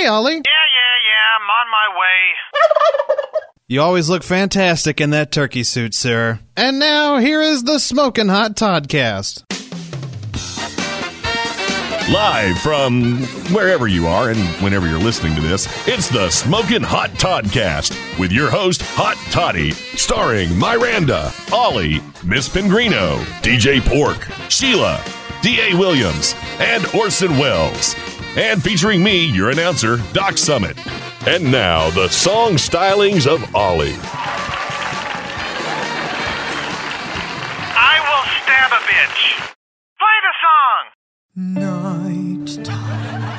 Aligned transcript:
Hey, 0.00 0.06
Ollie. 0.06 0.32
Yeah, 0.32 0.38
yeah, 0.40 0.96
yeah, 1.04 1.36
I'm 1.36 1.50
on 1.50 1.70
my 1.70 2.00
way. 2.00 3.36
You 3.68 3.82
always 3.82 4.08
look 4.08 4.24
fantastic 4.24 5.00
in 5.00 5.10
that 5.10 5.30
turkey 5.30 5.62
suit, 5.62 5.94
sir. 5.94 6.40
And 6.56 6.80
now, 6.80 7.18
here 7.18 7.40
is 7.40 7.62
the 7.62 7.78
Smoking 7.78 8.26
Hot 8.26 8.56
Toddcast. 8.56 9.44
Live 12.12 12.58
from 12.58 13.18
wherever 13.54 13.86
you 13.86 14.08
are 14.08 14.30
and 14.30 14.40
whenever 14.60 14.88
you're 14.88 14.98
listening 14.98 15.36
to 15.36 15.40
this, 15.40 15.68
it's 15.86 16.08
the 16.08 16.30
Smoking 16.30 16.82
Hot 16.82 17.10
Toddcast 17.10 18.18
with 18.18 18.32
your 18.32 18.50
host, 18.50 18.82
Hot 18.82 19.16
Toddy, 19.30 19.70
starring 19.70 20.58
Miranda, 20.58 21.32
Ollie, 21.52 22.00
Miss 22.24 22.48
Pingrino, 22.48 23.22
DJ 23.42 23.80
Pork, 23.80 24.26
Sheila, 24.50 25.00
D.A. 25.42 25.76
Williams, 25.76 26.34
and 26.58 26.84
Orson 26.92 27.38
Welles. 27.38 27.94
And 28.36 28.62
featuring 28.62 29.02
me, 29.02 29.24
your 29.24 29.50
announcer, 29.50 29.98
Doc 30.12 30.38
Summit. 30.38 30.78
And 31.26 31.50
now, 31.50 31.90
the 31.90 32.06
song 32.08 32.52
stylings 32.52 33.26
of 33.26 33.42
Ollie. 33.56 33.96
I 37.74 37.98
will 38.06 38.24
stab 38.44 38.70
a 38.70 38.78
bitch. 38.86 39.50
Play 39.98 40.20
the 40.22 40.34
song. 40.46 40.84
Nighttime 42.46 43.38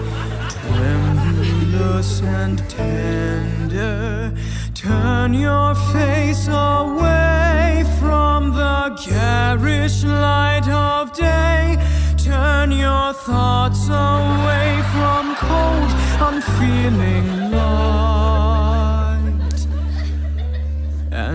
tremulous 0.49 2.21
and 2.21 2.57
tender. 2.69 4.33
Turn 4.73 5.33
your 5.33 5.75
face 5.93 6.47
away 6.47 7.83
from 7.99 8.51
the 8.51 8.99
garish 9.05 10.03
light 10.03 10.67
of 10.69 11.13
day. 11.13 11.77
Turn 12.17 12.71
your 12.71 13.13
thoughts 13.13 13.87
away 13.87 14.81
from 14.93 15.35
cold, 15.35 15.91
unfeeling 16.29 17.51
light 17.51 18.24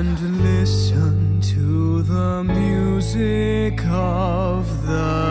and 0.00 0.42
listen 0.42 1.42
to 1.42 2.00
the 2.00 2.42
music 2.42 3.84
of 3.84 4.86
the 4.86 5.29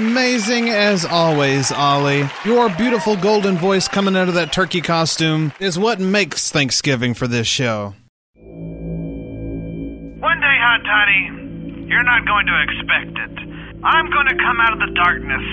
Amazing 0.00 0.70
as 0.70 1.04
always, 1.04 1.70
Ollie. 1.70 2.24
Your 2.46 2.70
beautiful 2.70 3.18
golden 3.18 3.58
voice 3.58 3.86
coming 3.86 4.16
out 4.16 4.28
of 4.28 4.34
that 4.34 4.50
turkey 4.50 4.80
costume 4.80 5.52
is 5.60 5.78
what 5.78 6.00
makes 6.00 6.50
Thanksgiving 6.50 7.12
for 7.12 7.28
this 7.28 7.46
show. 7.46 7.92
One 8.32 8.48
day, 10.40 10.56
Hot 10.56 10.80
Toddy, 10.88 11.84
you're 11.84 12.02
not 12.02 12.24
going 12.24 12.46
to 12.46 12.56
expect 12.64 13.12
it. 13.12 13.44
I'm 13.84 14.08
going 14.08 14.28
to 14.28 14.36
come 14.40 14.56
out 14.64 14.72
of 14.72 14.78
the 14.78 14.88
darkness. 14.96 15.44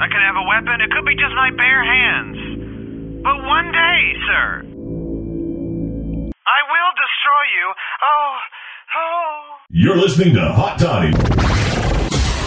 I 0.00 0.08
could 0.08 0.24
have 0.24 0.36
a 0.36 0.48
weapon. 0.48 0.80
It 0.80 0.90
could 0.90 1.04
be 1.04 1.12
just 1.20 1.36
my 1.36 1.50
bare 1.50 1.84
hands. 1.84 3.20
But 3.22 3.36
one 3.44 3.68
day, 3.70 4.16
sir, 4.24 4.64
I 6.48 6.60
will 6.72 6.92
destroy 6.96 7.44
you. 7.52 7.66
Oh, 8.00 8.32
oh. 8.96 9.60
You're 9.68 9.98
listening 9.98 10.32
to 10.36 10.48
Hot 10.48 10.78
Toddy 10.78 11.12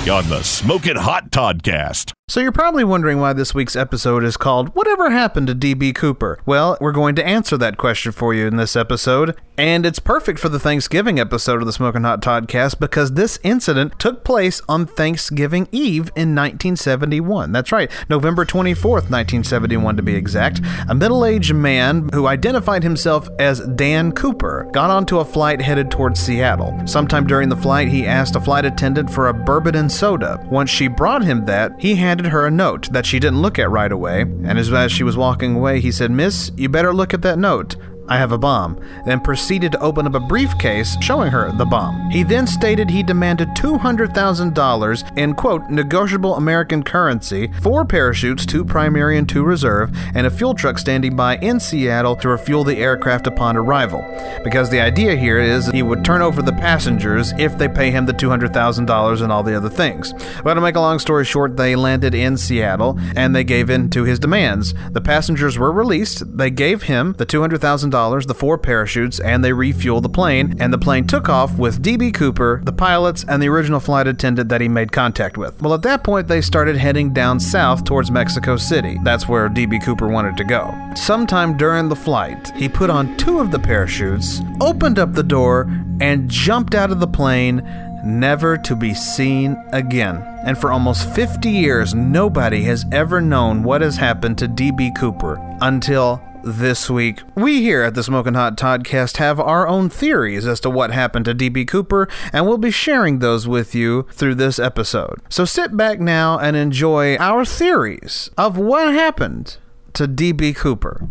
on 0.09 0.27
the 0.27 0.43
Smoking 0.43 0.97
Hot 0.97 1.31
Toddcast. 1.31 2.11
So 2.29 2.39
you're 2.39 2.53
probably 2.53 2.85
wondering 2.85 3.19
why 3.19 3.33
this 3.33 3.53
week's 3.53 3.75
episode 3.75 4.23
is 4.23 4.37
called 4.37 4.73
Whatever 4.75 5.11
Happened 5.11 5.47
to 5.47 5.53
DB 5.55 5.93
Cooper? 5.93 6.39
Well, 6.45 6.77
we're 6.79 6.93
going 6.93 7.15
to 7.15 7.27
answer 7.27 7.57
that 7.57 7.75
question 7.75 8.13
for 8.13 8.33
you 8.33 8.47
in 8.47 8.55
this 8.55 8.77
episode, 8.77 9.35
and 9.57 9.85
it's 9.85 9.99
perfect 9.99 10.39
for 10.39 10.47
the 10.47 10.57
Thanksgiving 10.57 11.19
episode 11.19 11.59
of 11.59 11.65
the 11.65 11.73
Smoking 11.73 12.03
Hot 12.03 12.21
Toddcast 12.21 12.79
because 12.79 13.11
this 13.11 13.39
incident 13.43 13.99
took 13.99 14.23
place 14.23 14.61
on 14.69 14.85
Thanksgiving 14.85 15.67
Eve 15.73 16.07
in 16.15 16.33
1971. 16.33 17.51
That's 17.51 17.73
right, 17.73 17.91
November 18.09 18.45
24th, 18.45 19.11
1971 19.11 19.97
to 19.97 20.01
be 20.01 20.15
exact. 20.15 20.61
A 20.87 20.95
middle-aged 20.95 21.53
man 21.53 22.09
who 22.13 22.27
identified 22.27 22.83
himself 22.83 23.27
as 23.37 23.59
Dan 23.59 24.13
Cooper 24.13 24.69
got 24.71 24.89
onto 24.89 25.19
a 25.19 25.25
flight 25.25 25.61
headed 25.61 25.91
towards 25.91 26.21
Seattle. 26.21 26.81
Sometime 26.87 27.27
during 27.27 27.49
the 27.49 27.57
flight, 27.57 27.89
he 27.89 28.07
asked 28.07 28.37
a 28.37 28.41
flight 28.41 28.63
attendant 28.63 29.09
for 29.09 29.27
a 29.27 29.33
bourbon 29.33 29.75
and 29.75 29.91
soda. 29.91 30.41
Once 30.49 30.69
she 30.69 30.87
brought 30.87 31.21
him 31.21 31.43
that, 31.45 31.73
he 31.77 31.95
handed 32.13 32.31
her 32.31 32.45
a 32.45 32.51
note 32.51 32.93
that 32.93 33.07
she 33.07 33.17
didn't 33.17 33.41
look 33.41 33.57
at 33.57 33.71
right 33.71 33.91
away, 33.91 34.21
and 34.21 34.59
as, 34.59 34.91
she 34.91 35.01
was 35.03 35.17
walking 35.17 35.55
away, 35.55 35.79
he 35.79 35.91
said, 35.91 36.11
Miss, 36.11 36.51
you 36.55 36.69
better 36.69 36.93
look 36.93 37.11
at 37.11 37.23
that 37.23 37.39
note. 37.39 37.75
I 38.07 38.17
have 38.17 38.33
a 38.33 38.37
bomb, 38.37 38.79
then 39.05 39.21
proceeded 39.21 39.71
to 39.71 39.79
open 39.79 40.05
up 40.05 40.15
a 40.15 40.19
briefcase 40.19 40.97
showing 41.01 41.31
her 41.31 41.51
the 41.53 41.65
bomb. 41.65 42.09
He 42.11 42.23
then 42.23 42.47
stated 42.47 42.89
he 42.89 43.01
demanded 43.01 43.49
$200,000 43.49 45.17
in, 45.17 45.33
quote, 45.35 45.69
negotiable 45.69 46.35
American 46.35 46.83
currency, 46.83 47.51
four 47.61 47.85
parachutes, 47.85 48.45
two 48.45 48.65
primary 48.65 49.17
and 49.17 49.27
two 49.27 49.43
reserve, 49.43 49.91
and 50.15 50.27
a 50.27 50.31
fuel 50.31 50.53
truck 50.53 50.77
standing 50.77 51.15
by 51.15 51.37
in 51.37 51.59
Seattle 51.59 52.15
to 52.17 52.29
refuel 52.29 52.63
the 52.63 52.77
aircraft 52.77 53.27
upon 53.27 53.55
arrival. 53.55 54.03
Because 54.43 54.69
the 54.69 54.81
idea 54.81 55.15
here 55.15 55.39
is 55.39 55.67
he 55.67 55.81
would 55.81 56.03
turn 56.03 56.21
over 56.21 56.41
the 56.41 56.51
passengers 56.51 57.33
if 57.37 57.57
they 57.57 57.69
pay 57.69 57.89
him 57.89 58.05
the 58.05 58.13
$200,000 58.13 59.21
and 59.21 59.31
all 59.31 59.43
the 59.43 59.55
other 59.55 59.69
things. 59.69 60.13
But 60.43 60.55
to 60.55 60.61
make 60.61 60.75
a 60.75 60.81
long 60.81 60.99
story 60.99 61.23
short, 61.23 61.55
they 61.55 61.75
landed 61.75 62.13
in 62.13 62.35
Seattle 62.35 62.99
and 63.15 63.33
they 63.33 63.45
gave 63.45 63.69
in 63.69 63.89
to 63.91 64.03
his 64.03 64.19
demands. 64.19 64.73
The 64.91 65.01
passengers 65.01 65.57
were 65.57 65.71
released, 65.71 66.37
they 66.37 66.49
gave 66.49 66.83
him 66.83 67.15
the 67.17 67.25
$200,000 67.25 67.92
the 67.93 68.35
four 68.35 68.57
parachutes, 68.57 69.19
and 69.19 69.43
they 69.43 69.51
refueled 69.51 70.01
the 70.01 70.09
plane, 70.09 70.55
and 70.59 70.73
the 70.73 70.79
plane 70.79 71.05
took 71.05 71.29
off 71.29 71.59
with 71.59 71.83
DB 71.83 72.11
Cooper, 72.11 72.59
the 72.63 72.73
pilots, 72.73 73.23
and 73.27 73.41
the 73.41 73.47
original 73.47 73.79
flight 73.79 74.07
attendant 74.07 74.49
that 74.49 74.61
he 74.61 74.67
made 74.67 74.91
contact 74.91 75.37
with. 75.37 75.61
Well, 75.61 75.75
at 75.75 75.83
that 75.83 76.03
point, 76.03 76.27
they 76.27 76.41
started 76.41 76.75
heading 76.75 77.13
down 77.13 77.39
south 77.39 77.83
towards 77.83 78.09
Mexico 78.09 78.57
City. 78.57 78.97
That's 79.03 79.27
where 79.27 79.47
DB 79.47 79.83
Cooper 79.83 80.07
wanted 80.07 80.37
to 80.37 80.43
go. 80.43 80.73
Sometime 80.95 81.55
during 81.55 81.87
the 81.87 81.95
flight, 81.95 82.51
he 82.55 82.67
put 82.67 82.89
on 82.89 83.15
two 83.17 83.39
of 83.39 83.51
the 83.51 83.59
parachutes, 83.59 84.41
opened 84.59 84.97
up 84.97 85.13
the 85.13 85.21
door, 85.21 85.69
and 86.01 86.29
jumped 86.29 86.73
out 86.73 86.91
of 86.91 86.99
the 86.99 87.07
plane 87.07 87.61
never 88.03 88.57
to 88.57 88.75
be 88.75 88.93
seen 88.93 89.55
again. 89.71 90.17
And 90.43 90.57
for 90.57 90.71
almost 90.71 91.13
50 91.13 91.49
years, 91.49 91.93
nobody 91.93 92.63
has 92.63 92.85
ever 92.91 93.21
known 93.21 93.63
what 93.63 93.81
has 93.81 93.97
happened 93.97 94.39
to 94.39 94.47
DB 94.47 94.95
Cooper 94.97 95.39
until 95.61 96.21
this 96.43 96.89
week. 96.89 97.19
We 97.35 97.61
here 97.61 97.83
at 97.83 97.95
the 97.95 98.03
Smoking 98.03 98.33
Hot 98.33 98.57
Toddcast 98.57 99.17
have 99.17 99.39
our 99.39 99.67
own 99.67 99.89
theories 99.89 100.45
as 100.45 100.59
to 100.61 100.69
what 100.69 100.91
happened 100.91 101.25
to 101.25 101.35
DB 101.35 101.67
Cooper, 101.67 102.07
and 102.31 102.45
we'll 102.45 102.57
be 102.57 102.71
sharing 102.71 103.19
those 103.19 103.47
with 103.47 103.73
you 103.73 104.03
through 104.11 104.35
this 104.35 104.59
episode. 104.59 105.21
So 105.29 105.45
sit 105.45 105.75
back 105.77 105.99
now 105.99 106.37
and 106.37 106.55
enjoy 106.55 107.15
our 107.17 107.45
theories 107.45 108.29
of 108.37 108.57
what 108.57 108.93
happened 108.93 109.57
to 109.93 110.07
DB 110.07 110.55
Cooper. 110.55 111.09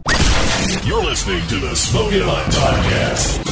You're 0.85 1.05
listening 1.05 1.47
to 1.49 1.57
the 1.57 1.75
Smoking 1.75 2.23
Hot 2.23 2.51
Toddcast. 2.53 3.49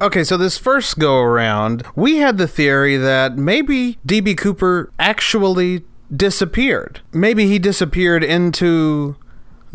Okay, 0.00 0.24
so 0.24 0.36
this 0.36 0.58
first 0.58 0.98
go 0.98 1.20
around, 1.20 1.82
we 1.94 2.16
had 2.16 2.36
the 2.36 2.46
theory 2.46 2.98
that 2.98 3.38
maybe 3.38 3.98
DB 4.06 4.36
Cooper 4.36 4.92
actually 4.98 5.84
disappeared. 6.14 7.00
Maybe 7.12 7.46
he 7.46 7.58
disappeared 7.58 8.22
into 8.22 9.16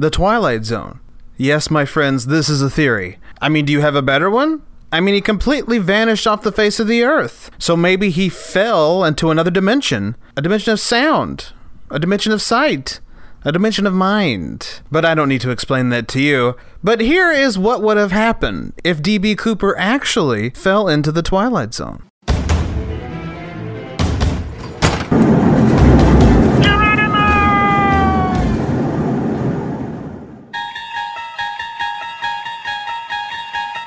the 0.01 0.09
Twilight 0.09 0.65
Zone. 0.65 0.99
Yes, 1.37 1.69
my 1.69 1.85
friends, 1.85 2.25
this 2.25 2.49
is 2.49 2.63
a 2.63 2.71
theory. 2.71 3.19
I 3.39 3.49
mean, 3.49 3.65
do 3.65 3.71
you 3.71 3.81
have 3.81 3.95
a 3.95 4.01
better 4.01 4.31
one? 4.31 4.63
I 4.91 4.99
mean, 4.99 5.13
he 5.13 5.21
completely 5.21 5.77
vanished 5.77 6.25
off 6.25 6.41
the 6.41 6.51
face 6.51 6.79
of 6.79 6.87
the 6.87 7.03
earth. 7.03 7.51
So 7.59 7.77
maybe 7.77 8.09
he 8.09 8.27
fell 8.27 9.03
into 9.03 9.29
another 9.29 9.51
dimension 9.51 10.15
a 10.35 10.41
dimension 10.41 10.73
of 10.73 10.79
sound, 10.79 11.53
a 11.91 11.99
dimension 11.99 12.31
of 12.31 12.41
sight, 12.41 12.99
a 13.45 13.51
dimension 13.51 13.85
of 13.85 13.93
mind. 13.93 14.81
But 14.91 15.05
I 15.05 15.13
don't 15.13 15.29
need 15.29 15.41
to 15.41 15.51
explain 15.51 15.89
that 15.89 16.07
to 16.09 16.19
you. 16.19 16.55
But 16.83 16.99
here 16.99 17.31
is 17.31 17.59
what 17.59 17.83
would 17.83 17.97
have 17.97 18.11
happened 18.11 18.73
if 18.83 19.03
D.B. 19.03 19.35
Cooper 19.35 19.77
actually 19.77 20.49
fell 20.49 20.87
into 20.87 21.11
the 21.11 21.21
Twilight 21.21 21.75
Zone. 21.75 22.10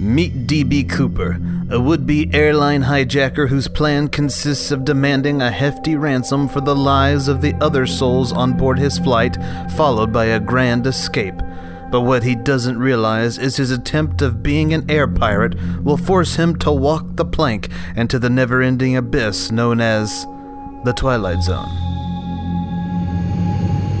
Meet 0.00 0.46
D.B. 0.46 0.84
Cooper, 0.84 1.38
a 1.68 1.78
would 1.78 2.06
be 2.06 2.30
airline 2.32 2.84
hijacker 2.84 3.50
whose 3.50 3.68
plan 3.68 4.08
consists 4.08 4.70
of 4.70 4.86
demanding 4.86 5.42
a 5.42 5.50
hefty 5.50 5.94
ransom 5.94 6.48
for 6.48 6.62
the 6.62 6.74
lives 6.74 7.28
of 7.28 7.42
the 7.42 7.52
other 7.60 7.86
souls 7.86 8.32
on 8.32 8.56
board 8.56 8.78
his 8.78 8.98
flight, 8.98 9.36
followed 9.76 10.10
by 10.10 10.24
a 10.24 10.40
grand 10.40 10.86
escape. 10.86 11.34
But 11.90 12.00
what 12.00 12.22
he 12.22 12.34
doesn't 12.34 12.78
realize 12.78 13.36
is 13.36 13.58
his 13.58 13.70
attempt 13.70 14.22
of 14.22 14.42
being 14.42 14.72
an 14.72 14.90
air 14.90 15.06
pirate 15.06 15.54
will 15.82 15.98
force 15.98 16.36
him 16.36 16.56
to 16.60 16.72
walk 16.72 17.04
the 17.16 17.26
plank 17.26 17.68
into 17.94 18.18
the 18.18 18.30
never 18.30 18.62
ending 18.62 18.96
abyss 18.96 19.50
known 19.50 19.82
as 19.82 20.24
the 20.84 20.94
Twilight 20.96 21.42
Zone. 21.42 21.68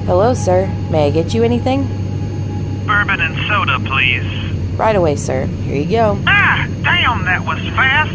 Hello, 0.06 0.32
sir. 0.32 0.66
May 0.90 1.08
I 1.08 1.10
get 1.10 1.34
you 1.34 1.42
anything? 1.42 1.82
Bourbon 2.86 3.20
and 3.20 3.36
soda, 3.46 3.78
please. 3.86 4.59
Right 4.76 4.96
away, 4.96 5.16
sir. 5.16 5.46
Here 5.46 5.76
you 5.76 5.90
go. 5.90 6.18
Ah, 6.26 6.66
damn, 6.82 7.24
that 7.24 7.44
was 7.44 7.58
fast. 7.76 8.14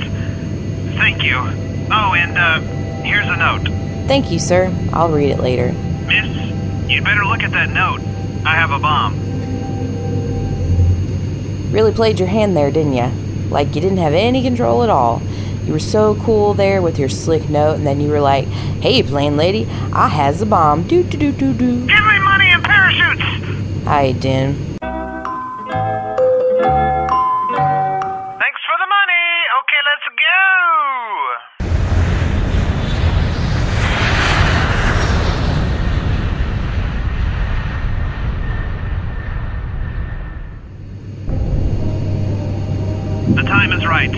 Thank 0.97 1.23
you. 1.23 1.37
Oh, 1.37 2.13
and, 2.15 2.37
uh, 2.37 2.59
here's 3.03 3.27
a 3.27 3.35
note. 3.35 3.67
Thank 4.07 4.31
you, 4.31 4.39
sir. 4.39 4.73
I'll 4.93 5.09
read 5.09 5.29
it 5.31 5.39
later. 5.39 5.71
Miss, 6.07 6.89
you'd 6.89 7.03
better 7.03 7.25
look 7.25 7.43
at 7.43 7.51
that 7.51 7.69
note. 7.69 7.99
I 8.45 8.55
have 8.55 8.71
a 8.71 8.79
bomb. 8.79 9.15
Really 11.71 11.91
played 11.91 12.19
your 12.19 12.29
hand 12.29 12.55
there, 12.55 12.71
didn't 12.71 12.93
ya? 12.93 13.11
Like 13.49 13.75
you 13.75 13.81
didn't 13.81 13.97
have 13.97 14.13
any 14.13 14.41
control 14.41 14.83
at 14.83 14.89
all. 14.89 15.21
You 15.65 15.73
were 15.73 15.79
so 15.79 16.15
cool 16.23 16.53
there 16.53 16.81
with 16.81 16.99
your 16.99 17.09
slick 17.09 17.49
note, 17.49 17.73
and 17.75 17.87
then 17.87 17.99
you 17.99 18.09
were 18.09 18.21
like, 18.21 18.45
"Hey, 18.81 19.01
plain 19.01 19.35
lady, 19.35 19.67
I 19.91 20.07
has 20.07 20.41
a 20.41 20.45
bomb." 20.45 20.83
Do 20.83 21.03
do 21.03 21.17
do 21.17 21.31
do 21.31 21.53
do. 21.53 21.87
Give 21.87 22.05
me 22.05 22.19
money 22.19 22.49
and 22.51 22.63
parachutes! 22.63 23.87
I 23.87 24.11
didn't. 24.11 24.74
Time 43.55 43.71
is 43.71 43.85
right. 43.85 44.11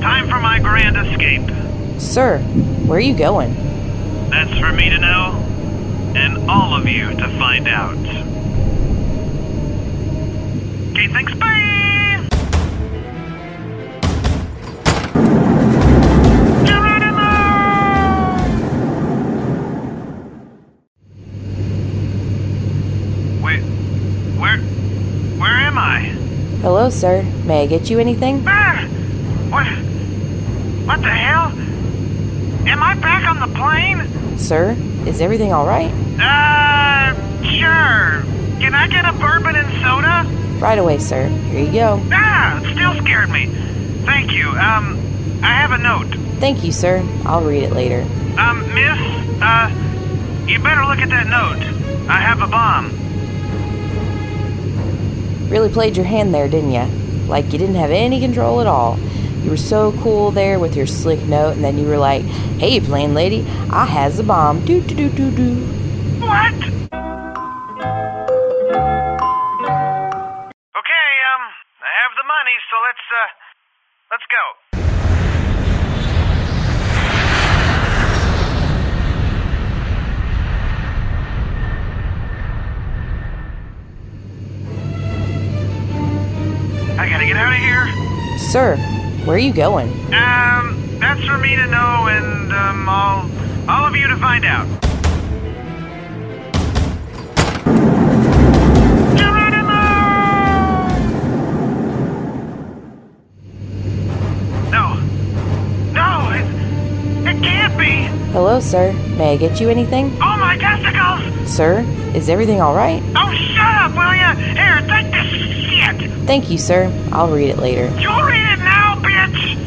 Time 0.00 0.28
for 0.28 0.40
my 0.40 0.58
grand 0.58 0.96
escape. 0.96 1.48
Sir, 2.00 2.38
where 2.84 2.98
are 2.98 3.00
you 3.00 3.16
going? 3.16 3.54
That's 4.28 4.58
for 4.58 4.72
me 4.72 4.90
to 4.90 4.98
know, 4.98 5.34
and 6.16 6.50
all 6.50 6.74
of 6.74 6.88
you 6.88 7.10
to 7.10 7.28
find 7.38 7.68
out. 7.68 7.94
Okay, 10.90 11.06
thanks, 11.06 11.32
bye! 11.34 11.60
Wait, 23.44 23.62
where, 24.40 24.58
where 25.38 25.56
am 25.60 25.78
I? 25.78 26.00
Hello, 26.62 26.90
sir. 26.90 27.22
May 27.44 27.62
I 27.62 27.66
get 27.66 27.88
you 27.88 28.00
anything? 28.00 28.42
Ah! 28.46 28.71
What, 30.92 31.00
the 31.00 31.08
hell? 31.08 31.46
am 32.68 32.82
I 32.82 32.94
back 32.96 33.24
on 33.24 33.40
the 33.40 33.56
plane? 33.56 34.38
Sir, 34.38 34.76
is 35.06 35.22
everything 35.22 35.50
all 35.50 35.66
right? 35.66 35.90
Uh, 36.20 37.14
sure. 37.44 38.20
Can 38.60 38.74
I 38.74 38.88
get 38.88 39.06
a 39.06 39.14
bourbon 39.14 39.56
and 39.56 39.72
soda? 39.82 40.60
Right 40.60 40.78
away, 40.78 40.98
sir. 40.98 41.28
Here 41.28 41.64
you 41.64 41.72
go. 41.72 41.98
Ah, 42.12 42.60
it 42.62 42.74
still 42.74 42.94
scared 43.02 43.30
me. 43.30 43.46
Thank 44.04 44.32
you. 44.32 44.48
Um, 44.50 45.00
I 45.42 45.54
have 45.54 45.70
a 45.72 45.78
note. 45.78 46.08
Thank 46.40 46.62
you, 46.62 46.72
sir. 46.72 47.02
I'll 47.24 47.42
read 47.42 47.62
it 47.62 47.72
later. 47.72 48.02
Um, 48.38 48.60
miss, 48.74 48.98
uh, 49.40 49.72
you 50.46 50.58
better 50.58 50.84
look 50.84 50.98
at 50.98 51.08
that 51.08 51.26
note. 51.26 51.62
I 52.10 52.20
have 52.20 52.42
a 52.42 52.46
bomb. 52.46 52.90
Really 55.48 55.70
played 55.70 55.96
your 55.96 56.04
hand 56.04 56.34
there, 56.34 56.48
didn't 56.48 56.72
ya? 56.72 56.86
Like 57.28 57.46
you 57.46 57.58
didn't 57.58 57.76
have 57.76 57.90
any 57.90 58.20
control 58.20 58.60
at 58.60 58.66
all. 58.66 58.98
You 59.42 59.50
were 59.50 59.56
so 59.56 59.90
cool 60.02 60.30
there 60.30 60.60
with 60.60 60.76
your 60.76 60.86
slick 60.86 61.20
note, 61.24 61.56
and 61.56 61.64
then 61.64 61.76
you 61.76 61.84
were 61.86 61.98
like, 61.98 62.22
"Hey, 62.58 62.78
plain 62.78 63.12
lady, 63.12 63.44
I 63.70 63.86
has 63.86 64.20
a 64.20 64.22
bomb." 64.22 64.64
Do 64.64 64.80
do 64.80 64.94
do 64.94 65.08
do 65.10 65.30
do. 65.32 65.54
What? 66.20 66.54
Okay, 66.54 66.70
um, 71.32 71.42
I 71.82 71.90
have 71.98 72.14
the 72.16 72.24
money, 72.24 72.56
so 72.70 72.76
let's, 72.86 73.04
uh, 73.10 73.28
let's 74.12 74.26
go. 74.30 74.42
I 86.98 87.08
gotta 87.08 87.26
get 87.26 87.36
out 87.36 87.52
of 87.52 87.58
here. 87.58 87.88
Sir, 88.38 88.76
where 89.32 89.38
are 89.38 89.42
you 89.42 89.54
going? 89.54 89.88
Um, 90.12 90.98
that's 91.00 91.24
for 91.24 91.38
me 91.38 91.56
to 91.56 91.66
know 91.68 92.06
and, 92.06 92.52
um, 92.52 92.86
all, 92.86 93.30
all 93.66 93.86
of 93.86 93.96
you 93.96 94.06
to 94.06 94.16
find 94.18 94.44
out. 94.44 94.66
No. 104.70 105.00
No, 105.94 106.30
it, 106.34 107.34
it 107.34 107.42
can't 107.42 107.78
be. 107.78 108.02
Hello, 108.32 108.60
sir. 108.60 108.92
May 109.16 109.32
I 109.32 109.36
get 109.38 109.62
you 109.62 109.70
anything? 109.70 110.12
Oh, 110.16 110.36
my 110.36 110.58
testicles! 110.58 111.50
Sir, 111.50 111.80
is 112.14 112.28
everything 112.28 112.60
all 112.60 112.74
right? 112.74 113.02
Oh, 113.16 113.32
shut 113.32 113.74
up, 113.80 113.92
will 113.92 114.14
ya? 114.14 114.34
Here, 114.34 114.86
take 114.86 115.10
this 115.10 115.26
shit! 115.70 116.10
Thank 116.26 116.50
you, 116.50 116.58
sir. 116.58 116.92
I'll 117.12 117.30
read 117.32 117.48
it 117.48 117.56
later. 117.56 117.86
You'll 117.98 118.22
read 118.24 118.52
it 118.52 118.58
now! 118.58 118.81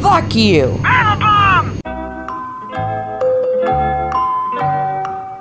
Fuck 0.05 0.35
you! 0.35 0.79
I 0.83 0.87
have 0.87 1.17
a 1.17 1.19
bomb! 1.19 1.65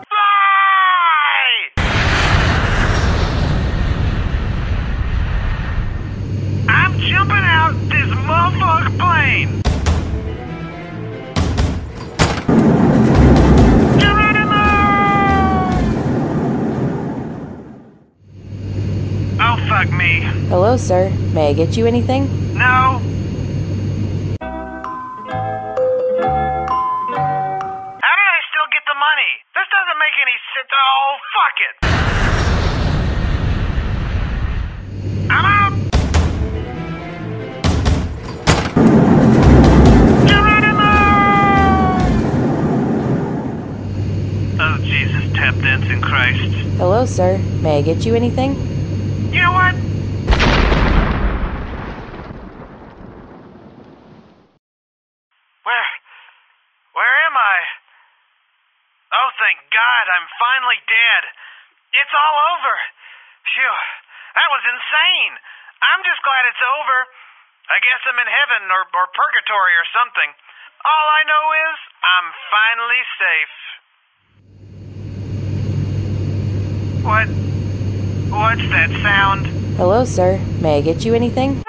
Fly! 0.08 1.44
I'm 6.66 6.98
jumping 6.98 7.44
out 7.44 7.74
this 7.90 8.08
motherfucker 8.24 8.88
plane! 8.98 9.60
Oh, 19.38 19.56
fuck 19.68 19.92
me. 19.92 20.22
Hello, 20.48 20.78
sir. 20.78 21.10
May 21.34 21.50
I 21.50 21.52
get 21.52 21.76
you 21.76 21.86
anything? 21.86 22.56
No. 22.56 23.02
Sir. 47.14 47.38
May 47.62 47.78
I 47.78 47.82
get 47.86 48.02
you 48.02 48.18
anything? 48.18 48.58
You 49.30 49.38
know 49.38 49.54
what? 49.54 49.74
Where? 55.62 55.90
Where 56.98 57.16
am 57.30 57.36
I? 57.38 57.56
Oh, 59.14 59.30
thank 59.38 59.62
God, 59.70 60.04
I'm 60.10 60.26
finally 60.42 60.82
dead. 60.90 61.22
It's 61.94 62.10
all 62.10 62.36
over. 62.58 62.74
Phew, 63.46 63.78
that 64.34 64.50
was 64.50 64.66
insane. 64.66 65.38
I'm 65.86 66.02
just 66.02 66.18
glad 66.26 66.50
it's 66.50 66.66
over. 66.66 66.98
I 67.70 67.78
guess 67.78 68.02
I'm 68.10 68.18
in 68.18 68.26
heaven 68.26 68.66
or, 68.74 68.82
or 68.90 69.06
purgatory 69.14 69.74
or 69.78 69.86
something. 69.94 70.34
All 70.82 71.06
I 71.14 71.22
know 71.30 71.46
is 71.70 71.78
I'm 72.02 72.28
finally 72.50 73.02
safe. 73.22 73.56
What? 77.04 77.28
What's 77.28 78.62
that 78.70 78.88
sound? 79.02 79.46
Hello, 79.76 80.06
sir. 80.06 80.40
May 80.62 80.78
I 80.78 80.80
get 80.80 81.04
you 81.04 81.12
anything? 81.12 81.62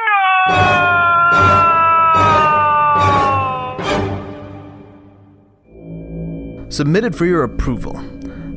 Submitted 6.72 7.18
for 7.18 7.26
your 7.26 7.44
approval. 7.44 7.98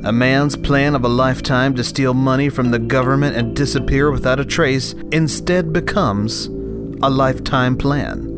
A 0.05 0.13
man's 0.13 0.55
plan 0.55 0.95
of 0.95 1.03
a 1.03 1.09
lifetime 1.09 1.75
to 1.75 1.83
steal 1.83 2.13
money 2.13 2.47
from 2.47 2.71
the 2.71 2.79
government 2.79 3.35
and 3.35 3.53
disappear 3.53 4.09
without 4.09 4.39
a 4.39 4.45
trace 4.45 4.93
instead 5.11 5.73
becomes 5.73 6.45
a 7.01 7.09
lifetime 7.09 7.75
plan. 7.75 8.28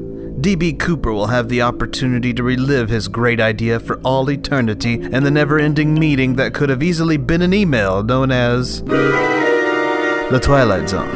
D.B. 0.42 0.74
Cooper 0.74 1.14
will 1.14 1.28
have 1.28 1.50
the 1.50 1.62
opportunity 1.62 2.34
to 2.34 2.42
relive 2.42 2.90
his 2.90 3.08
great 3.08 3.40
idea 3.40 3.80
for 3.80 4.00
all 4.00 4.28
eternity 4.28 4.96
in 4.96 5.24
the 5.24 5.30
never 5.30 5.60
ending 5.60 5.94
meeting 5.94 6.36
that 6.38 6.56
could 6.56 6.70
have 6.70 6.82
easily 6.82 7.16
been 7.16 7.44
an 7.44 7.54
email 7.54 8.02
known 8.02 8.32
as 8.32 8.82
The 8.82 10.40
Twilight 10.42 10.90
Zone. 10.90 11.12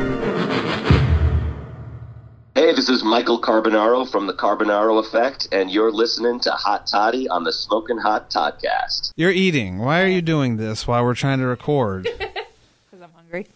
Hey, 2.54 2.72
this 2.76 2.88
is 2.88 3.04
Michael 3.04 3.42
Carbonaro 3.42 4.08
from 4.08 4.28
the 4.28 4.34
Carbonaro 4.34 5.00
Effect, 5.00 5.48
and 5.52 5.72
you're 5.72 5.92
listening 5.92 6.40
to 6.42 6.52
Hot 6.52 6.86
Toddy 6.86 7.28
on 7.28 7.44
the 7.44 7.52
Smoking 7.52 7.98
Hot 7.98 8.30
Toddcast. 8.30 9.10
You're 9.16 9.32
eating. 9.32 9.80
Why 9.80 10.04
are 10.04 10.08
you 10.08 10.22
doing 10.22 10.58
this 10.58 10.86
while 10.86 11.04
we're 11.04 11.16
trying 11.16 11.40
to 11.40 11.48
record? 11.48 12.08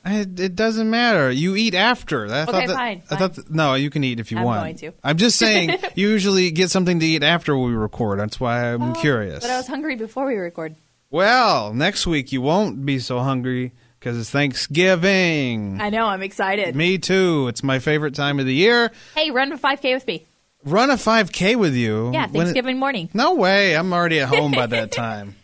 It, 0.06 0.40
it 0.40 0.56
doesn't 0.56 0.90
matter. 0.90 1.32
You 1.32 1.56
eat 1.56 1.74
after. 1.76 2.26
I 2.28 2.44
Okay, 2.44 2.68
that, 2.68 2.76
fine, 2.76 3.04
I 3.10 3.16
thought 3.16 3.36
that- 3.36 3.50
no, 3.52 3.74
you 3.76 3.90
can 3.90 4.04
eat 4.04 4.20
if 4.20 4.32
you 4.32 4.38
I'm 4.38 4.44
want. 4.44 4.62
going 4.62 4.76
to. 4.78 4.92
I'm 5.04 5.18
just 5.18 5.38
saying. 5.38 5.70
you 5.96 6.10
usually 6.10 6.52
get 6.52 6.70
something 6.70 7.00
to 7.00 7.06
eat 7.06 7.24
after 7.24 7.58
we 7.58 7.74
record. 7.74 8.20
That's 8.20 8.40
why 8.40 8.74
I'm 8.74 8.94
curious. 8.96 9.42
But 9.44 9.52
I 9.52 9.58
was 9.58 9.68
hungry 9.68 9.96
before 9.96 10.26
we 10.26 10.36
record. 10.36 10.76
well, 11.10 11.74
next 11.74 12.06
week 12.08 12.32
you 12.32 12.42
won't 12.42 12.86
be 12.86 13.00
so 13.00 13.20
hungry 13.20 13.72
because 14.00 14.18
it's 14.18 14.30
Thanksgiving. 14.30 15.80
I 15.82 15.90
know. 15.90 16.06
I'm 16.06 16.22
excited. 16.22 16.76
Me 16.76 16.98
too. 16.98 17.48
It's 17.48 17.64
my 17.64 17.80
favorite 17.80 18.16
time 18.16 18.40
of 18.40 18.46
the 18.46 18.54
year. 18.54 18.92
Hey, 19.16 19.32
run 19.32 19.52
a 19.52 19.58
5K 19.58 19.94
with 19.94 20.08
me. 20.08 20.26
Run 20.66 20.90
a 20.90 20.96
5K 20.96 21.56
with 21.56 21.74
you. 21.74 22.12
Yeah, 22.14 22.28
When 22.28 22.30
it- 22.30 22.34
Thanksgiving 22.46 22.78
morning. 22.80 23.10
no 23.14 23.36
way. 23.36 23.76
I'm 23.76 23.94
already 23.94 24.20
at 24.20 24.28
home 24.30 24.52
by 24.52 24.68
that 24.68 24.92
time. 25.06 25.36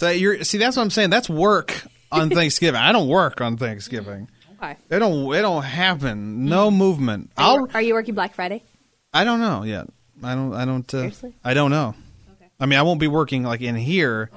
So 0.00 0.10
you're 0.10 0.42
see. 0.42 0.58
That's 0.58 0.76
what 0.76 0.82
I'm 0.82 0.90
saying. 0.90 1.10
That's 1.10 1.30
work 1.30 1.84
on 2.14 2.30
Thanksgiving. 2.30 2.80
I 2.80 2.92
don't 2.92 3.08
work 3.08 3.40
on 3.40 3.56
Thanksgiving. 3.56 4.28
Okay. 4.58 4.76
It 4.90 4.98
don't. 4.98 5.34
It 5.34 5.42
don't 5.42 5.62
happen. 5.62 6.46
No 6.46 6.70
movement. 6.70 7.30
Are 7.36 7.54
you, 7.54 7.60
I'll. 7.60 7.68
are 7.74 7.82
you 7.82 7.94
working 7.94 8.14
Black 8.14 8.34
Friday? 8.34 8.62
I 9.12 9.24
don't 9.24 9.40
know 9.40 9.62
yet. 9.62 9.88
I 10.22 10.34
don't. 10.34 10.54
I 10.54 10.64
don't. 10.64 10.92
Uh, 10.92 10.98
Seriously? 10.98 11.34
I 11.44 11.54
don't 11.54 11.70
know. 11.70 11.94
Okay. 12.36 12.50
I 12.58 12.66
mean, 12.66 12.78
I 12.78 12.82
won't 12.82 13.00
be 13.00 13.08
working 13.08 13.42
like 13.42 13.60
in 13.60 13.76
here. 13.76 14.30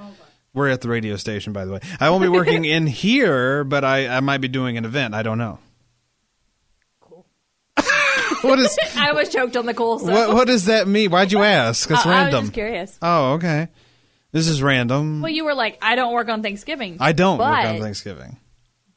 We're 0.54 0.68
at 0.68 0.80
the 0.80 0.88
radio 0.88 1.16
station, 1.16 1.52
by 1.52 1.64
the 1.66 1.72
way. 1.72 1.80
I 2.00 2.10
won't 2.10 2.22
be 2.22 2.28
working 2.28 2.64
in 2.76 2.86
here, 2.86 3.64
but 3.64 3.84
I, 3.84 4.08
I 4.08 4.20
might 4.20 4.38
be 4.38 4.48
doing 4.48 4.76
an 4.76 4.84
event. 4.84 5.14
I 5.14 5.22
don't 5.22 5.38
know. 5.38 5.58
Cool. 7.00 7.26
what 8.42 8.58
is 8.58 8.76
I 8.96 9.12
was 9.12 9.28
choked 9.28 9.56
on 9.56 9.66
the 9.66 9.74
cool. 9.74 9.98
So. 9.98 10.10
what? 10.10 10.34
What 10.34 10.46
does 10.46 10.64
that 10.66 10.88
mean? 10.88 11.10
Why'd 11.10 11.32
you 11.32 11.42
ask? 11.42 11.90
It's 11.90 12.04
random. 12.04 12.34
I 12.34 12.38
was 12.38 12.48
just 12.48 12.54
curious. 12.54 12.98
oh, 13.02 13.32
okay. 13.34 13.68
This 14.32 14.46
is 14.48 14.62
random. 14.62 15.22
Well, 15.22 15.32
you 15.32 15.44
were 15.44 15.54
like, 15.54 15.78
I 15.80 15.94
don't 15.94 16.12
work 16.12 16.28
on 16.28 16.42
Thanksgiving. 16.42 16.98
I 17.00 17.12
don't 17.12 17.38
work 17.38 17.48
on 17.48 17.80
Thanksgiving. 17.80 18.36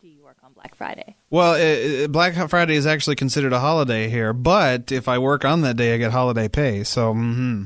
Do 0.02 0.08
you 0.08 0.24
work 0.24 0.38
on 0.44 0.52
Black 0.54 0.76
Friday? 0.76 1.16
Well, 1.30 1.54
uh, 1.54 2.04
uh, 2.04 2.08
Black 2.08 2.34
Friday 2.50 2.76
is 2.76 2.86
actually 2.86 3.16
considered 3.16 3.54
a 3.54 3.60
holiday 3.60 4.10
here, 4.10 4.34
but 4.34 4.92
if 4.92 5.08
I 5.08 5.20
work 5.20 5.46
on 5.46 5.62
that 5.62 5.78
day, 5.78 5.94
I 5.94 5.98
get 5.98 6.12
holiday 6.12 6.50
pay. 6.50 6.84
So, 6.84 7.14
mm-hmm. 7.14 7.64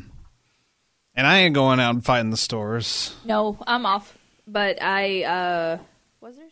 and 1.16 1.28
I 1.28 1.40
ain't 1.40 1.56
going 1.56 1.80
out 1.80 1.96
and 1.96 2.06
fighting 2.06 2.30
the 2.30 2.38
stores. 2.38 3.16
No, 3.26 3.58
I'm 3.66 3.86
off. 3.86 4.16
But 4.48 4.80
I 4.80 5.24
uh 5.24 5.78
was 6.22 6.36
there? 6.36 6.46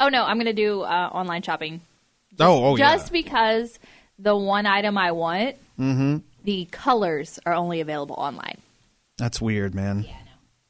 Oh 0.00 0.08
no, 0.08 0.24
I'm 0.24 0.36
gonna 0.36 0.52
do 0.52 0.80
uh, 0.80 1.10
online 1.12 1.42
shopping. 1.42 1.80
oh, 2.40 2.64
oh 2.72 2.76
just 2.76 3.06
yeah. 3.06 3.12
because 3.22 3.78
the 4.18 4.36
one 4.36 4.66
item 4.66 4.98
I 4.98 5.12
want, 5.12 5.56
Mm-hmm. 5.78 6.18
the 6.42 6.66
colors 6.72 7.38
are 7.46 7.54
only 7.54 7.80
available 7.80 8.16
online. 8.18 8.58
That's 9.16 9.40
weird, 9.40 9.74
man. 9.74 10.06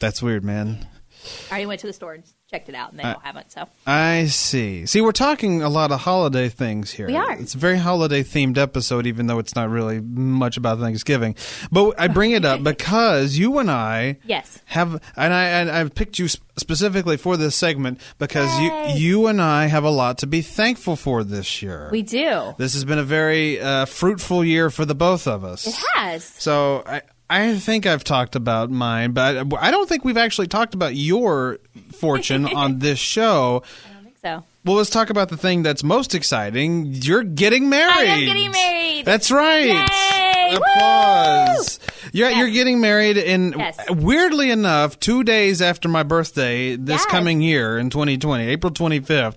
That's 0.01 0.21
weird, 0.23 0.45
man. 0.45 0.87
I 1.49 1.53
already 1.53 1.67
went 1.67 1.81
to 1.83 1.87
the 1.87 1.93
store 1.93 2.15
and 2.15 2.25
checked 2.51 2.71
it 2.71 2.75
out, 2.75 2.91
and 2.93 2.99
they 2.99 3.03
Uh, 3.05 3.13
don't 3.13 3.23
have 3.25 3.37
it. 3.37 3.53
So 3.53 3.69
I 3.87 4.25
see. 4.29 4.87
See, 4.87 5.03
we're 5.03 5.13
talking 5.13 5.63
a 5.63 5.69
lot 5.69 5.93
of 5.93 6.01
holiday 6.01 6.49
things 6.49 6.91
here. 6.93 7.09
We 7.09 7.17
are. 7.17 7.33
It's 7.33 7.55
a 7.55 7.59
very 7.59 7.77
holiday 7.77 8.23
themed 8.23 8.57
episode, 8.57 9.07
even 9.07 9.27
though 9.27 9.39
it's 9.39 9.55
not 9.55 9.69
really 9.69 10.01
much 10.01 10.57
about 10.57 10.79
Thanksgiving. 10.79 11.37
But 11.71 12.01
I 12.01 12.09
bring 12.09 12.31
it 12.31 12.47
up 12.47 12.63
because 12.65 13.37
you 13.37 13.59
and 13.59 13.71
I 13.71 14.17
yes, 14.25 14.61
have, 14.65 14.95
and 15.15 15.35
I 15.35 15.45
and 15.45 15.71
I've 15.71 15.95
picked 15.95 16.19
you 16.19 16.27
specifically 16.57 17.19
for 17.19 17.37
this 17.37 17.55
segment 17.55 18.01
because 18.19 18.49
Yay. 18.59 18.95
you 18.97 19.11
you 19.21 19.27
and 19.27 19.43
I 19.43 19.67
have 19.67 19.85
a 19.85 19.91
lot 19.91 20.17
to 20.19 20.27
be 20.27 20.41
thankful 20.41 20.97
for 20.97 21.23
this 21.23 21.61
year. 21.61 21.91
we 21.93 22.01
do. 22.01 22.55
this 22.57 22.73
has 22.73 22.87
been 22.87 22.99
a 22.99 23.05
very 23.05 23.61
uh, 23.61 23.85
fruitful 23.85 24.43
year 24.43 24.71
for 24.71 24.87
the 24.87 24.95
both 24.95 25.27
of 25.29 25.45
us. 25.45 25.67
It 25.67 25.75
has. 25.95 26.25
So 26.25 26.83
I, 26.87 27.03
I 27.31 27.55
think 27.57 27.87
I've 27.87 28.03
talked 28.05 28.35
about 28.35 28.71
mine, 28.71 29.13
but 29.13 29.47
I 29.59 29.71
don't 29.71 29.89
think 29.89 30.05
we've 30.05 30.17
actually 30.17 30.49
talked 30.49 30.75
about 30.75 30.97
your 30.97 31.59
fortune 31.93 32.45
on 32.55 32.81
this 32.81 32.99
show. 32.99 33.63
I 33.89 33.95
don't 33.95 34.05
think 34.05 34.17
so. 34.21 34.45
Well, 34.65 34.77
let's 34.77 34.91
talk 34.91 35.09
about 35.11 35.29
the 35.31 35.37
thing 35.39 35.63
that's 35.63 35.83
most 35.85 36.15
exciting. 36.15 36.87
You're 36.87 37.23
getting 37.23 37.69
married. 37.71 38.09
I 38.11 38.15
am 38.15 38.25
getting 38.27 38.51
married. 38.51 39.05
That's 39.07 39.31
right. 39.31 39.67
Yay! 40.51 40.57
Applause. 40.57 41.79
You're, 42.13 42.29
Yes. 42.31 42.39
you're 42.39 42.51
getting 42.51 42.81
married 42.81 43.17
in, 43.17 43.55
Yes. 43.57 43.79
weirdly 43.89 44.51
enough, 44.51 44.99
two 44.99 45.23
days 45.25 45.63
after 45.63 45.89
my 45.89 46.03
birthday 46.03 46.75
this 46.77 47.01
Yes. 47.03 47.07
coming 47.07 47.41
year 47.41 47.79
in 47.79 47.89
2020, 47.91 48.45
April 48.49 48.73
25th. 48.73 49.37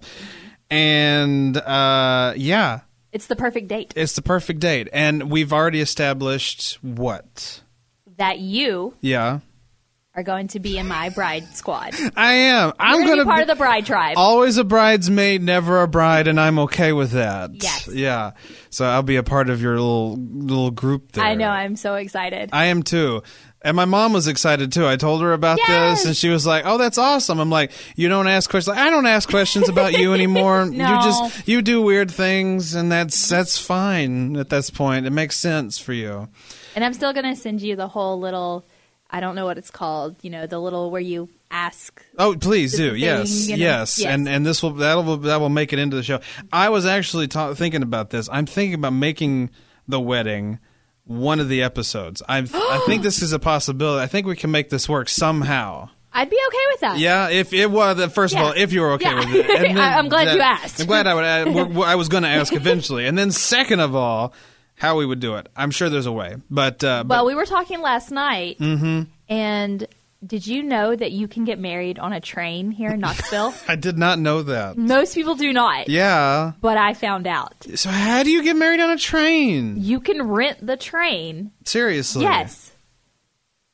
And, 0.72 1.56
uh, 1.58 2.34
yeah, 2.36 2.80
It's 3.12 3.28
the 3.28 3.36
perfect 3.36 3.68
date 3.68 3.94
it's 3.96 4.14
the 4.14 4.24
perfect 4.24 4.60
date. 4.60 4.90
And 4.92 5.30
we've 5.30 5.54
already 5.54 5.82
established 5.82 6.80
what? 6.82 7.62
That 8.18 8.40
you 8.40 8.94
Yeah. 9.02 9.40
are 10.16 10.24
going 10.24 10.48
to 10.50 10.60
be 10.60 10.78
in 10.78 10.88
my 10.88 11.10
bride 11.10 11.44
squad. 11.56 11.96
I 12.16 12.34
am. 12.34 12.74
I'm 12.80 12.98
gonna 13.02 13.08
going 13.16 13.20
be 13.20 13.26
part 13.26 13.42
of 13.42 13.48
the 13.48 13.56
bride 13.56 13.86
tribe. 13.86 14.14
Always 14.18 14.58
a 14.58 14.64
bridesmaid, 14.64 15.42
never 15.42 15.82
a 15.82 15.88
bride, 15.88 16.28
and 16.28 16.40
I'm 16.40 16.60
okay 16.60 16.94
with 16.94 17.12
that. 17.12 17.52
Yes. 17.64 17.90
Yeah. 17.92 18.32
So 18.70 18.86
I'll 18.86 19.02
be 19.04 19.16
a 19.16 19.24
part 19.24 19.50
of 19.50 19.62
your 19.62 19.74
little 19.74 20.16
little 20.18 20.70
group 20.72 21.14
there. 21.14 21.24
I 21.26 21.34
know. 21.36 21.48
I'm 21.50 21.76
so 21.76 21.96
excited. 21.96 22.50
I 22.54 22.66
am 22.66 22.84
too. 22.84 23.24
And 23.66 23.78
my 23.78 23.86
mom 23.86 24.12
was 24.12 24.28
excited 24.28 24.74
too. 24.74 24.86
I 24.86 24.98
told 24.98 25.22
her 25.22 25.32
about 25.32 25.58
Yes. 25.58 26.00
this, 26.00 26.06
and 26.08 26.18
she 26.18 26.28
was 26.30 26.46
like, 26.46 26.64
"Oh, 26.66 26.78
that's 26.78 26.98
awesome." 26.98 27.40
I'm 27.40 27.50
like, 27.50 27.72
"You 27.96 28.10
don't 28.10 28.28
ask 28.28 28.50
questions. 28.50 28.78
I 28.78 28.90
don't 28.90 29.06
ask 29.08 29.28
questions 29.30 29.70
about 29.70 29.94
you 29.94 30.14
anymore. 30.20 30.66
You 30.70 30.78
just 30.80 31.48
you 31.48 31.62
do 31.62 31.82
weird 31.82 32.12
things, 32.12 32.76
and 32.76 32.92
that's 32.92 33.30
that's 33.30 33.58
fine 33.58 34.36
at 34.36 34.50
this 34.50 34.70
point. 34.70 35.06
It 35.08 35.12
makes 35.12 35.38
sense 35.40 35.80
for 35.80 35.94
you." 35.94 36.28
And 36.76 36.84
I'm 36.84 36.94
still 36.94 37.14
going 37.14 37.26
to 37.26 37.36
send 37.36 37.62
you 37.62 37.76
the 37.76 37.88
whole 37.88 38.20
little, 38.20 38.66
I 39.10 39.20
don't 39.20 39.36
know 39.36 39.46
what 39.46 39.58
it's 39.58 39.70
called, 39.72 40.16
you 40.22 40.30
know, 40.30 40.48
the 40.48 40.60
little 40.60 40.90
where 40.92 41.02
you 41.02 41.30
ask. 41.52 42.04
Oh, 42.18 42.36
please 42.36 42.76
do. 42.76 42.92
thing, 42.92 43.00
Yes, 43.02 43.48
you 43.48 43.58
know, 43.58 43.62
yes, 43.64 44.00
yes. 44.00 44.10
and 44.14 44.28
and 44.28 44.46
this 44.46 44.64
will 44.64 44.72
that 44.72 44.96
will 44.96 45.18
that 45.18 45.40
will 45.40 45.50
make 45.50 45.72
it 45.74 45.80
into 45.80 45.96
the 45.96 46.04
show. 46.04 46.20
I 46.52 46.70
was 46.70 46.86
actually 46.86 47.28
ta- 47.28 47.54
thinking 47.54 47.84
about 47.84 48.10
this. 48.10 48.28
I'm 48.32 48.46
thinking 48.48 48.74
about 48.76 48.94
making 48.94 49.52
the 49.88 50.00
wedding 50.00 50.58
one 51.06 51.40
of 51.40 51.50
the 51.50 51.62
episodes. 51.62 52.24
I 52.28 52.40
I 52.40 52.84
think 52.88 53.04
this 53.04 53.22
is 53.22 53.34
a 53.34 53.40
possibility. 53.40 54.02
I 54.04 54.08
think 54.08 54.26
we 54.26 54.36
can 54.36 54.50
make 54.52 54.70
this 54.70 54.90
work 54.90 55.10
somehow. 55.10 55.90
I'd 56.16 56.30
be 56.30 56.38
okay 56.48 56.58
with 56.72 56.80
that. 56.82 56.98
Yeah, 57.00 57.30
if 57.30 57.54
it 57.54 57.70
was 57.72 58.04
first 58.14 58.36
of 58.36 58.42
all, 58.42 58.54
if 58.56 58.72
you 58.74 58.82
were 58.82 58.94
okay 58.94 59.06
Yeah. 59.10 59.20
with 59.20 59.36
it, 59.36 59.50
and 59.70 59.80
I- 59.80 59.98
I'm 59.98 60.10
glad 60.10 60.34
you 60.36 60.42
asked. 60.42 60.80
I'm 60.82 60.88
glad 60.88 61.06
I 61.08 61.14
would. 61.14 61.24
I, 61.78 61.92
I 61.92 61.96
was 61.96 62.08
going 62.10 62.24
to 62.24 62.30
ask 62.30 62.54
eventually, 62.54 63.06
and 63.06 63.16
then 63.18 63.32
second 63.32 63.80
of 63.80 63.96
all, 63.96 64.34
how 64.84 64.98
we 64.98 65.06
would 65.06 65.20
do 65.20 65.36
it. 65.38 65.48
I'm 65.56 65.72
sure 65.72 65.90
there's 65.90 66.06
a 66.06 66.12
way, 66.12 66.36
but 66.52 66.84
uh, 66.84 67.04
Well, 67.08 67.22
but 67.22 67.26
we 67.26 67.36
were 67.36 67.46
talking 67.46 67.82
last 67.82 68.12
night, 68.12 68.60
and 68.60 69.88
did 70.26 70.46
you 70.48 70.62
know 70.64 70.96
that 70.96 71.12
you 71.12 71.28
can 71.28 71.44
get 71.46 71.60
married 71.60 72.00
on 72.00 72.14
a 72.14 72.20
train 72.22 72.72
here 72.72 72.92
in 72.92 73.00
Knoxville? 73.00 73.54
I 73.68 73.76
did 73.76 73.98
not 73.98 74.20
know 74.20 74.44
that. 74.44 74.78
Most 74.78 75.16
people 75.16 75.36
do 75.36 75.52
not, 75.54 75.90
Yeah. 75.90 76.54
but 76.62 76.78
I 76.78 76.94
found 76.94 77.28
out. 77.28 77.66
So 77.76 77.90
how 77.90 78.24
do 78.24 78.30
you 78.32 78.44
get 78.44 78.56
married 78.56 78.80
on 78.80 78.90
a 78.92 78.98
train? 78.98 79.76
You 79.80 80.00
can 80.00 80.22
rent 80.28 80.66
the 80.66 80.78
train. 80.78 81.52
Seriously? 81.66 82.24
Yes. 82.24 82.72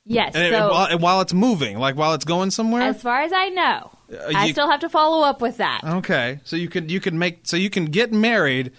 Yes. 0.05 0.33
And 0.35 0.43
it- 0.45 0.53
so, 0.57 0.69
while, 0.71 0.97
while 0.99 1.21
it's 1.21 1.33
moving, 1.33 1.77
like 1.77 1.95
while 1.95 2.13
it's 2.13 2.25
going 2.25 2.51
somewhere. 2.51 2.81
as 2.83 3.01
far 3.01 3.21
as 3.21 3.31
I 3.33 3.49
know, 3.49 3.91
I 4.35 4.45
you- 4.45 4.53
still 4.53 4.69
have 4.69 4.79
to 4.81 4.89
follow 4.89 5.23
up 5.23 5.41
with 5.41 5.57
that. 5.57 5.81
okay, 5.83 6.39
so 6.43 6.55
you 6.55 6.67
could 6.67 6.89
you 6.89 6.99
could 6.99 7.13
make 7.13 7.41
so 7.43 7.57
you 7.57 7.69
can 7.69 7.85
get 7.85 8.11
married 8.11 8.71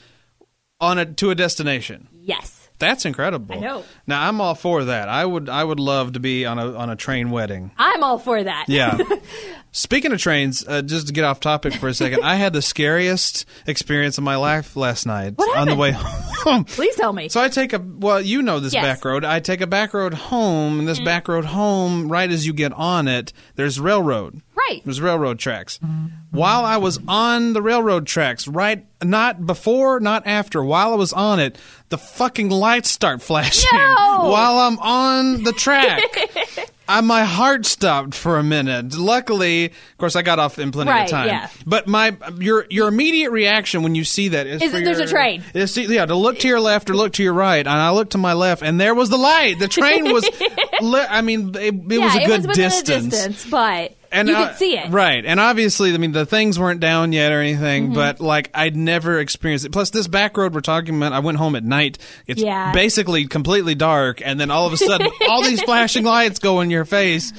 on 0.81 0.99
a 0.99 1.07
to 1.07 1.31
a 1.31 1.37
destination. 1.37 2.09
Yes. 2.23 2.57
That's 2.79 3.05
incredible. 3.05 3.57
I 3.57 3.59
know. 3.59 3.85
Now 4.07 4.27
I'm 4.27 4.41
all 4.41 4.55
for 4.55 4.85
that. 4.85 5.11
I 5.11 5.23
would 5.23 5.51
I 5.51 5.63
would 5.63 5.79
love 5.79 6.15
to 6.15 6.21
be 6.21 6.47
on 6.47 6.59
a 6.59 6.75
on 6.75 6.89
a 6.89 6.97
train 6.97 7.31
wedding. 7.31 7.73
I'm 7.77 8.03
all 8.03 8.19
for 8.19 8.43
that. 8.43 8.65
Yeah. 8.69 8.97
Speaking 9.73 10.13
of 10.13 10.19
trains, 10.19 10.65
uh, 10.67 10.81
just 10.83 11.07
to 11.09 11.13
get 11.13 11.25
off 11.25 11.41
topic 11.41 11.75
for 11.75 11.89
a 11.89 11.95
second, 11.95 12.23
I 12.25 12.37
had 12.37 12.53
the 12.55 12.63
scariest 12.63 13.45
experience 13.67 14.17
of 14.19 14.25
my 14.25 14.37
life 14.37 14.77
last 14.77 15.05
night 15.07 15.35
What 15.37 15.57
on 15.59 15.69
the 15.69 15.77
way 15.77 15.93
home. 15.93 16.65
Please 16.69 16.97
tell 16.97 17.13
me. 17.13 17.29
So 17.29 17.41
I 17.41 17.49
take 17.51 17.75
a 17.75 17.79
well, 17.79 18.21
you 18.21 18.41
know 18.43 18.61
this 18.61 18.73
Yes. 18.73 18.83
back 18.83 19.05
road. 19.05 19.25
I 19.27 19.41
take 19.41 19.61
a 19.61 19.67
back 19.67 19.93
road 19.93 20.15
home, 20.15 20.79
and 20.81 20.89
this 20.89 20.97
Mm-hmm. 20.99 21.05
back 21.05 21.29
road 21.29 21.45
home, 21.45 22.11
right 22.11 22.31
as 22.31 22.47
you 22.47 22.53
get 22.55 22.73
on 22.73 23.09
it, 23.09 23.33
there's 23.57 23.79
railroad. 23.79 24.41
Right. 24.69 24.81
There's 24.85 25.01
railroad 25.01 25.39
tracks. 25.39 25.79
While 26.31 26.65
I 26.65 26.77
was 26.77 26.99
on 27.09 27.53
the 27.55 27.63
railroad 27.63 28.07
tracks, 28.07 28.47
right, 28.47 28.87
not 29.03 29.45
before, 29.47 29.99
not 30.01 30.27
after, 30.27 30.63
while 30.63 30.93
I 30.93 30.97
was 30.97 31.13
on 31.13 31.41
it, 31.41 31.59
the 31.89 31.99
fucking 31.99 32.51
lights 32.51 32.89
start 32.91 33.23
flashing 33.31 33.69
No! 33.73 34.29
while 34.31 34.59
I'm 34.59 34.79
on 34.79 35.43
the 35.43 35.53
track. 35.53 36.03
I, 36.89 37.01
my 37.03 37.23
heart 37.23 37.67
stopped 37.67 38.15
for 38.17 38.37
a 38.39 38.43
minute. 38.43 38.95
Luckily, 38.97 39.67
of 39.67 39.99
course, 39.99 40.17
I 40.17 40.23
got 40.23 40.41
off 40.41 40.59
in 40.59 40.73
plenty 40.73 40.91
Right, 40.91 41.05
of 41.05 41.11
time. 41.11 41.29
yeah. 41.29 41.49
But 41.65 41.87
my 41.87 42.17
your 42.39 42.67
your 42.69 42.89
immediate 42.89 43.31
reaction 43.31 43.85
when 43.85 43.95
you 43.95 44.03
see 44.03 44.29
that 44.31 44.49
is, 44.49 44.61
Is 44.61 44.73
that 44.73 44.83
there's 44.83 44.99
a 44.99 45.07
train. 45.07 45.45
is 45.55 45.77
yeah, 45.77 46.05
to 46.07 46.17
look 46.17 46.41
to 46.41 46.49
your 46.49 46.59
left 46.59 46.91
or 46.91 46.95
look 46.95 47.13
to 47.13 47.23
your 47.23 47.33
right, 47.33 47.61
and 47.65 47.69
I 47.69 47.91
looked 47.91 48.13
to 48.13 48.19
my 48.19 48.33
left, 48.33 48.63
and 48.63 48.81
there 48.81 48.93
was 48.95 49.09
the 49.09 49.19
light. 49.19 49.61
The 49.61 49.69
train 49.69 50.13
was. 50.13 50.29
I 50.83 51.23
mean, 51.23 51.55
it, 51.55 51.75
it 51.75 51.75
yeah, 51.89 52.05
was 52.07 52.15
a 52.17 52.21
it 52.23 52.27
good 52.27 52.47
was 52.49 52.57
distance. 52.57 53.07
a 53.07 53.11
distance, 53.29 53.47
but 53.49 53.97
And 54.13 54.29
you 54.29 54.35
uh, 54.35 54.49
could 54.49 54.57
see 54.57 54.77
it. 54.77 54.91
right? 54.91 55.25
And 55.25 55.39
obviously, 55.39 55.95
I 55.95 55.97
mean, 55.97 56.13
the 56.13 56.27
things 56.27 56.59
weren't 56.59 56.81
down 56.81 57.13
yet 57.13 57.33
or 57.33 57.41
anything, 57.41 57.85
Mm-hmm. 57.87 57.95
but 57.95 58.21
like 58.21 58.51
I'd 58.55 58.77
never 58.77 59.19
experienced 59.21 59.65
it. 59.67 59.73
Plus, 59.73 59.91
this 59.91 60.07
back 60.09 60.37
road 60.37 60.53
we're 60.55 60.61
talking 60.61 60.97
about, 60.97 61.13
I 61.13 61.21
went 61.21 61.39
home 61.39 61.55
at 61.57 61.65
night. 61.65 61.99
It's 62.27 62.43
Yeah. 62.43 62.73
basically 62.73 63.27
completely 63.27 63.75
dark, 63.75 64.21
and 64.25 64.41
then 64.41 64.51
all 64.51 64.67
of 64.67 64.73
a 64.73 64.77
sudden, 64.77 65.09
all 65.29 65.43
these 65.43 65.63
flashing 65.63 66.05
lights 66.05 66.39
go 66.41 66.61
in 66.61 66.71
your 66.71 66.85
face. 66.85 67.33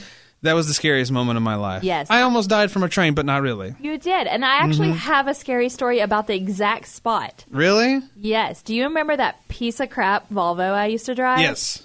That 0.44 0.54
was 0.54 0.68
the 0.68 0.74
scariest 0.74 1.12
moment 1.12 1.38
of 1.38 1.44
my 1.44 1.54
life. 1.54 1.84
Yes. 1.84 2.08
I 2.10 2.22
almost 2.24 2.50
died 2.50 2.72
from 2.72 2.82
a 2.82 2.90
train, 2.90 3.14
but 3.14 3.28
not 3.28 3.44
really. 3.44 3.76
You 3.80 4.00
did. 4.00 4.26
And 4.26 4.44
I 4.44 4.56
actually 4.56 4.88
Mm-hmm. 4.88 4.98
have 4.98 5.28
a 5.28 5.36
scary 5.36 5.70
story 5.70 6.00
about 6.00 6.26
the 6.26 6.34
exact 6.34 6.88
spot. 6.88 7.46
Really? 7.52 8.00
Yes. 8.16 8.64
Do 8.64 8.74
you 8.74 8.86
remember 8.86 9.16
that 9.16 9.48
piece 9.50 9.80
of 9.80 9.92
crap 9.92 10.30
Volvo 10.32 10.72
I 10.74 10.88
used 10.88 11.06
to 11.06 11.14
drive? 11.14 11.42
Yes, 11.42 11.84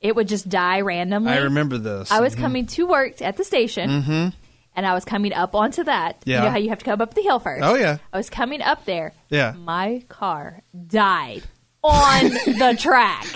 It 0.00 0.14
would 0.14 0.28
just 0.28 0.48
die 0.48 0.80
randomly. 0.82 1.32
I 1.32 1.38
remember 1.38 1.78
this. 1.78 2.10
I 2.10 2.20
was 2.20 2.32
mm-hmm. 2.34 2.42
coming 2.42 2.66
to 2.66 2.86
work 2.86 3.20
at 3.20 3.36
the 3.36 3.44
station, 3.44 3.90
mm-hmm. 3.90 4.28
and 4.76 4.86
I 4.86 4.94
was 4.94 5.04
coming 5.04 5.32
up 5.32 5.54
onto 5.54 5.84
that. 5.84 6.22
Yeah. 6.24 6.38
You 6.38 6.44
know 6.44 6.50
how 6.50 6.58
you 6.58 6.68
have 6.68 6.78
to 6.78 6.84
come 6.84 7.00
up 7.00 7.14
the 7.14 7.22
hill 7.22 7.40
first? 7.40 7.64
Oh, 7.64 7.74
yeah. 7.74 7.98
I 8.12 8.16
was 8.16 8.30
coming 8.30 8.62
up 8.62 8.84
there. 8.84 9.12
Yeah. 9.28 9.54
My 9.58 10.04
car 10.08 10.62
died 10.86 11.42
on 11.82 12.24
the 12.30 12.76
track. 12.78 13.26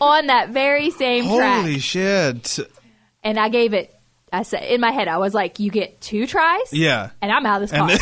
on 0.00 0.28
that 0.28 0.50
very 0.50 0.90
same 0.90 1.24
track. 1.36 1.62
Holy 1.62 1.78
shit! 1.78 2.58
And 3.22 3.38
I 3.38 3.48
gave 3.48 3.72
it, 3.74 3.94
I 4.32 4.42
said, 4.42 4.64
in 4.64 4.80
my 4.80 4.90
head, 4.90 5.08
I 5.08 5.18
was 5.18 5.32
like, 5.34 5.58
you 5.60 5.70
get 5.70 6.00
two 6.00 6.26
tries, 6.26 6.72
Yeah. 6.72 7.10
and 7.22 7.30
I'm 7.30 7.44
out 7.46 7.62
of 7.62 7.70
this 7.70 7.78
car. 7.78 7.88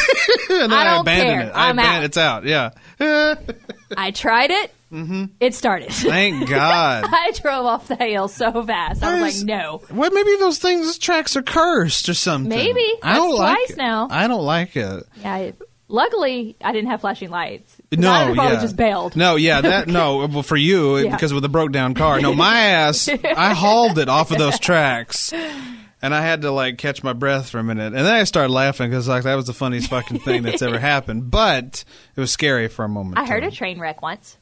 And 0.53 0.61
then, 0.61 0.65
and 0.65 0.75
I 0.75 0.81
I, 0.81 0.85
don't 0.85 1.01
abandoned 1.01 1.41
care. 1.41 1.49
it. 1.49 1.53
I 1.53 1.69
I'm 1.69 1.77
aban- 1.79 1.85
out. 1.85 2.05
It's 2.05 2.17
out. 2.19 2.45
Yeah. 2.45 2.71
I 3.97 4.11
tried 4.11 4.51
it. 4.51 4.71
Mm-hmm. 4.93 5.25
It 5.41 5.55
started. 5.55 5.91
Thank 5.91 6.49
God. 6.49 7.05
I 7.09 7.33
drove 7.41 7.65
off 7.67 7.89
the 7.89 7.97
hill 7.97 8.29
so 8.29 8.63
fast. 8.65 9.03
I 9.03 9.21
was 9.23 9.39
like, 9.43 9.47
no. 9.47 9.81
Well, 9.91 10.11
maybe 10.11 10.37
those 10.39 10.59
things, 10.59 10.85
those 10.87 10.99
tracks 10.99 11.35
are 11.37 11.43
cursed 11.43 12.09
or 12.09 12.15
something. 12.15 12.49
Maybe. 12.51 12.87
I 13.03 13.15
don't 13.17 13.35
like 13.35 13.57
twice 13.57 13.71
it. 13.71 13.77
now. 13.79 14.09
I 14.11 14.29
don't 14.29 14.45
like 14.45 14.77
it. 14.77 15.05
Yeah. 15.21 15.33
I- 15.33 15.53
luckily, 15.89 16.57
I 16.63 16.73
didn't 16.73 16.91
have 16.91 17.01
flashing 17.01 17.31
lights. 17.31 17.75
No, 17.91 18.11
I 18.11 18.25
probably 18.35 18.55
yeah. 18.55 18.61
just 18.61 18.77
bailed. 18.77 19.17
No, 19.17 19.37
yeah, 19.37 19.61
that 19.63 19.89
no. 19.89 20.27
Well, 20.27 20.43
for 20.43 20.57
you 20.57 20.99
Yeah. 20.99 21.15
because 21.15 21.33
with 21.33 21.45
a 21.45 21.49
broke 21.49 21.73
down 21.73 21.95
car. 21.95 22.21
No, 22.21 22.35
my 22.35 22.59
ass. 22.61 23.09
I 23.09 23.55
hauled 23.55 23.99
it 23.99 24.09
off 24.09 24.31
of 24.31 24.39
those 24.39 24.59
tracks, 24.61 25.33
and 25.33 26.15
I 26.15 26.21
had 26.23 26.43
to 26.43 26.51
like 26.51 26.79
catch 26.79 27.03
my 27.03 27.13
breath 27.13 27.51
for 27.51 27.59
a 27.59 27.65
minute, 27.65 27.87
and 27.95 28.07
then 28.07 28.07
I 28.15 28.25
started 28.25 28.53
laughing 28.53 28.91
because 28.91 29.09
like 29.09 29.25
that 29.25 29.35
was 29.37 29.47
the 29.47 29.53
funniest 29.55 29.89
fucking 29.91 30.21
thing 30.21 30.43
that's 30.43 30.63
ever 30.63 30.79
happened. 30.79 31.31
But 31.31 31.85
it 32.17 32.21
was 32.21 32.31
scary 32.33 32.69
for 32.69 32.85
a 32.85 32.89
moment. 32.89 33.19
I 33.19 33.27
heard 33.27 33.45
a 33.45 33.51
train 33.51 33.79
wreck 33.79 34.03
once. 34.03 34.39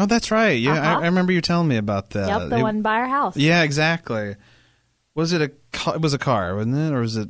Oh, 0.00 0.06
that's 0.06 0.30
right. 0.30 0.58
Yeah, 0.58 0.72
Uh-huh. 0.72 0.98
I, 1.00 1.02
I 1.02 1.06
remember 1.06 1.32
you 1.32 1.40
telling 1.40 1.68
me 1.68 1.76
about 1.76 2.10
that. 2.10 2.26
yep, 2.28 2.48
the 2.48 2.58
It- 2.58 2.62
one 2.62 2.82
by 2.82 2.94
our 2.96 3.08
house. 3.08 3.36
Yeah, 3.36 3.62
exactly. 3.62 4.36
Was 5.14 5.32
it 5.32 5.42
a? 5.42 5.52
ca- 5.72 5.92
It 5.92 6.00
was 6.00 6.14
a 6.14 6.18
car, 6.18 6.54
wasn't 6.56 6.76
it, 6.76 6.92
or 6.94 7.00
was 7.00 7.16
it? 7.16 7.28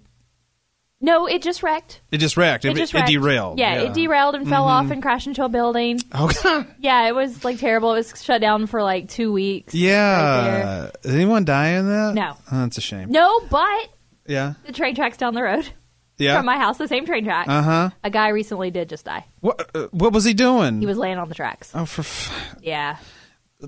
No, 1.03 1.27
it 1.27 1.41
just 1.41 1.63
wrecked. 1.63 2.03
It 2.11 2.19
just 2.19 2.37
wrecked. 2.37 2.67
It, 2.67 2.73
It 2.73 2.77
just 2.77 2.95
it 2.95 3.07
derailed. 3.07 3.59
Yeah, 3.59 3.81
it 3.81 3.95
derailed 3.95 4.35
and 4.35 4.47
fell 4.47 4.65
off 4.67 4.91
and 4.91 5.01
crashed 5.03 5.27
into 5.27 5.43
a 5.45 5.49
building. 5.49 5.99
Okay. 6.15 6.67
Yeah, 6.79 7.09
it 7.09 7.15
was 7.15 7.43
like 7.43 7.59
terrible. 7.59 7.93
It 7.95 7.99
was 8.13 8.23
shut 8.23 8.41
down 8.43 8.67
for 8.67 8.83
like 8.83 9.09
two 9.09 9.33
weeks. 9.33 9.73
right 9.73 9.81
Yeah. 9.81 10.91
Did 11.03 11.15
anyone 11.15 11.45
die 11.47 11.69
in 11.71 11.89
that? 11.89 12.15
No. 12.15 12.37
Oh, 12.53 12.61
that's 12.61 12.77
a 12.77 12.83
shame. 12.83 13.11
No, 13.11 13.41
but 13.49 13.89
Yeah. 14.27 14.55
the 14.67 14.73
train 14.73 14.95
tracks 14.95 15.17
down 15.17 15.33
the 15.35 15.43
road 15.43 15.67
Yeah. 16.21 16.37
from 16.37 16.47
my 16.47 16.57
house, 16.59 16.79
the 16.79 16.87
same 16.89 17.07
train 17.07 17.25
track. 17.25 17.49
Uh 17.49 17.63
huh. 17.63 17.91
A 18.05 18.11
guy 18.11 18.29
recently 18.29 18.71
did 18.71 18.89
just 18.89 19.05
die. 19.05 19.25
What? 19.41 19.71
Uh, 19.75 19.89
what 19.91 20.13
was 20.13 20.25
he 20.25 20.35
doing? 20.35 20.81
He 20.81 20.87
was 20.87 20.99
laying 20.99 21.19
on 21.19 21.29
the 21.29 21.35
tracks. 21.35 21.73
Oh, 21.75 21.85
for 21.87 22.03
f- 22.03 22.57
Yeah. 22.63 22.97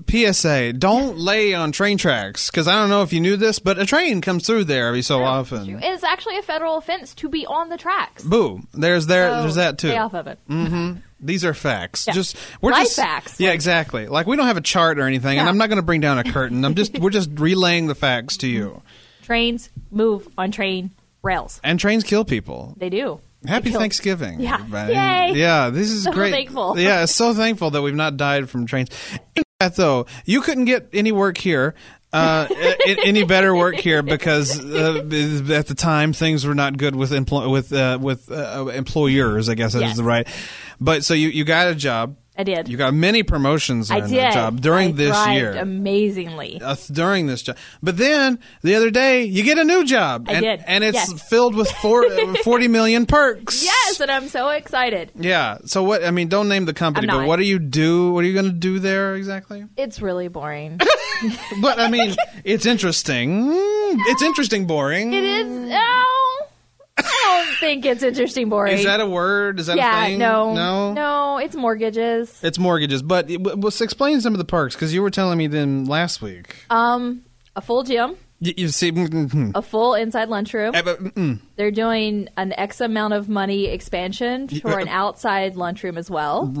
PSA: 0.09 0.73
Don't 0.73 1.17
lay 1.19 1.53
on 1.53 1.71
train 1.71 1.97
tracks 1.99 2.49
because 2.49 2.67
I 2.67 2.73
don't 2.73 2.89
know 2.89 3.03
if 3.03 3.13
you 3.13 3.19
knew 3.19 3.37
this, 3.37 3.59
but 3.59 3.77
a 3.77 3.85
train 3.85 4.21
comes 4.21 4.45
through 4.47 4.63
there 4.63 4.87
every 4.87 5.03
so 5.03 5.21
often. 5.23 5.79
It's 5.83 6.03
actually 6.03 6.37
a 6.39 6.41
federal 6.41 6.77
offense 6.77 7.13
to 7.15 7.29
be 7.29 7.45
on 7.45 7.69
the 7.69 7.77
tracks. 7.77 8.23
Boo! 8.23 8.61
There's 8.73 9.05
there. 9.05 9.29
So 9.29 9.41
there's 9.41 9.55
that 9.55 9.77
too. 9.77 9.89
Stay 9.89 9.97
off 9.97 10.15
of 10.15 10.25
it. 10.25 10.39
Mm-hmm. 10.49 10.99
These 11.19 11.45
are 11.45 11.53
facts. 11.53 12.07
Yeah. 12.07 12.13
Just 12.13 12.35
we're 12.59 12.71
Life 12.71 12.85
just 12.85 12.95
facts. 12.95 13.39
Yeah, 13.39 13.49
Like- 13.49 13.55
exactly. 13.55 14.07
Like 14.07 14.25
we 14.25 14.35
don't 14.35 14.47
have 14.47 14.57
a 14.57 14.61
chart 14.61 14.97
or 14.97 15.03
anything, 15.03 15.37
and 15.37 15.47
I'm 15.47 15.57
not 15.59 15.69
going 15.69 15.77
to 15.77 15.83
bring 15.85 16.01
down 16.01 16.17
a 16.17 16.23
curtain. 16.23 16.65
I'm 16.65 16.73
just 16.75 16.97
we're 16.99 17.11
just 17.11 17.29
relaying 17.35 17.85
the 17.85 17.95
facts 17.95 18.37
to 18.37 18.47
you. 18.47 18.81
Trains 19.21 19.69
move 19.91 20.27
on 20.39 20.49
train 20.51 20.89
rails. 21.23 21.59
And 21.63 21.79
trains 21.79 22.03
kill 22.03 22.25
people. 22.25 22.75
They 22.77 22.89
do. 22.89 23.19
Happy 23.47 23.71
They 23.71 23.77
Thanksgiving. 23.77 24.39
Yeah. 24.39 24.55
everybody. 24.55 24.93
Yay. 24.93 25.31
Yeah, 25.35 25.69
this 25.69 25.89
is 25.91 26.03
So 26.05 26.11
great. 26.11 26.31
thankful. 26.31 26.75
Yeah, 26.79 27.05
so 27.05 27.33
thankful 27.33 27.71
that 27.71 27.81
we've 27.81 27.95
not 27.95 28.15
died 28.17 28.49
from 28.49 28.65
trains. 28.65 28.89
In 29.35 29.43
fact, 29.59 29.75
though, 29.77 30.05
you 30.25 30.41
couldn't 30.41 30.65
get 30.65 30.89
any 30.93 31.11
work 31.11 31.37
here. 31.37 31.75
Uh, 32.13 32.47
any 33.03 33.23
better 33.23 33.55
work 33.55 33.73
here 33.75 34.03
because 34.03 34.59
uh, 34.63 34.97
at 35.51 35.65
the 35.65 35.73
time 35.75 36.13
things 36.13 36.45
were 36.45 36.53
not 36.53 36.77
good 36.77 36.95
with 36.95 37.09
empl- 37.09 37.49
with 37.51 37.73
uh, 37.73 37.97
with 37.99 38.31
uh, 38.31 38.67
employers. 38.71 39.49
I 39.49 39.55
guess 39.55 39.73
that 39.73 39.81
is 39.81 39.87
Yes. 39.89 39.97
the 39.97 40.03
right. 40.03 40.27
But 40.79 41.03
so 41.03 41.15
you 41.15 41.29
you 41.29 41.43
got 41.43 41.69
a 41.69 41.73
job. 41.75 42.15
I 42.35 42.43
did. 42.43 42.67
You 42.67 42.77
got 42.77 42.93
many 42.95 43.21
promotions 43.21 43.91
I 43.91 43.97
in 43.97 44.03
did. 44.09 44.17
that 44.17 44.33
job 44.33 44.59
during 44.59 44.89
I 44.89 44.91
this 44.93 45.27
year. 45.27 45.51
amazingly. 45.53 46.59
uh, 46.61 46.75
during 46.91 47.27
this 47.27 47.43
job. 47.43 47.57
But 47.83 47.97
then 47.97 48.39
the 48.63 48.73
other 48.75 48.89
day, 48.89 49.23
you 49.23 49.43
get 49.43 49.59
a 49.59 49.63
new 49.63 49.85
job, 49.85 50.25
I 50.27 50.33
and, 50.33 50.41
did. 50.43 50.63
and 50.65 50.83
it's 50.83 50.95
Yes. 50.95 51.29
filled 51.29 51.53
with 51.55 51.69
four, 51.73 52.03
40 52.43 52.67
million 52.69 53.05
perks. 53.05 53.63
Yes, 53.63 53.99
and 53.99 54.09
I'm 54.09 54.29
so 54.29 54.49
excited. 54.49 55.11
Yeah. 55.15 55.59
So 55.65 55.83
what? 55.83 56.03
I 56.03 56.09
mean, 56.11 56.27
don't 56.27 56.49
name 56.49 56.65
the 56.65 56.73
company, 56.73 57.05
but 57.07 57.27
what 57.27 57.35
do 57.37 57.43
you 57.43 57.59
do? 57.59 58.11
What 58.13 58.23
are 58.23 58.27
you 58.27 58.33
going 58.33 58.45
to 58.45 58.51
do 58.51 58.79
there 58.79 59.15
exactly? 59.15 59.65
It's 59.77 60.01
really 60.01 60.27
boring. 60.27 60.79
But 61.61 61.79
I 61.79 61.87
mean, 61.89 62.15
it's 62.43 62.65
interesting. 62.65 63.51
It's 63.53 64.21
interesting. 64.21 64.65
Boring. 64.67 65.13
it 65.13 65.23
is. 65.23 65.69
Oh, 65.73 66.47
I 67.25 67.45
don't 67.45 67.57
think 67.59 67.85
it's 67.85 68.03
interesting 68.03 68.49
boring. 68.49 68.73
Is 68.77 68.83
that 68.85 68.99
a 68.99 69.05
word? 69.07 69.59
Is 69.59 69.67
that 69.67 69.75
a 69.75 69.77
yeah? 69.77 70.05
thing? 70.05 70.19
No, 70.19 70.53
No. 70.53 70.93
no. 70.93 71.37
It's 71.37 71.55
mortgages. 71.55 72.39
It's 72.43 72.59
mortgages, 72.59 73.01
but 73.01 73.29
it- 73.29 73.41
w- 73.41 73.61
let's 73.61 73.81
explain 73.81 74.21
some 74.21 74.33
of 74.33 74.37
the 74.37 74.45
perks 74.45 74.75
because 74.75 74.93
you 74.93 75.01
were 75.01 75.09
telling 75.09 75.37
me 75.37 75.47
them 75.47 75.85
last 75.85 76.21
week. 76.21 76.65
Um, 76.69 77.21
a 77.55 77.61
full 77.61 77.83
gym, 77.83 78.15
You, 78.43 78.53
you 78.57 78.67
see, 78.69 78.91
mm-hmm. 78.91 79.51
a 79.55 79.61
full 79.61 79.93
inside 79.93 80.29
lunchroom. 80.29 80.73
Mm-mm. 80.73 81.39
They're 81.55 81.71
doing 81.71 82.27
an 82.35 82.53
X 82.53 82.81
amount 82.81 83.13
of 83.13 83.29
money 83.29 83.67
expansion 83.67 84.47
for 84.49 84.79
an 84.79 84.87
outside 84.87 85.55
lunchroom 85.55 85.97
as 85.97 86.09
well. 86.11 86.51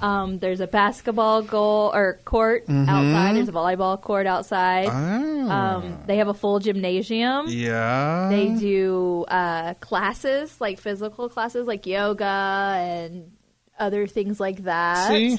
Um, 0.00 0.38
there's 0.38 0.60
a 0.60 0.66
basketball 0.66 1.42
goal 1.42 1.90
or 1.94 2.20
court 2.24 2.64
outside. 2.68 3.36
There's 3.36 3.48
a 3.48 3.52
volleyball 3.52 4.00
court 4.00 4.26
outside. 4.26 4.88
Mm-hmm. 4.88 5.50
Ah. 5.50 5.76
Um, 5.76 5.98
they 6.06 6.18
have 6.18 6.28
a 6.28 6.34
full 6.34 6.58
gymnasium. 6.60 7.46
yeah. 7.48 8.28
They 8.30 8.48
do 8.48 9.24
uh, 9.28 9.74
classes, 9.74 10.60
like 10.60 10.78
physical 10.78 11.28
classes, 11.28 11.66
like 11.66 11.86
yoga 11.86 12.24
and 12.24 13.32
other 13.78 14.06
things 14.06 14.38
like 14.40 14.64
that. 14.64 15.08
See? 15.08 15.38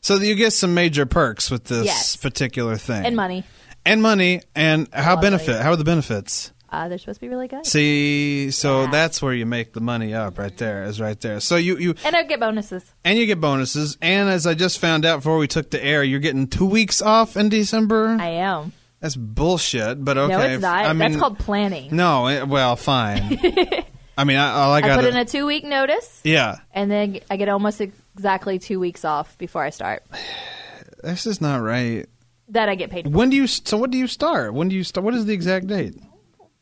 So 0.00 0.16
you 0.16 0.34
get 0.34 0.52
some 0.52 0.72
major 0.74 1.04
perks 1.06 1.50
with 1.50 1.64
this 1.64 1.84
Yes. 1.84 2.16
particular 2.16 2.76
thing. 2.76 3.04
And 3.04 3.14
money. 3.16 3.44
And 3.84 4.02
money. 4.02 4.42
And 4.54 4.88
how 4.92 5.14
of 5.14 5.20
benefit? 5.22 5.60
How 5.60 5.70
are 5.70 5.76
the 5.76 5.84
benefits? 5.84 6.52
Uh, 6.72 6.86
they're 6.88 6.98
supposed 6.98 7.18
to 7.18 7.26
be 7.26 7.28
really 7.28 7.48
good. 7.48 7.66
See, 7.66 8.52
so 8.52 8.82
Yeah. 8.82 8.90
that's 8.92 9.20
where 9.20 9.32
you 9.34 9.44
make 9.44 9.72
the 9.72 9.80
money 9.80 10.14
up 10.14 10.38
right 10.38 10.56
there, 10.56 10.84
is 10.84 11.00
right 11.00 11.20
there. 11.20 11.40
So 11.40 11.56
you, 11.56 11.76
you 11.78 11.94
And 12.04 12.14
I 12.14 12.22
get 12.22 12.38
bonuses. 12.38 12.84
and 13.04 13.18
you 13.18 13.26
get 13.26 13.40
bonuses. 13.40 13.98
And 14.00 14.28
as 14.28 14.46
I 14.46 14.54
just 14.54 14.78
found 14.78 15.04
out 15.04 15.16
before 15.16 15.38
we 15.38 15.48
took 15.48 15.70
the 15.70 15.84
air, 15.84 16.04
you're 16.04 16.20
getting 16.20 16.46
two 16.46 16.66
weeks 16.66 17.02
off 17.02 17.36
in 17.36 17.48
December. 17.48 18.16
I 18.20 18.28
am. 18.28 18.72
that's 19.00 19.16
bullshit, 19.16 20.04
but 20.04 20.16
okay. 20.16 20.32
no, 20.32 20.40
it's 20.42 20.62
not. 20.62 20.84
I 20.84 20.92
mean, 20.92 20.98
That's 20.98 21.16
called 21.16 21.38
planning. 21.40 21.88
No, 21.96 22.28
it, 22.28 22.46
well, 22.46 22.76
fine. 22.76 23.40
I 24.16 24.22
mean, 24.24 24.36
I, 24.36 24.50
all 24.52 24.70
I 24.72 24.78
I 24.78 24.94
put 24.96 25.06
in 25.06 25.16
a 25.16 25.24
two 25.24 25.46
week 25.46 25.64
notice, 25.64 26.20
Yeah. 26.22 26.58
and 26.72 26.88
then 26.88 27.18
I 27.30 27.36
get 27.36 27.48
almost 27.48 27.80
exactly 27.80 28.60
two 28.60 28.78
weeks 28.78 29.04
off 29.04 29.36
before 29.38 29.64
I 29.64 29.70
start. 29.70 30.04
This 31.02 31.26
is 31.26 31.40
not 31.40 31.62
right. 31.62 32.06
That 32.50 32.68
I 32.68 32.74
get 32.74 32.90
paid. 32.90 33.04
For. 33.04 33.10
When 33.10 33.30
do 33.30 33.36
you, 33.36 33.46
so 33.46 33.76
what 33.76 33.90
do 33.90 33.98
you 33.98 34.06
start? 34.06 34.54
When 34.54 34.68
do 34.68 34.76
you 34.76 34.84
start? 34.84 35.04
What 35.04 35.14
is 35.14 35.24
the 35.24 35.32
exact 35.32 35.66
date? 35.66 35.94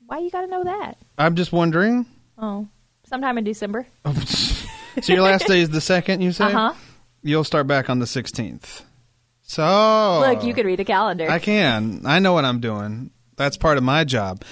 Why 0.07 0.19
you 0.19 0.31
got 0.31 0.43
to 0.43 0.47
know 0.47 0.65
that? 0.65 0.97
I'm 1.19 1.35
just 1.35 1.53
wondering. 1.53 2.07
Oh, 2.39 2.69
sometime 3.05 3.39
in 3.39 3.45
December. 3.45 3.87
So 5.03 5.13
your 5.13 5.23
last 5.23 5.47
day 5.47 5.61
is 5.61 5.71
the 5.71 5.81
second, 5.81 6.23
you 6.23 6.33
say? 6.33 6.47
Uh 6.47 6.51
huh. 6.51 6.75
You'll 7.23 7.45
start 7.45 7.69
back 7.69 7.89
on 7.89 8.01
the 8.01 8.05
16th. 8.05 8.83
So 9.43 10.19
Look, 10.27 10.43
you 10.43 10.55
can 10.55 10.67
read 10.67 10.81
a 10.81 10.85
calendar. 10.85 11.31
I 11.31 11.39
can. 11.39 12.03
I 12.05 12.19
know 12.19 12.33
what 12.33 12.45
I'm 12.45 12.59
doing. 12.59 13.11
That's 13.37 13.57
part 13.57 13.79
of 13.79 13.85
my 13.85 14.03
job. 14.03 14.43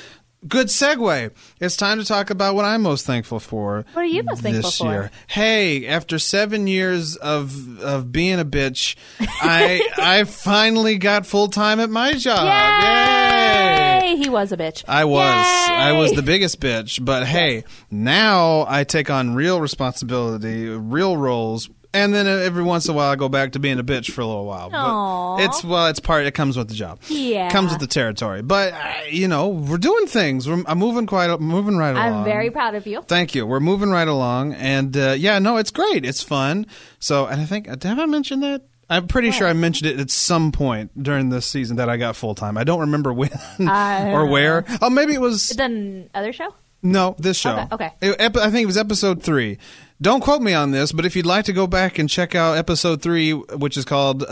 Good 0.47 0.69
segue. 0.69 1.33
It's 1.61 1.77
time 1.77 1.99
to 1.99 2.05
talk 2.05 2.31
about 2.31 2.55
what 2.55 2.65
I'm 2.65 2.83
most 2.83 3.07
thankful 3.07 3.41
for. 3.41 3.85
What 3.95 4.03
are 4.03 4.05
you 4.05 4.23
most 4.23 4.43
thankful 4.43 4.63
this 4.63 4.79
for? 4.79 4.91
year? 4.91 5.11
Hey, 5.27 5.87
after 5.87 6.19
seven 6.19 6.67
years 6.67 7.17
of 7.17 7.81
of 7.83 8.13
being 8.13 8.39
a 8.39 8.45
bitch, 8.45 8.97
I 9.19 9.89
I 9.97 10.25
finally 10.25 10.99
got 10.99 11.27
full 11.27 11.49
time 11.49 11.81
at 11.81 11.91
my 11.91 12.13
job. 12.13 12.47
Yay! 12.47 14.17
He 14.17 14.29
was 14.29 14.53
a 14.53 14.57
bitch. 14.57 14.85
I 14.87 15.05
was. 15.05 15.23
I 15.25 15.93
was 15.93 16.13
the 16.13 16.23
biggest 16.23 16.61
bitch. 16.61 17.05
But 17.05 17.27
hey, 17.27 17.65
now 17.91 18.67
I 18.69 18.85
take 18.85 19.11
on 19.11 19.35
real 19.35 19.61
responsibility, 19.61 20.69
real 20.69 21.17
roles. 21.17 21.69
And 21.93 22.13
then 22.13 22.27
every 22.27 22.63
once 22.63 22.87
in 22.87 22.95
a 22.95 22.97
while, 22.97 23.11
I 23.11 23.17
go 23.17 23.29
back 23.29 23.53
to 23.53 23.59
being 23.59 23.79
a 23.79 23.85
bitch 23.85 24.11
for 24.11 24.21
a 24.21 24.27
little 24.27 24.45
while. 24.45 24.71
But 24.71 24.79
Aw. 24.79 25.37
it's 25.45 25.65
well, 25.65 25.87
it's 25.87 26.01
part. 26.01 26.27
It 26.27 26.33
comes 26.33 26.57
with 26.57 26.69
the 26.69 26.75
job. 26.75 27.01
Yeah. 27.09 27.51
comes 27.51 27.71
with 27.71 27.81
the 27.81 27.87
territory. 27.87 28.43
But 28.43 28.75
uh, 28.75 28.93
you 29.11 29.29
know, 29.29 29.49
we're 29.49 29.79
doing 29.79 30.07
things. 30.07 30.49
We're, 30.49 30.63
I'm 30.67 30.79
moving 30.79 31.07
quite, 31.07 31.41
moving 31.41 31.77
right 31.77 31.91
along. 31.91 32.19
I'm 32.19 32.25
very 32.25 32.51
proud 32.51 32.75
of 32.75 32.87
you. 32.87 33.03
Thank 33.03 33.35
you. 33.35 33.47
We're 33.47 33.61
moving 33.61 33.91
right 33.91 34.09
along, 34.09 34.55
and 34.55 34.97
uh, 34.97 35.15
yeah, 35.17 35.39
no, 35.39 35.57
it's 35.57 35.71
great. 35.71 36.05
It's 36.05 36.23
fun. 36.23 36.67
So, 36.99 37.27
and 37.27 37.41
I 37.41 37.45
think 37.45 37.67
have 37.67 37.99
I 37.99 38.07
mentioned 38.07 38.43
that? 38.43 38.63
I'm 38.89 39.09
pretty 39.09 39.33
sure 39.33 39.49
I 39.49 39.53
mentioned 39.53 39.91
it 39.91 39.99
at 39.99 40.11
some 40.11 40.53
point 40.53 41.03
during 41.03 41.29
this 41.29 41.45
season 41.45 41.77
that 41.77 41.89
I 41.89 41.97
got 41.97 42.15
full 42.15 42.37
time. 42.37 42.57
I 42.57 42.63
don't 42.63 42.81
remember 42.81 43.13
when 43.13 43.31
or 43.59 44.27
where. 44.27 44.65
Oh, 44.81 44.91
maybe 44.91 45.15
it 45.15 45.21
was 45.21 45.49
Then 45.49 46.09
other 46.15 46.33
show. 46.33 46.55
No 46.83 47.17
this 47.19 47.37
show. 47.39 47.51
Okay, 47.57 47.69
okay. 47.73 47.91
It- 48.01 48.17
ep- 48.19 48.37
I 48.37 48.51
think 48.51 48.63
it 48.65 48.67
was 48.67 48.77
episode 48.77 49.23
three. 49.23 49.59
Don't 50.01 50.21
quote 50.21 50.43
me 50.43 50.53
on 50.53 50.73
this, 50.73 50.93
but 50.93 51.07
if 51.07 51.17
you'd 51.17 51.25
like 51.25 51.47
to 51.47 51.55
go 51.55 51.67
back 51.67 51.99
and 51.99 52.07
check 52.07 52.35
out 52.35 52.59
episode 52.59 53.01
three, 53.01 53.33
which 53.33 53.79
is 53.79 53.87
called 53.87 54.23
uh, 54.25 54.27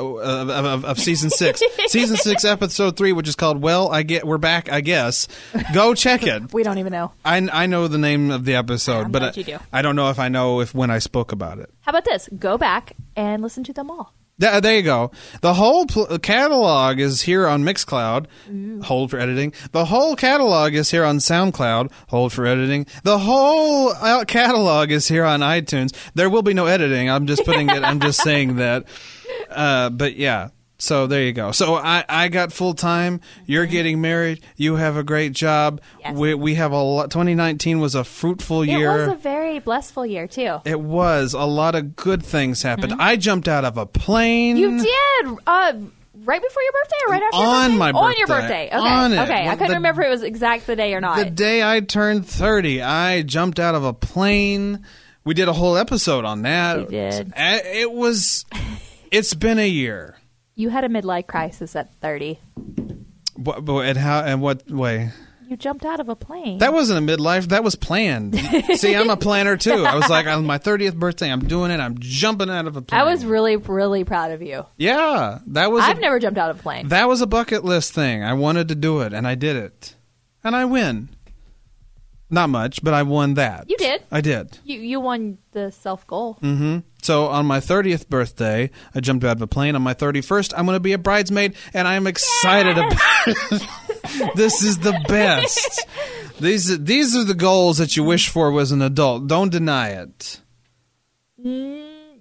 of, 0.00 0.48
of, 0.48 0.84
of 0.86 0.98
season 0.98 1.28
six, 1.28 1.62
season 1.88 2.16
six, 2.16 2.46
episode 2.46 2.96
three, 2.96 3.12
which 3.12 3.28
is 3.28 3.36
called 3.36 3.60
"Well, 3.60 3.90
I 3.92 4.04
get 4.04 4.26
we're 4.26 4.38
back, 4.38 4.72
I 4.72 4.80
guess." 4.80 5.28
Go 5.74 5.94
check 5.94 6.22
it. 6.26 6.42
We 6.54 6.62
don't 6.62 6.78
even 6.78 6.92
know. 6.92 7.12
I, 7.26 7.36
I 7.52 7.66
know 7.66 7.88
the 7.88 7.98
name 7.98 8.30
of 8.30 8.46
the 8.46 8.54
episode, 8.54 9.06
I'm 9.06 9.12
but 9.12 9.18
glad 9.18 9.36
I, 9.36 9.38
you 9.38 9.44
do. 9.44 9.58
I 9.70 9.82
don't 9.82 9.96
know 9.96 10.08
if 10.08 10.18
I 10.18 10.28
know 10.30 10.60
if 10.60 10.74
when 10.74 10.90
I 10.90 10.98
spoke 10.98 11.30
about 11.32 11.58
it. 11.58 11.68
How 11.82 11.90
about 11.90 12.06
this? 12.06 12.28
Go 12.38 12.56
back 12.56 12.94
and 13.14 13.42
listen 13.42 13.64
to 13.64 13.72
them 13.74 13.90
all. 13.90 14.14
Th- 14.40 14.62
there 14.62 14.76
you 14.76 14.82
go. 14.82 15.10
The 15.40 15.54
whole 15.54 15.86
pl- 15.86 16.18
catalog 16.18 16.98
is 16.98 17.22
here 17.22 17.46
on 17.46 17.62
Mixcloud. 17.62 18.26
Hold 18.84 19.10
for 19.10 19.18
editing. 19.18 19.52
The 19.72 19.84
whole 19.84 20.16
catalog 20.16 20.74
is 20.74 20.90
here 20.90 21.04
on 21.04 21.18
SoundCloud. 21.18 21.92
Hold 22.08 22.32
for 22.32 22.46
editing. 22.46 22.86
The 23.04 23.18
whole 23.18 23.90
uh, 23.90 24.24
catalog 24.24 24.90
is 24.90 25.06
here 25.06 25.24
on 25.24 25.40
iTunes. 25.40 25.94
There 26.14 26.28
will 26.30 26.42
be 26.42 26.54
no 26.54 26.66
editing. 26.66 27.08
I'm 27.10 27.26
just 27.26 27.44
putting 27.44 27.68
it. 27.70 27.84
I'm 27.84 28.00
just 28.00 28.20
saying 28.22 28.56
that. 28.56 28.84
Uh, 29.50 29.90
but 29.90 30.16
yeah. 30.16 30.48
So 30.82 31.06
there 31.06 31.22
you 31.22 31.32
go. 31.32 31.52
So 31.52 31.76
I, 31.76 32.04
I 32.08 32.26
got 32.26 32.52
full 32.52 32.74
time. 32.74 33.20
You're 33.46 33.66
getting 33.66 34.00
married. 34.00 34.40
You 34.56 34.74
have 34.74 34.96
a 34.96 35.04
great 35.04 35.32
job. 35.32 35.80
Yes. 36.00 36.16
We 36.16 36.34
we 36.34 36.54
have 36.56 36.72
a 36.72 36.82
lot. 36.82 37.08
2019 37.12 37.78
was 37.78 37.94
a 37.94 38.02
fruitful 38.02 38.64
year. 38.64 38.90
It 38.90 39.06
was 39.06 39.08
a 39.16 39.20
very 39.20 39.60
blissful 39.60 40.04
year 40.04 40.26
too. 40.26 40.56
It 40.64 40.80
was. 40.80 41.34
A 41.34 41.44
lot 41.44 41.76
of 41.76 41.94
good 41.94 42.24
things 42.24 42.62
happened. 42.62 42.94
I 42.98 43.14
jumped 43.14 43.46
out 43.46 43.64
of 43.64 43.78
a 43.78 43.86
plane. 43.86 44.56
Mm-hmm. 44.56 44.78
You 44.78 45.30
did. 45.36 45.38
Uh, 45.46 45.72
right 46.24 46.42
before 46.42 46.62
your 46.64 46.72
birthday 46.72 46.96
or 47.06 47.10
right 47.12 47.22
after 47.22 47.36
your 47.38 47.46
On 47.46 47.62
birthday? 47.70 47.76
my 47.78 47.90
On 47.92 48.14
your 48.18 48.26
birthday. 48.26 48.48
birthday. 48.48 48.66
Okay. 48.76 48.76
On 48.88 49.12
it. 49.12 49.18
Okay. 49.20 49.46
I 49.48 49.52
couldn't 49.52 49.68
the- 49.68 49.74
remember 49.74 50.02
if 50.02 50.08
it 50.08 50.10
was 50.10 50.22
exact 50.24 50.66
the 50.66 50.74
day 50.74 50.94
or 50.94 51.00
not. 51.00 51.16
The 51.16 51.30
day 51.30 51.62
I 51.62 51.78
turned 51.78 52.26
30, 52.26 52.82
I 52.82 53.22
jumped 53.22 53.60
out 53.60 53.76
of 53.76 53.84
a 53.84 53.92
plane. 53.94 54.84
We 55.24 55.34
did 55.34 55.46
a 55.46 55.52
whole 55.52 55.76
episode 55.76 56.24
on 56.24 56.42
that. 56.42 56.78
We 56.78 56.84
did. 56.86 57.32
It 57.36 57.92
was. 57.92 58.44
It's 59.12 59.34
been 59.34 59.60
a 59.60 59.68
year. 59.68 60.16
You 60.54 60.68
had 60.68 60.84
a 60.84 60.88
midlife 60.88 61.26
crisis 61.26 61.74
at 61.76 61.94
30. 61.96 62.38
What, 63.36 63.64
but 63.64 63.80
and 63.80 63.98
how 63.98 64.20
and 64.20 64.40
what 64.42 64.70
way? 64.70 65.10
You 65.42 65.50
You 65.50 65.56
jumped 65.56 65.84
out 65.84 66.00
of 66.00 66.08
a 66.08 66.16
plane. 66.16 66.58
That 66.58 66.72
wasn't 66.72 67.08
a 67.08 67.16
midlife. 67.16 67.48
That 67.48 67.64
was 67.64 67.76
planned. 67.76 68.38
See, 68.74 68.94
I'm 68.94 69.10
a 69.10 69.16
planner 69.16 69.56
too. 69.56 69.84
I 69.84 69.94
was 69.94 70.08
like, 70.08 70.26
on 70.26 70.46
my 70.46 70.58
30th 70.58 70.94
birthday, 70.94 71.30
I'm 71.30 71.46
doing 71.46 71.70
it. 71.70 71.80
I'm 71.80 71.98
jumping 71.98 72.50
out 72.50 72.66
of 72.66 72.76
a 72.76 72.82
plane. 72.82 73.00
I 73.00 73.04
was 73.04 73.24
really, 73.24 73.56
really 73.56 74.04
proud 74.04 74.30
of 74.30 74.42
you. 74.42 74.64
Yeah, 74.76 75.40
that 75.48 75.70
was. 75.70 75.82
I've 75.84 75.98
a, 75.98 76.00
never 76.00 76.18
jumped 76.18 76.38
out 76.38 76.50
of 76.50 76.60
a 76.60 76.62
plane. 76.62 76.88
That 76.88 77.08
was 77.08 77.20
a 77.20 77.26
bucket 77.26 77.64
list 77.64 77.92
thing. 77.92 78.22
I 78.22 78.34
wanted 78.34 78.68
to 78.68 78.74
do 78.74 79.00
it, 79.00 79.12
and 79.12 79.26
I 79.26 79.34
did 79.34 79.56
it, 79.56 79.94
and 80.44 80.54
I 80.54 80.64
win. 80.64 81.08
Not 82.32 82.48
much, 82.48 82.82
but 82.82 82.94
I 82.94 83.02
won 83.02 83.34
that. 83.34 83.68
You 83.68 83.76
did. 83.76 84.02
I 84.10 84.22
did. 84.22 84.58
you 84.64 84.80
you 84.80 85.00
won 85.00 85.36
the 85.52 85.70
self 85.70 86.06
goal. 86.06 86.38
Mm-hmm. 86.42 86.78
So 87.02 87.26
on 87.26 87.44
my 87.44 87.60
30th 87.60 88.08
birthday, 88.08 88.70
I 88.94 89.00
jumped 89.00 89.22
out 89.22 89.36
of 89.36 89.42
a 89.42 89.46
plane. 89.46 89.76
On 89.76 89.82
my 89.82 89.92
31st, 89.92 90.54
I'm 90.56 90.64
going 90.64 90.76
to 90.76 90.80
be 90.80 90.94
a 90.94 90.98
bridesmaid, 90.98 91.54
and 91.74 91.86
I'm 91.86 92.06
excited 92.06 92.78
about 92.78 92.98
it. 93.26 93.62
this 94.34 94.62
is 94.62 94.78
the 94.78 94.98
best. 95.08 95.86
These 96.40 96.82
these 96.82 97.14
are 97.14 97.24
the 97.24 97.34
goals 97.34 97.76
that 97.76 97.98
you 97.98 98.02
wish 98.02 98.30
for 98.30 98.58
as 98.58 98.72
an 98.72 98.80
adult. 98.80 99.26
Don't 99.26 99.50
deny 99.50 99.90
it. 99.90 100.40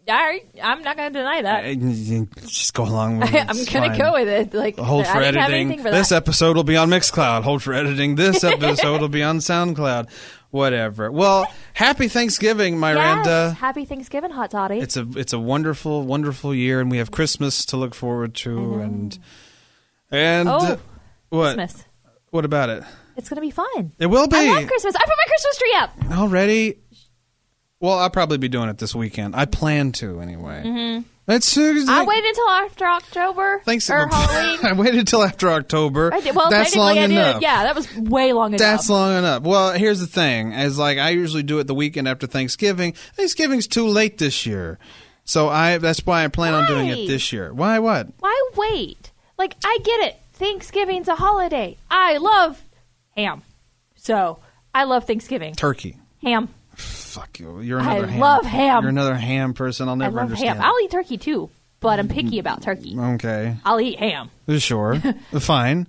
All 0.07 0.15
right, 0.15 0.45
I'm 0.61 0.81
not 0.81 0.97
going 0.97 1.13
to 1.13 1.19
deny 1.19 1.41
that. 1.43 1.63
Uh, 1.65 2.25
Just 2.47 2.73
go 2.73 2.83
along 2.83 3.19
with 3.19 3.29
it. 3.33 3.47
I'm 3.47 3.55
going 3.65 3.91
to 3.91 3.97
go 3.97 4.13
with 4.13 4.27
it. 4.27 4.53
Like 4.53 4.77
Hold 4.77 5.05
I 5.05 5.13
for 5.13 5.21
editing. 5.21 5.77
for 5.77 5.91
This 5.91 6.11
episode 6.11 6.55
will 6.55 6.63
be 6.63 6.75
on 6.75 6.89
Mixcloud. 6.89 7.43
Hold 7.43 7.61
for 7.61 7.73
editing. 7.73 8.15
This 8.15 8.43
episode 8.43 9.01
will 9.01 9.09
be 9.09 9.21
on 9.23 9.37
SoundCloud. 9.37 10.09
Whatever. 10.49 11.11
Well, 11.11 11.47
happy 11.73 12.07
Thanksgiving, 12.09 12.77
Miranda. 12.77 13.29
Yes. 13.51 13.57
Happy 13.57 13.85
Thanksgiving, 13.85 14.31
hot 14.31 14.51
toddy. 14.51 14.79
It's 14.79 14.97
a 14.97 15.07
it's 15.15 15.31
a 15.31 15.39
wonderful 15.39 16.03
wonderful 16.03 16.53
year, 16.53 16.81
and 16.81 16.91
we 16.91 16.97
have 16.97 17.09
Christmas 17.11 17.65
to 17.67 17.77
look 17.77 17.95
forward 17.95 18.35
to, 18.35 18.79
and 18.81 19.17
and 20.09 20.49
oh, 20.49 20.57
uh, 20.57 20.77
what 21.29 21.55
Christmas. 21.55 21.85
what 22.31 22.43
about 22.43 22.67
it? 22.69 22.83
It's 23.15 23.29
going 23.29 23.37
to 23.37 23.41
be 23.41 23.51
fun. 23.51 23.93
It 23.97 24.07
will 24.07 24.27
be 24.27 24.35
I 24.37 24.45
love 24.47 24.67
Christmas. 24.67 24.95
I 24.95 24.99
put 24.99 25.09
my 25.09 25.25
Christmas 25.27 25.57
tree 25.57 25.73
up. 25.75 26.19
already. 26.19 26.77
Well, 27.81 27.97
I'll 27.97 28.11
probably 28.11 28.37
be 28.37 28.47
doing 28.47 28.69
it 28.69 28.77
this 28.77 28.93
weekend. 28.93 29.35
I 29.35 29.45
plan 29.45 29.91
to 29.93 30.21
anyway. 30.21 30.61
Mm-hmm. 30.63 31.01
It's 31.27 31.57
uh, 31.57 31.85
I 31.87 32.03
waited 32.05 32.25
until 32.25 32.49
after 32.49 32.85
October 32.85 33.61
Thanks. 33.65 33.89
or 33.89 34.07
Halloween. 34.07 34.59
I 34.63 34.73
waited 34.73 34.99
until 34.99 35.23
after 35.23 35.49
October. 35.49 36.13
I 36.13 36.19
did, 36.19 36.35
well, 36.35 36.49
That's 36.49 36.75
long 36.75 36.97
I 36.97 37.07
did. 37.07 37.11
enough. 37.11 37.41
Yeah, 37.41 37.63
that 37.63 37.75
was 37.75 37.91
way 37.95 38.33
long 38.33 38.49
enough. 38.49 38.59
That's 38.59 38.89
long 38.89 39.17
enough. 39.17 39.43
Well, 39.43 39.71
here's 39.73 39.99
the 39.99 40.07
thing: 40.07 40.51
is 40.51 40.77
like 40.77 40.99
I 40.99 41.09
usually 41.09 41.43
do 41.43 41.57
it 41.59 41.67
the 41.67 41.73
weekend 41.73 42.07
after 42.07 42.27
Thanksgiving. 42.27 42.93
Thanksgiving's 43.15 43.65
too 43.67 43.87
late 43.87 44.17
this 44.19 44.45
year, 44.45 44.77
so 45.23 45.49
I 45.49 45.77
that's 45.79 46.05
why 46.05 46.23
I 46.23 46.27
plan 46.27 46.53
on 46.53 46.67
doing 46.67 46.87
it 46.87 47.07
this 47.07 47.31
year. 47.33 47.51
Why? 47.53 47.79
What? 47.79 48.07
Why 48.19 48.49
wait? 48.55 49.11
Like 49.37 49.55
I 49.63 49.79
get 49.83 50.01
it. 50.01 50.17
Thanksgiving's 50.33 51.07
a 51.07 51.15
holiday. 51.15 51.77
I 51.89 52.17
love 52.17 52.61
ham. 53.15 53.41
So 53.95 54.39
I 54.73 54.83
love 54.83 55.05
Thanksgiving. 55.05 55.55
Turkey. 55.55 55.97
Ham. 56.23 56.49
Fuck 57.11 57.39
you. 57.39 57.59
You're 57.61 57.79
I 57.79 57.93
another 57.95 58.07
ham. 58.07 58.19
love 58.19 58.45
ham. 58.45 58.83
You're 58.83 58.89
another 58.89 59.15
ham 59.15 59.53
person. 59.53 59.87
I'll 59.89 59.95
never 59.95 60.19
I 60.19 60.23
love 60.23 60.31
understand. 60.31 60.59
ham. 60.59 60.67
I'll 60.67 60.79
eat 60.83 60.91
turkey 60.91 61.17
too, 61.17 61.49
but 61.79 61.99
I'm 61.99 62.07
picky 62.07 62.39
about 62.39 62.61
turkey. 62.61 62.95
okay. 62.97 63.55
I'll 63.65 63.79
eat 63.81 63.99
ham. 63.99 64.29
Uh, 64.47 64.57
sure. 64.59 64.95
Fine. 65.39 65.87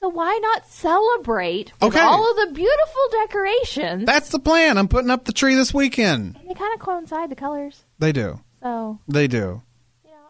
So 0.00 0.08
why 0.10 0.38
not 0.42 0.66
celebrate 0.68 1.72
with 1.80 1.94
Okay. 1.94 2.00
all 2.04 2.30
of 2.30 2.36
the 2.48 2.54
beautiful 2.54 3.02
decorations? 3.22 4.04
That's 4.04 4.28
the 4.28 4.38
plan. 4.38 4.76
I'm 4.78 4.88
putting 4.88 5.10
up 5.10 5.24
the 5.24 5.32
tree 5.32 5.54
this 5.54 5.72
weekend. 5.72 6.38
they 6.46 6.54
kind 6.54 6.74
of 6.74 6.80
coincide 6.80 7.30
the 7.30 7.36
colors. 7.36 7.82
They 7.98 8.12
do. 8.12 8.38
So 8.62 8.98
They 9.08 9.26
do. 9.28 9.62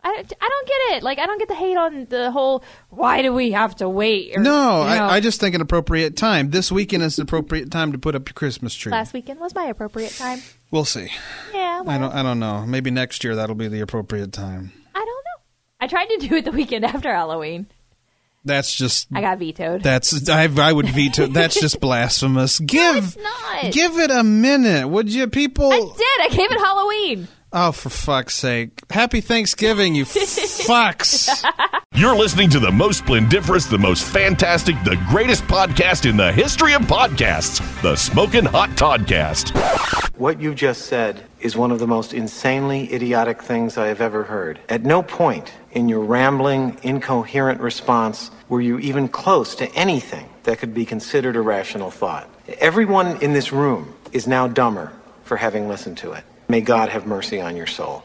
I, 0.06 0.10
I 0.10 0.48
don't 0.48 0.68
get 0.68 0.96
it. 0.96 1.02
Like 1.02 1.18
I 1.18 1.26
don't 1.26 1.38
get 1.38 1.48
the 1.48 1.54
hate 1.54 1.76
on 1.78 2.06
the 2.10 2.30
whole. 2.30 2.62
Why 2.90 3.22
do 3.22 3.32
we 3.32 3.52
have 3.52 3.74
to 3.76 3.88
wait? 3.88 4.36
Or, 4.36 4.40
No, 4.40 4.82
you 4.82 4.94
know, 4.96 5.04
I, 5.06 5.14
I 5.14 5.20
just 5.20 5.40
think 5.40 5.54
an 5.54 5.62
appropriate 5.62 6.14
time. 6.16 6.50
This 6.50 6.70
weekend 6.70 7.02
is 7.02 7.18
an 7.18 7.22
appropriate 7.22 7.70
time 7.70 7.92
to 7.92 7.98
put 7.98 8.14
up 8.14 8.28
your 8.28 8.34
Christmas 8.34 8.74
tree. 8.74 8.92
last 8.92 9.14
weekend 9.14 9.40
was 9.40 9.54
my 9.54 9.64
appropriate 9.64 10.12
time. 10.12 10.40
We'll 10.70 10.84
see. 10.84 11.08
Yeah, 11.54 11.80
well, 11.80 11.90
I 11.90 11.98
don't. 11.98 12.12
I 12.12 12.22
don't 12.22 12.38
know. 12.38 12.66
Maybe 12.66 12.90
next 12.90 13.24
year 13.24 13.36
that'll 13.36 13.54
be 13.54 13.68
the 13.68 13.80
appropriate 13.80 14.32
time. 14.32 14.72
I 14.94 14.98
don't 14.98 15.06
know. 15.06 15.42
I 15.80 15.86
tried 15.86 16.06
to 16.06 16.28
do 16.28 16.34
it 16.36 16.44
the 16.44 16.52
weekend 16.52 16.84
after 16.84 17.12
Halloween. 17.12 17.66
That's 18.44 18.74
just. 18.74 19.08
I 19.14 19.22
got 19.22 19.38
vetoed. 19.38 19.82
That's. 19.82 20.28
I, 20.28 20.44
I 20.44 20.72
would 20.72 20.88
veto. 20.90 21.28
That's 21.28 21.58
just 21.58 21.80
blasphemous. 21.80 22.58
Give. 22.60 22.96
it's 22.96 23.16
not. 23.16 23.72
Give 23.72 23.98
it 23.98 24.10
a 24.10 24.22
minute, 24.22 24.86
would 24.86 25.10
you, 25.10 25.28
people? 25.28 25.72
I 25.72 25.78
did. 25.78 26.32
I 26.32 26.36
gave 26.36 26.52
it 26.52 26.58
Halloween. 26.58 27.28
Oh, 27.56 27.70
for 27.70 27.88
fuck's 27.88 28.34
sake! 28.34 28.80
Happy 28.90 29.20
Thanksgiving, 29.20 29.94
you 29.94 30.04
fucks! 30.06 31.28
You're 31.94 32.16
listening 32.16 32.50
to 32.50 32.58
the 32.58 32.72
most 32.72 32.98
splendiferous, 32.98 33.66
the 33.66 33.78
most 33.78 34.04
fantastic, 34.04 34.74
the 34.82 35.00
greatest 35.08 35.44
podcast 35.44 36.10
in 36.10 36.16
the 36.16 36.32
history 36.32 36.72
of 36.72 36.82
podcasts, 36.82 37.60
the 37.80 37.94
Smoking 37.94 38.44
Hot 38.44 38.70
Toddcast. 38.70 39.56
What 40.18 40.40
you 40.40 40.52
just 40.52 40.86
said 40.86 41.22
is 41.38 41.56
one 41.56 41.70
of 41.70 41.78
the 41.78 41.86
most 41.86 42.12
insanely 42.12 42.92
idiotic 42.92 43.40
things 43.40 43.78
I 43.78 43.86
have 43.86 44.00
ever 44.00 44.24
heard. 44.24 44.58
At 44.68 44.82
no 44.82 45.04
point 45.04 45.52
in 45.70 45.88
your 45.88 46.00
rambling, 46.00 46.76
incoherent 46.82 47.60
response 47.60 48.32
were 48.48 48.62
you 48.62 48.80
even 48.80 49.06
close 49.06 49.54
to 49.54 49.72
anything 49.76 50.28
that 50.42 50.58
could 50.58 50.74
be 50.74 50.84
considered 50.84 51.36
a 51.36 51.40
rational 51.40 51.92
thought. 51.92 52.28
Everyone 52.58 53.22
in 53.22 53.32
this 53.32 53.52
room 53.52 53.94
is 54.10 54.26
now 54.26 54.48
dumber 54.48 54.92
for 55.22 55.36
having 55.36 55.68
listened 55.68 55.98
to 55.98 56.14
it. 56.14 56.24
May 56.54 56.60
God 56.60 56.88
have 56.88 57.04
mercy 57.04 57.40
on 57.40 57.56
your 57.56 57.66
soul. 57.66 58.04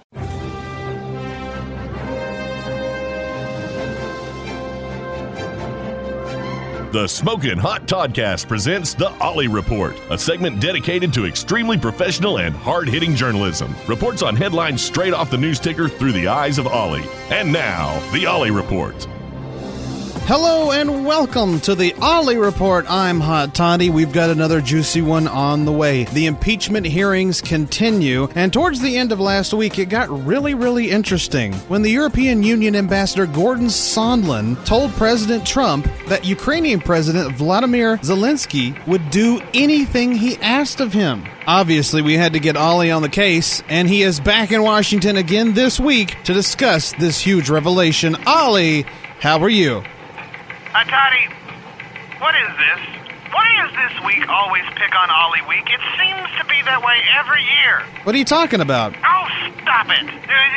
The 6.91 7.05
Smoking 7.05 7.59
Hot 7.59 7.85
Toddcast 7.85 8.47
presents 8.47 8.95
The 8.95 9.11
Ollie 9.19 9.47
Report, 9.47 9.95
a 10.09 10.17
segment 10.17 10.59
dedicated 10.59 11.13
to 11.13 11.27
extremely 11.27 11.77
professional 11.77 12.39
and 12.39 12.55
hard 12.55 12.89
hitting 12.89 13.13
journalism. 13.13 13.75
Reports 13.87 14.23
on 14.23 14.35
headlines 14.35 14.81
straight 14.83 15.13
off 15.13 15.29
the 15.29 15.37
news 15.37 15.59
ticker 15.59 15.87
through 15.87 16.13
the 16.13 16.27
eyes 16.27 16.57
of 16.57 16.65
Ollie. 16.65 17.07
And 17.29 17.53
now, 17.53 17.99
The 18.13 18.25
Ollie 18.25 18.49
Report. 18.49 19.07
Hello 20.25 20.71
and 20.71 21.05
welcome 21.05 21.59
to 21.61 21.73
the 21.73 21.93
Ollie 22.01 22.37
Report. 22.37 22.85
I'm 22.87 23.19
Hot 23.19 23.55
Toddy. 23.55 23.89
We've 23.89 24.13
got 24.13 24.29
another 24.29 24.61
juicy 24.61 25.01
one 25.01 25.27
on 25.27 25.65
the 25.65 25.71
way. 25.71 26.03
The 26.03 26.27
impeachment 26.27 26.85
hearings 26.85 27.41
continue, 27.41 28.27
and 28.35 28.53
towards 28.53 28.79
the 28.79 28.97
end 28.97 29.11
of 29.11 29.19
last 29.19 29.53
week, 29.53 29.79
it 29.79 29.87
got 29.87 30.09
really, 30.25 30.53
really 30.53 30.91
interesting 30.91 31.53
when 31.67 31.81
the 31.81 31.89
European 31.89 32.43
Union 32.43 32.75
Ambassador 32.75 33.25
Gordon 33.25 33.67
Sondland 33.67 34.63
told 34.65 34.91
President 34.93 35.47
Trump 35.47 35.89
that 36.07 36.25
Ukrainian 36.25 36.79
President 36.79 37.35
Vladimir 37.35 37.97
Zelensky 37.97 38.85
would 38.87 39.09
do 39.09 39.41
anything 39.55 40.11
he 40.11 40.37
asked 40.37 40.79
of 40.79 40.93
him. 40.93 41.25
Obviously, 41.47 42.03
we 42.03 42.13
had 42.13 42.33
to 42.33 42.39
get 42.39 42.55
Ollie 42.55 42.91
on 42.91 43.01
the 43.01 43.09
case, 43.09 43.63
and 43.67 43.89
he 43.89 44.03
is 44.03 44.19
back 44.19 44.51
in 44.51 44.61
Washington 44.61 45.17
again 45.17 45.53
this 45.53 45.79
week 45.79 46.23
to 46.25 46.33
discuss 46.33 46.93
this 46.93 47.19
huge 47.19 47.49
revelation. 47.49 48.15
Ollie, 48.27 48.83
how 49.19 49.39
are 49.39 49.49
you? 49.49 49.83
Uh, 50.73 50.85
what 52.19 52.35
is 52.35 52.51
this? 52.57 52.81
Why 53.31 53.47
is 53.65 53.71
this 53.77 54.05
week 54.05 54.27
always 54.29 54.65
pick 54.75 54.93
on 54.95 55.09
Ollie 55.09 55.41
week? 55.47 55.65
It 55.69 55.81
seems 55.97 56.27
to 56.37 56.43
be 56.45 56.61
that 56.65 56.81
way 56.81 56.97
every 57.17 57.41
year. 57.61 57.85
What 58.03 58.13
are 58.15 58.17
you 58.17 58.25
talking 58.25 58.61
about? 58.61 58.93
Oh, 59.05 59.25
stop 59.61 59.87
it. 59.89 60.05
You're 60.05 60.49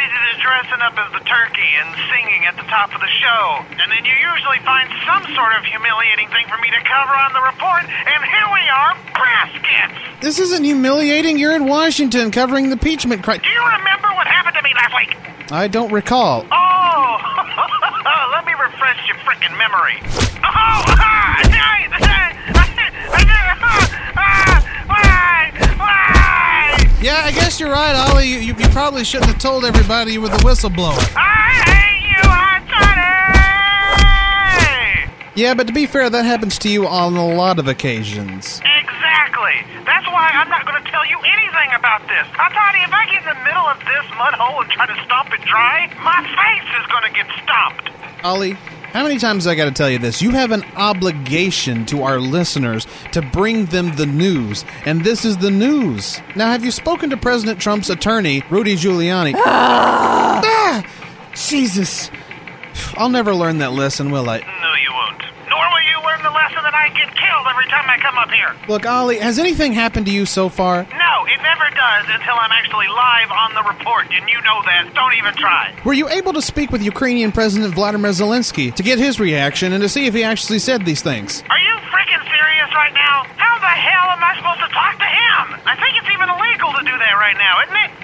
dressing 0.42 0.82
up 0.82 0.98
as 0.98 1.10
the 1.14 1.24
turkey 1.24 1.70
and 1.80 1.88
singing 2.10 2.44
at 2.44 2.56
the 2.58 2.66
top 2.66 2.92
of 2.94 3.00
the 3.00 3.08
show. 3.22 3.64
And 3.78 3.88
then 3.88 4.04
you 4.04 4.12
usually 4.12 4.58
find 4.66 4.90
some 5.06 5.22
sort 5.34 5.54
of 5.56 5.64
humiliating 5.64 6.28
thing 6.28 6.44
for 6.50 6.58
me 6.58 6.68
to 6.74 6.80
cover 6.82 7.14
on 7.14 7.32
the 7.32 7.42
report, 7.46 7.86
and 7.86 8.20
here 8.26 8.48
we 8.52 8.64
are, 8.68 8.92
baskets. 9.14 9.96
This 10.20 10.38
isn't 10.38 10.64
humiliating. 10.64 11.38
You're 11.38 11.54
in 11.54 11.66
Washington 11.66 12.30
covering 12.30 12.66
the 12.66 12.76
impeachment 12.78 13.22
cri- 13.22 13.38
Do 13.38 13.48
you 13.48 13.64
remember 13.64 14.08
what 14.18 14.26
happened 14.26 14.56
to 14.58 14.62
me 14.62 14.72
last 14.74 14.94
week? 14.98 15.16
I 15.52 15.68
don't 15.68 15.92
recall. 15.92 16.46
Oh, 16.50 17.18
let 18.32 18.46
me 18.46 18.52
refresh 18.52 19.06
your 19.06 19.16
freaking 19.16 19.56
memory. 19.58 20.00
Oh, 20.42 20.82
ah? 20.96 21.22
Yeah, 27.02 27.20
I 27.24 27.32
guess 27.32 27.60
you're 27.60 27.68
right, 27.68 27.94
Ollie. 27.94 28.28
You, 28.28 28.38
you, 28.38 28.54
you 28.54 28.68
probably 28.68 29.04
shouldn't 29.04 29.32
have 29.32 29.40
told 29.40 29.64
everybody 29.64 30.12
you 30.12 30.22
were 30.22 30.28
the 30.28 30.36
whistleblower. 30.38 30.96
I 31.16 31.50
hate 31.66 32.08
you, 32.08 32.22
Hot 32.30 32.62
Toddy! 35.04 35.32
Yeah, 35.34 35.52
but 35.54 35.66
to 35.66 35.72
be 35.72 35.86
fair, 35.86 36.08
that 36.08 36.24
happens 36.24 36.58
to 36.60 36.70
you 36.70 36.86
on 36.86 37.16
a 37.16 37.26
lot 37.26 37.58
of 37.58 37.66
occasions. 37.66 38.62
Exactly. 39.42 39.84
That's 39.84 40.06
why 40.06 40.30
I'm 40.32 40.48
not 40.48 40.66
going 40.66 40.82
to 40.82 40.90
tell 40.90 41.04
you 41.06 41.18
anything 41.18 41.74
about 41.76 42.02
this. 42.02 42.26
Hot 42.38 42.52
Toddy, 42.52 42.78
if 42.86 42.92
I 42.92 43.06
get 43.06 43.22
in 43.22 43.28
the 43.28 43.44
middle 43.44 43.66
of 43.66 43.78
this 43.80 44.06
mud 44.16 44.34
hole 44.34 44.62
and 44.62 44.70
try 44.70 44.86
to 44.86 44.94
stomp 45.04 45.32
it 45.34 45.42
dry, 45.42 45.90
my 46.02 46.22
face 46.22 46.68
is 46.78 46.86
going 46.86 47.02
to 47.02 47.14
get 47.14 47.26
stomped. 47.42 47.90
Ollie, 48.24 48.52
how 48.92 49.02
many 49.02 49.18
times 49.18 49.46
I 49.46 49.54
got 49.54 49.64
to 49.64 49.72
tell 49.72 49.90
you 49.90 49.98
this? 49.98 50.22
You 50.22 50.30
have 50.30 50.52
an 50.52 50.62
obligation 50.76 51.84
to 51.86 52.02
our 52.04 52.20
listeners 52.20 52.86
to 53.12 53.22
bring 53.22 53.66
them 53.66 53.96
the 53.96 54.06
news, 54.06 54.64
and 54.84 55.02
this 55.02 55.24
is 55.24 55.38
the 55.38 55.50
news. 55.50 56.20
Now, 56.36 56.52
have 56.52 56.64
you 56.64 56.70
spoken 56.70 57.10
to 57.10 57.16
President 57.16 57.60
Trump's 57.60 57.90
attorney, 57.90 58.44
Rudy 58.48 58.76
Giuliani? 58.76 59.34
ah! 59.36 60.84
Jesus. 61.34 62.10
I'll 62.96 63.08
never 63.08 63.34
learn 63.34 63.58
that 63.58 63.72
lesson, 63.72 64.10
will 64.10 64.28
I? 64.30 64.38
No, 64.38 64.74
you 64.78 64.92
won't. 64.92 65.22
Nor 65.48 65.64
will 65.72 65.82
you 65.90 65.98
learn 66.06 66.22
the 66.22 66.30
lesson 66.30 66.61
that 66.72 66.88
I 66.88 66.88
get 66.92 67.08
killed 67.16 67.46
every 67.48 67.62
every 67.62 67.70
time 67.70 67.88
I 67.88 67.98
come 67.98 68.18
up 68.18 68.30
here. 68.30 68.54
Look, 68.68 68.86
Ollie, 68.86 69.18
has 69.18 69.38
anything 69.38 69.72
happened 69.72 70.06
to 70.06 70.12
you 70.12 70.26
so 70.26 70.48
far? 70.48 70.82
No, 70.82 71.14
it 71.26 71.40
never 71.42 71.70
does 71.70 72.06
until 72.10 72.34
I'm 72.34 72.50
actually 72.50 72.88
live 72.88 73.30
on 73.30 73.54
the 73.54 73.62
report, 73.62 74.06
and 74.10 74.28
you 74.28 74.40
know 74.42 74.62
that. 74.66 74.90
Don't 74.94 75.14
even 75.14 75.34
try. 75.34 75.74
Were 75.84 75.92
you 75.92 76.08
able 76.08 76.32
to 76.32 76.42
speak 76.42 76.70
with 76.72 76.82
Ukrainian 76.82 77.30
President 77.30 77.74
Vladimir 77.74 78.10
Zelensky 78.10 78.74
to 78.74 78.82
get 78.82 78.98
his 78.98 79.20
reaction 79.20 79.72
and 79.72 79.82
to 79.82 79.88
see 79.88 80.06
if 80.06 80.14
he 80.14 80.24
actually 80.24 80.58
said 80.58 80.84
these 80.84 81.02
things? 81.02 81.42
Are 81.50 81.58
you 81.58 81.74
freaking 81.94 82.22
serious 82.26 82.70
right 82.74 82.94
now? 82.94 83.24
How 83.36 83.58
the 83.58 83.66
hell 83.66 84.10
am 84.10 84.22
I 84.24 84.34
supposed 84.36 84.60
to 84.60 84.70
talk 84.74 84.98
to 84.98 85.06
him? 85.06 85.60
I 85.64 85.76
think 85.78 85.96
it's 85.96 86.10
even 86.10 86.28
illegal 86.28 86.72
to 86.72 86.82
do 86.82 86.98
that 86.98 87.14
right 87.14 87.36
now, 87.38 87.62
isn't 87.62 87.76
it? 87.78 88.01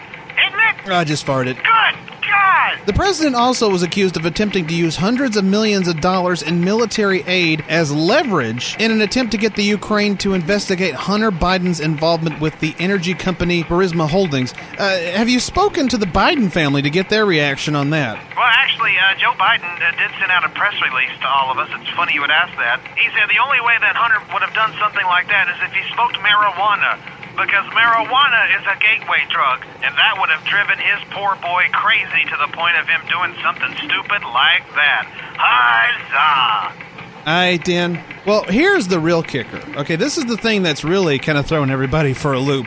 It? 0.55 0.89
I 0.91 1.05
just 1.05 1.27
farted. 1.27 1.57
Good 1.57 2.09
God! 2.29 2.79
The 2.87 2.93
president 2.93 3.37
also 3.37 3.71
was 3.71 3.83
accused 3.83 4.17
of 4.17 4.25
attempting 4.25 4.67
to 4.69 4.75
use 4.75 4.97
hundreds 4.97 5.37
of 5.37 5.45
millions 5.45 5.89
of 5.89 6.01
dollars 6.01 6.43
in 6.43 6.65
military 6.65 7.23
aid 7.27 7.65
as 7.69 7.93
leverage 7.93 8.77
in 8.79 8.91
an 8.91 9.01
attempt 9.01 9.33
to 9.33 9.39
get 9.39 9.57
the 9.57 9.65
Ukraine 9.65 10.17
to 10.19 10.35
investigate 10.35 10.95
Hunter 10.95 11.31
Biden's 11.31 11.81
involvement 11.81 12.41
with 12.41 12.59
the 12.61 12.75
energy 12.79 13.15
company 13.15 13.65
Burisma 13.65 14.09
Holdings. 14.09 14.53
Uh, 14.79 14.99
have 15.17 15.29
you 15.29 15.41
spoken 15.41 15.89
to 15.89 15.99
the 15.99 16.07
Biden 16.07 16.51
family 16.51 16.83
to 16.83 16.91
get 16.91 17.09
their 17.09 17.27
reaction 17.27 17.75
on 17.75 17.91
that? 17.91 18.17
Well, 18.37 18.47
actually, 18.47 18.97
uh, 18.99 19.19
Joe 19.19 19.33
Biden 19.33 19.69
uh, 19.81 19.91
did 19.93 20.11
send 20.19 20.31
out 20.31 20.45
a 20.45 20.51
press 20.51 20.75
release 20.83 21.13
to 21.21 21.29
all 21.29 21.51
of 21.51 21.59
us. 21.59 21.69
It's 21.81 21.91
funny 21.97 22.15
you 22.15 22.21
would 22.21 22.31
ask 22.31 22.55
that. 22.57 22.81
He 22.97 23.09
said 23.17 23.29
the 23.29 23.41
only 23.43 23.61
way 23.61 23.77
that 23.81 23.97
Hunter 23.97 24.21
would 24.33 24.43
have 24.43 24.55
done 24.55 24.73
something 24.79 25.05
like 25.07 25.29
that 25.29 25.49
is 25.49 25.57
if 25.65 25.73
he 25.73 25.83
smoked 25.95 26.17
marijuana. 26.21 27.18
Because 27.39 27.65
marijuana 27.71 28.59
is 28.59 28.67
a 28.67 28.75
gateway 28.83 29.23
drug, 29.31 29.63
and 29.83 29.95
that 29.95 30.17
would 30.19 30.29
have 30.29 30.45
driven 30.45 30.77
his 30.77 30.99
poor 31.15 31.37
boy 31.37 31.71
crazy 31.73 32.25
to 32.29 32.37
the 32.37 32.51
point 32.53 32.77
of 32.77 32.89
him 32.89 33.01
doing 33.09 33.33
something 33.43 33.73
stupid 33.79 34.27
like 34.27 34.67
that. 34.75 35.07
Huzzah! 35.39 36.75
Aye, 37.25 37.59
Dan. 37.63 38.03
Well, 38.27 38.43
here's 38.45 38.89
the 38.89 38.99
real 38.99 39.23
kicker. 39.23 39.63
Okay, 39.79 39.97
this 39.97 40.19
is 40.19 40.25
the 40.27 40.37
thing 40.37 40.63
that's 40.63 40.83
really 40.83 41.19
kind 41.19 41.39
of 41.39 41.47
throwing 41.47 41.71
everybody 41.71 42.13
for 42.13 42.33
a 42.33 42.41
loop. 42.41 42.67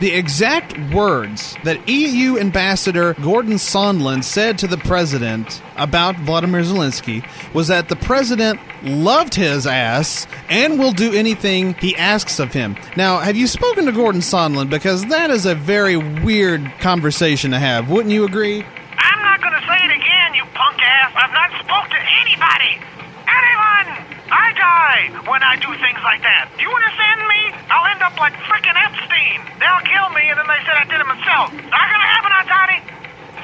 The 0.00 0.14
exact 0.14 0.78
words 0.94 1.56
that 1.64 1.88
EU 1.88 2.38
Ambassador 2.38 3.14
Gordon 3.14 3.54
Sondland 3.54 4.22
said 4.22 4.56
to 4.58 4.68
the 4.68 4.76
president 4.76 5.60
about 5.76 6.16
Vladimir 6.20 6.62
Zelensky 6.62 7.26
was 7.52 7.66
that 7.66 7.88
the 7.88 7.96
president 7.96 8.60
loved 8.84 9.34
his 9.34 9.66
ass 9.66 10.28
and 10.48 10.78
will 10.78 10.92
do 10.92 11.12
anything 11.12 11.74
he 11.74 11.96
asks 11.96 12.38
of 12.38 12.52
him. 12.52 12.76
Now, 12.96 13.18
have 13.18 13.36
you 13.36 13.48
spoken 13.48 13.86
to 13.86 13.92
Gordon 13.92 14.20
Sondland? 14.20 14.70
Because 14.70 15.04
that 15.06 15.30
is 15.30 15.46
a 15.46 15.56
very 15.56 15.96
weird 15.96 16.70
conversation 16.78 17.50
to 17.50 17.58
have. 17.58 17.90
Wouldn't 17.90 18.12
you 18.12 18.24
agree? 18.24 18.64
I'm 18.98 19.22
not 19.22 19.42
gonna 19.42 19.60
say 19.66 19.84
it 19.84 19.90
again, 19.90 20.34
you 20.34 20.44
punk 20.54 20.80
ass. 20.80 21.12
I've 21.16 21.32
not 21.32 21.50
spoke 21.58 21.90
to 21.90 22.00
anybody. 22.22 22.78
Anyone! 23.26 24.07
I 24.30 24.52
die 24.52 25.02
when 25.28 25.42
I 25.42 25.56
do 25.56 25.68
things 25.80 26.00
like 26.04 26.20
that. 26.22 26.52
Do 26.56 26.62
you 26.62 26.72
understand 26.72 27.20
me? 27.28 27.40
I'll 27.72 27.88
end 27.88 28.02
up 28.02 28.16
like 28.20 28.34
frickin' 28.44 28.76
Epstein. 28.76 29.40
They'll 29.60 29.84
kill 29.88 30.08
me 30.12 30.28
and 30.28 30.38
then 30.38 30.46
they 30.46 30.60
said 30.68 30.76
I 30.76 30.84
did 30.84 31.00
it 31.00 31.08
myself. 31.08 31.52
Not 31.52 31.86
gonna 31.88 32.10
happen, 32.12 32.30
Aunt 32.36 32.48
Toddy. 32.48 32.80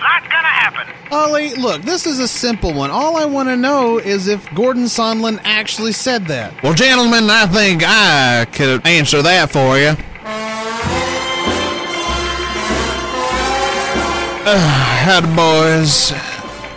Not 0.01 0.23
gonna 0.29 0.55
happen. 0.61 0.87
Ollie, 1.11 1.55
look, 1.55 1.83
this 1.83 2.07
is 2.07 2.19
a 2.19 2.29
simple 2.29 2.73
one. 2.75 2.91
All 2.91 3.17
I 3.17 3.25
want 3.25 3.49
to 3.49 3.57
know 3.57 3.99
is 3.99 4.29
if 4.29 4.47
Gordon 4.55 4.85
Sondland 4.85 5.41
actually 5.45 5.93
said 5.93 6.27
that. 6.27 6.63
Well, 6.63 6.75
gentlemen, 6.75 7.31
I 7.31 7.47
think 7.47 7.83
I 7.85 8.47
could 8.53 8.87
answer 8.87 9.23
that 9.23 9.51
for 9.51 9.79
you. 9.79 9.97
Uh, 14.47 14.59
howdy, 14.59 15.35
boys. 15.35 16.11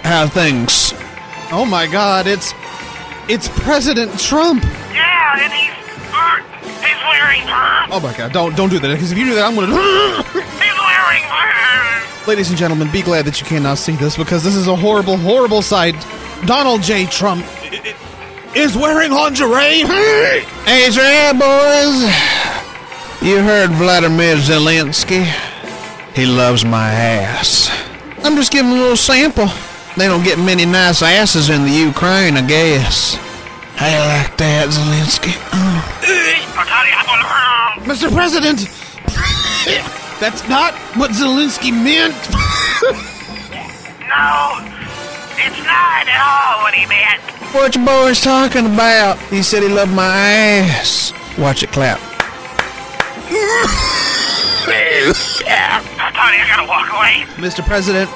How 0.04 0.28
things? 0.28 0.94
Oh 1.52 1.66
my 1.66 1.86
God, 1.86 2.26
it's 2.28 2.54
it's 3.30 3.48
President 3.60 4.18
Trump. 4.20 4.64
Yeah, 4.94 5.40
and 5.44 5.54
he's 5.54 5.72
uh, 6.14 6.38
he's 6.82 7.02
wearing 7.10 7.42
Oh 7.92 8.00
my 8.02 8.16
God, 8.18 8.32
don't 8.34 8.56
don't 8.56 8.70
do 8.70 8.80
that 8.80 8.88
because 8.94 9.12
if 9.12 9.18
you 9.18 9.26
do 9.26 9.36
that, 9.36 9.46
I'm 9.46 9.56
gonna. 9.56 9.68
he's 10.34 10.80
wearing 10.80 11.24
Ladies 12.28 12.50
and 12.50 12.58
gentlemen, 12.58 12.92
be 12.92 13.02
glad 13.02 13.24
that 13.26 13.40
you 13.40 13.48
cannot 13.48 13.78
see 13.78 13.96
this 13.96 14.18
because 14.18 14.44
this 14.44 14.56
is 14.56 14.68
a 14.68 14.76
horrible, 14.76 15.16
horrible 15.18 15.62
sight. 15.62 15.96
Donald 16.46 16.82
J. 16.82 17.06
Trump 17.06 17.46
i- 17.64 17.82
i- 17.86 18.58
is 18.58 18.76
wearing 18.76 19.12
lingerie. 19.12 19.84
Hey, 20.68 20.90
there, 20.90 21.34
boys. 21.34 22.02
You 23.22 23.40
heard 23.42 23.72
Vladimir 23.72 24.36
Zelensky. 24.36 25.24
He 26.14 26.26
loves 26.26 26.66
my 26.66 26.90
ass. 26.92 27.70
I'm 28.24 28.36
just 28.36 28.52
giving 28.52 28.72
a 28.72 28.76
little 28.76 28.98
sample. 28.98 29.48
They 29.98 30.08
don't 30.08 30.24
get 30.24 30.38
many 30.38 30.64
nice 30.64 31.02
asses 31.02 31.50
in 31.50 31.64
the 31.64 31.72
Ukraine, 31.72 32.38
I 32.38 32.46
guess. 32.46 33.16
How 33.82 33.90
you 33.90 33.98
like 33.98 34.38
that, 34.38 34.70
Zelensky? 34.70 35.34
Aunt 36.54 36.70
Toddy, 36.70 36.94
I'm 36.94 37.06
gonna. 37.10 37.26
Mr. 37.82 38.14
President, 38.14 38.70
that's 40.22 40.48
not 40.48 40.76
what 40.98 41.12
Zelensky 41.12 41.72
meant. 41.74 42.14
No, 44.08 44.64
it's 45.36 45.60
not 45.68 46.08
at 46.08 46.18
all 46.18 46.64
what 46.64 46.74
he 46.74 46.88
meant. 46.88 47.22
What 47.54 47.76
your 47.76 47.86
boy's 47.86 48.22
talking 48.22 48.66
about? 48.66 49.20
He 49.30 49.44
said 49.44 49.62
he 49.62 49.70
loved 49.70 49.94
my 49.94 50.06
ass. 50.06 51.12
Watch 51.38 51.62
it 51.62 51.72
clap. 51.72 52.00
Toddy, 56.18 56.38
I 56.40 56.48
gotta 56.48 56.68
walk 56.68 56.92
away. 56.94 57.26
Mr. 57.36 57.64
President, 57.64 58.10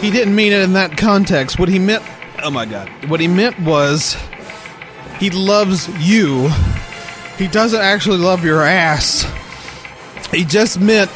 he 0.00 0.10
didn't 0.10 0.34
mean 0.34 0.52
it 0.52 0.62
in 0.62 0.74
that 0.74 0.96
context. 0.96 1.58
What 1.58 1.68
he 1.68 1.78
meant, 1.78 2.02
oh 2.42 2.50
my 2.50 2.66
God, 2.66 2.88
what 3.08 3.20
he 3.20 3.28
meant 3.28 3.58
was 3.60 4.16
he 5.18 5.30
loves 5.30 5.88
you. 5.98 6.50
He 7.38 7.48
doesn't 7.48 7.80
actually 7.80 8.18
love 8.18 8.44
your 8.44 8.62
ass. 8.62 9.24
He 10.32 10.44
just 10.44 10.80
meant 10.80 11.10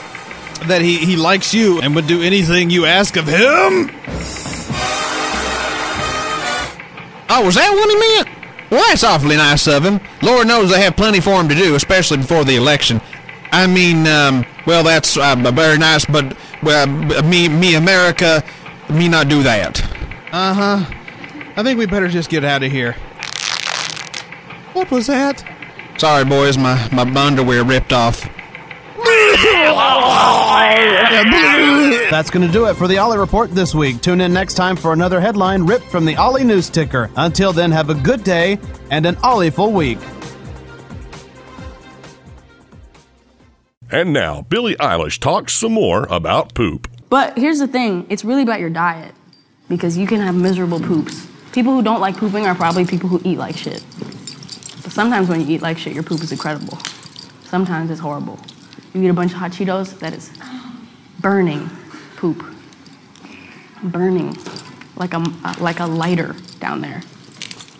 that 0.65 0.83
he, 0.83 0.99
he 0.99 1.17
likes 1.17 1.55
you 1.55 1.81
and 1.81 1.95
would 1.95 2.07
do 2.07 2.23
anything 2.23 2.71
you 2.71 2.85
ask 2.87 3.17
of 3.17 3.27
him. 3.27 3.91
Oh, 7.33 7.45
was 7.45 7.55
that 7.55 7.71
what 7.71 7.89
he 7.89 7.97
meant? 7.97 8.29
Well, 8.71 8.85
that's 8.89 9.05
awfully 9.05 9.37
nice 9.37 9.67
of 9.67 9.85
him. 9.85 10.01
Lord 10.23 10.47
knows 10.47 10.71
they 10.71 10.83
have 10.83 10.97
plenty 10.97 11.21
for 11.21 11.41
him 11.41 11.49
to 11.49 11.55
do, 11.55 11.75
especially 11.75 12.19
before 12.19 12.45
the 12.45 12.57
election. 12.57 13.01
I 13.53 13.67
mean, 13.67 14.07
um, 14.07 14.45
well, 14.67 14.85
that's 14.85 15.17
uh, 15.17 15.35
very 15.53 15.79
nice, 15.79 16.05
but 16.05 16.37
me, 17.25 17.49
me, 17.49 17.75
America, 17.75 18.45
me 18.93 19.09
not 19.09 19.29
do 19.29 19.43
that. 19.43 19.83
Uh 20.33 20.55
huh. 20.55 20.85
I 21.57 21.63
think 21.63 21.79
we 21.79 21.87
better 21.87 22.09
just 22.09 22.31
get 22.31 22.45
out 22.45 22.63
of 22.63 22.71
here. 22.71 22.93
What 24.73 24.91
was 24.91 25.07
that? 25.09 25.45
Sorry, 25.99 26.25
boys, 26.25 26.57
my, 26.57 26.89
my 26.93 27.03
underwear 27.27 27.65
ripped 27.65 27.93
off. 27.93 28.27
That's 32.11 32.31
going 32.31 32.47
to 32.47 32.53
do 32.53 32.67
it 32.67 32.75
for 32.75 32.89
the 32.89 32.99
Ollie 32.99 33.19
Report 33.19 33.51
this 33.51 33.75
week. 33.75 34.01
Tune 34.01 34.21
in 34.21 34.33
next 34.33 34.55
time 34.55 34.77
for 34.77 34.93
another 34.93 35.21
headline 35.21 35.65
ripped 35.65 35.87
from 35.87 36.05
the 36.05 36.17
Ollie 36.17 36.45
News 36.45 36.71
Ticker. 36.71 37.11
Until 37.17 37.53
then, 37.53 37.71
have 37.71 37.91
a 37.91 37.95
good 37.95 38.25
day 38.25 38.59
and 38.91 39.07
an 39.07 39.17
Ollieful 39.23 39.73
week. 39.73 39.99
And 43.91 44.13
now, 44.13 44.43
Billie 44.43 44.77
Eilish 44.77 45.19
talks 45.19 45.53
some 45.53 45.73
more 45.73 46.07
about 46.11 46.55
poop. 46.55 46.89
But 47.11 47.37
here's 47.37 47.59
the 47.59 47.67
thing 47.67 48.07
it's 48.09 48.25
really 48.25 48.43
about 48.43 48.61
your 48.61 48.71
diet 48.71 49.15
because 49.69 49.99
you 49.99 50.07
can 50.07 50.21
have 50.21 50.35
miserable 50.35 50.81
poops. 50.81 51.27
People 51.53 51.75
who 51.75 51.83
don't 51.83 52.01
like 52.01 52.17
pooping 52.17 52.47
are 52.47 52.55
probably 52.55 52.87
people 52.87 53.09
who 53.09 53.21
eat 53.25 53.37
like 53.37 53.57
shit. 53.57 53.85
But 54.83 54.93
sometimes 54.93 55.29
when 55.29 55.41
you 55.41 55.49
eat 55.49 55.61
like 55.61 55.77
shit, 55.77 55.93
your 55.93 56.05
poop 56.05 56.23
is 56.23 56.31
incredible. 56.31 56.79
Sometimes 57.43 57.91
it's 57.91 58.01
horrible. 58.01 58.39
You 58.95 59.03
eat 59.03 59.09
a 59.09 59.13
bunch 59.13 59.33
of 59.33 59.39
hot 59.39 59.51
Cheetos, 59.51 59.99
that 59.99 60.15
is 60.15 60.31
burning 61.21 61.69
poop. 62.17 62.45
Burning 63.83 64.37
like 64.97 65.13
a, 65.13 65.19
like 65.59 65.81
a 65.81 65.87
lighter 65.87 66.37
down 66.61 66.81
there. 66.81 67.03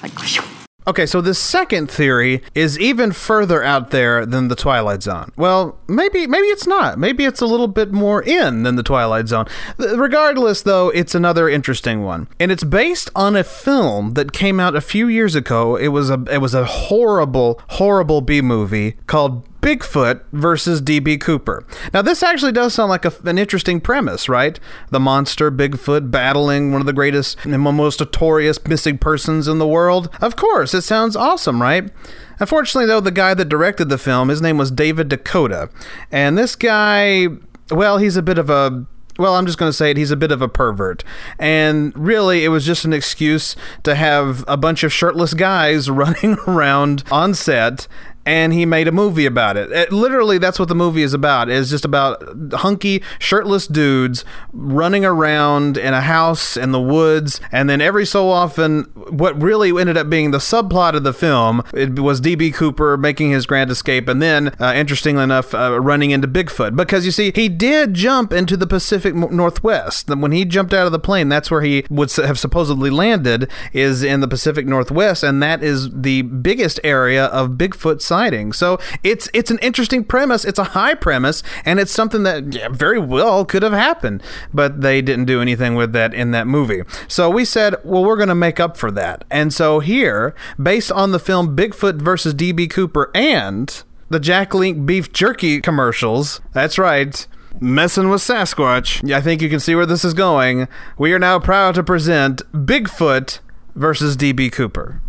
Like, 0.03 0.13
Okay, 0.91 1.07
so 1.07 1.21
the 1.21 1.35
second 1.35 1.89
theory 1.89 2.43
is 2.53 2.77
even 2.77 3.13
further 3.13 3.63
out 3.63 3.91
there 3.91 4.27
than 4.27 4.49
the 4.49 4.57
Twilight 4.57 5.05
Zone. 5.05 5.31
Well, 5.37 5.79
maybe 5.87 6.27
maybe 6.27 6.49
it's 6.49 6.67
not. 6.67 6.99
Maybe 6.99 7.25
it's 7.25 7.41
a 7.41 7.47
little 7.47 7.69
bit 7.69 7.93
more 7.93 8.21
in 8.25 8.65
than 8.65 8.75
the 8.75 8.83
Twilight 8.83 9.29
Zone. 9.29 9.47
Regardless, 9.79 10.63
though, 10.63 10.89
it's 10.89 11.15
another 11.15 11.49
interesting 11.49 12.03
one, 12.03 12.27
and 12.41 12.51
it's 12.51 12.65
based 12.65 13.09
on 13.15 13.37
a 13.37 13.45
film 13.45 14.15
that 14.15 14.33
came 14.33 14.59
out 14.59 14.75
a 14.75 14.81
few 14.81 15.07
years 15.07 15.37
ago. 15.37 15.77
It 15.77 15.89
was 15.89 16.11
a 16.11 16.25
it 16.29 16.39
was 16.39 16.55
a 16.55 16.65
horrible, 16.65 17.61
horrible 17.69 18.21
B 18.21 18.41
movie 18.41 18.97
called 19.07 19.47
Bigfoot 19.61 20.23
versus 20.33 20.81
DB 20.81 21.21
Cooper. 21.21 21.65
Now, 21.93 22.03
this 22.03 22.23
actually 22.23 22.53
does 22.53 22.75
sound 22.75 22.91
like 22.91 23.05
a, 23.05 23.13
an 23.25 23.39
interesting 23.39 23.81
premise, 23.81 24.29
right? 24.29 24.59
The 24.91 25.01
monster 25.01 25.51
Bigfoot 25.51 26.11
battling 26.11 26.73
one 26.73 26.81
of 26.81 26.87
the 26.87 26.93
greatest 26.93 27.37
and 27.45 27.61
most 27.61 28.01
notorious 28.01 28.59
missing 28.67 28.99
persons 28.99 29.47
in 29.49 29.59
the 29.59 29.67
world. 29.67 30.09
Of 30.21 30.37
course, 30.37 30.75
it 30.75 30.83
sounds 30.83 31.17
awesome, 31.17 31.61
right? 31.61 31.91
Unfortunately, 32.39 32.87
though, 32.87 33.01
the 33.01 33.11
guy 33.11 33.35
that 33.35 33.49
directed 33.49 33.91
the 33.91 33.99
film, 33.99 34.29
his 34.29 34.41
name 34.41 34.57
was 34.57 34.71
David 34.71 35.11
DeCoteau. 35.11 35.71
And 36.11 36.39
this 36.39 36.57
guy, 36.57 37.29
well, 37.71 37.99
he's 37.99 38.17
a 38.17 38.23
bit 38.23 38.39
of 38.39 38.49
a 38.49 38.87
well, 39.21 39.35
I'm 39.37 39.45
just 39.45 39.59
going 39.59 39.69
to 39.69 39.77
say 39.77 39.91
it, 39.91 39.97
he's 39.99 40.11
a 40.11 40.17
bit 40.17 40.33
of 40.33 40.41
a 40.41 40.49
pervert. 40.49 41.05
And 41.39 41.93
really, 41.97 42.45
it 42.45 42.49
was 42.49 42.65
just 42.65 42.87
an 42.87 42.93
excuse 42.93 43.55
to 43.83 43.95
have 43.95 44.45
a 44.49 44.57
bunch 44.57 44.83
of 44.83 44.93
shirtless 44.93 45.35
guys 45.35 45.91
running 45.91 46.39
around 46.47 47.05
on 47.11 47.35
set. 47.35 47.87
And 48.31 48.53
he 48.53 48.65
made 48.65 48.87
a 48.87 48.93
movie 48.93 49.27
about 49.27 49.57
it. 49.57 49.73
It- 49.73 49.91
Literally, 49.93 50.39
that's 50.39 50.59
what 50.61 50.69
the 50.69 50.75
movie 50.75 51.03
is 51.03 51.13
about. 51.13 51.49
It's 51.51 51.69
just 51.69 51.85
about 51.85 52.23
hunky, 52.53 53.03
shirtless 53.19 53.67
dudes 53.67 54.25
running 54.53 55.05
around 55.05 55.77
in 55.77 55.95
a 55.95 56.01
house 56.03 56.57
in 56.57 56.71
the 56.71 56.81
woods. 56.81 57.41
And 57.51 57.69
then 57.69 57.81
every 57.81 58.07
so 58.07 58.29
often, 58.29 58.85
what 59.09 59.41
really 59.43 59.71
ended 59.79 59.97
up 59.97 60.09
being 60.09 60.31
the 60.31 60.39
subplot 60.39 60.95
of 60.95 61.03
the 61.03 61.13
film, 61.13 61.63
it 61.75 61.99
was 61.99 62.21
DB 62.21 62.55
Cooper 62.55 62.97
making 62.97 63.31
his 63.33 63.47
grand 63.47 63.69
escape, 63.71 64.09
and 64.09 64.23
then, 64.23 64.49
uh, 64.61 64.73
interestingly 64.77 65.25
enough, 65.25 65.53
uh, 65.55 65.81
running 65.81 66.13
into 66.13 66.29
Bigfoot. 66.29 66.77
Because 66.77 67.05
you 67.05 67.11
see, 67.11 67.33
he 67.35 67.49
did 67.49 67.95
jump 67.95 68.33
into 68.33 68.57
the 68.57 68.67
Pacific 68.67 69.13
Northwest. 69.15 70.09
When 70.09 70.31
he 70.33 70.45
jumped 70.45 70.73
out 70.73 70.87
of 70.87 70.93
the 70.93 70.99
plane, 71.01 71.29
that's 71.29 71.51
where 71.51 71.63
he 71.63 71.85
would 71.91 72.13
have 72.13 72.39
supposedly 72.39 72.91
landed, 72.91 73.51
is 73.73 74.05
in 74.05 74.21
the 74.21 74.29
Pacific 74.29 74.67
Northwest, 74.67 75.25
and 75.25 75.43
that 75.43 75.65
is 75.65 75.91
the 75.93 76.23
biggest 76.23 76.79
area 76.85 77.25
of 77.27 77.51
Bigfoot 77.59 78.01
sighting. 78.21 78.53
So 78.53 78.79
it's 79.03 79.31
it's 79.33 79.51
an 79.51 79.59
interesting 79.61 80.05
premise. 80.05 80.45
It's 80.45 80.59
a 80.59 80.75
high 80.79 80.95
premise, 80.95 81.43
and 81.65 81.81
it's 81.81 81.93
something 81.93 82.23
that 82.25 82.55
yeah, 82.55 82.69
very 82.69 82.99
well 82.99 83.45
could 83.47 83.63
have 83.63 83.73
happened, 83.73 84.23
but 84.53 84.83
they 84.83 85.01
didn't 85.01 85.25
do 85.25 85.41
anything 85.41 85.75
with 85.75 85.93
that 85.93 86.13
in 86.13 86.31
that 86.33 86.47
movie. 86.47 86.83
So 87.09 87.31
we 87.31 87.45
said, 87.45 87.77
well, 87.83 88.05
we're 88.05 88.17
going 88.17 88.29
to 88.29 88.35
make 88.35 88.61
up 88.61 88.77
for 88.77 88.91
that. 88.91 89.25
And 89.31 89.55
so 89.55 89.81
here, 89.81 90.35
based 90.63 90.93
on 90.93 91.13
the 91.13 91.19
film 91.19 91.57
Bigfoot 91.57 92.03
versus 92.03 92.35
DB 92.35 92.69
Cooper 92.69 93.11
and 93.15 93.83
the 94.11 94.21
Jack 94.21 94.53
Link 94.53 94.85
beef 94.85 95.13
jerky 95.13 95.61
commercials, 95.61 96.41
that's 96.53 96.79
right. 96.79 97.27
Messing 97.59 98.11
with 98.11 98.21
Sasquatch. 98.21 99.01
Yeah, 99.03 99.19
I 99.19 99.21
think 99.23 99.41
you 99.41 99.49
can 99.49 99.61
see 99.61 99.75
where 99.75 99.87
this 99.87 100.05
is 100.05 100.15
going. 100.15 100.69
We 100.99 101.13
are 101.13 101.19
now 101.19 101.39
proud 101.39 101.75
to 101.77 101.83
present 101.83 102.43
Bigfoot 102.53 103.41
versus 103.75 104.17
DB 104.17 104.53
Cooper. 104.53 105.01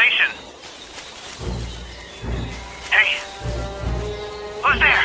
Civilization. 0.00 0.30
Hey, 2.90 3.18
who's 4.62 4.80
there? 4.80 5.04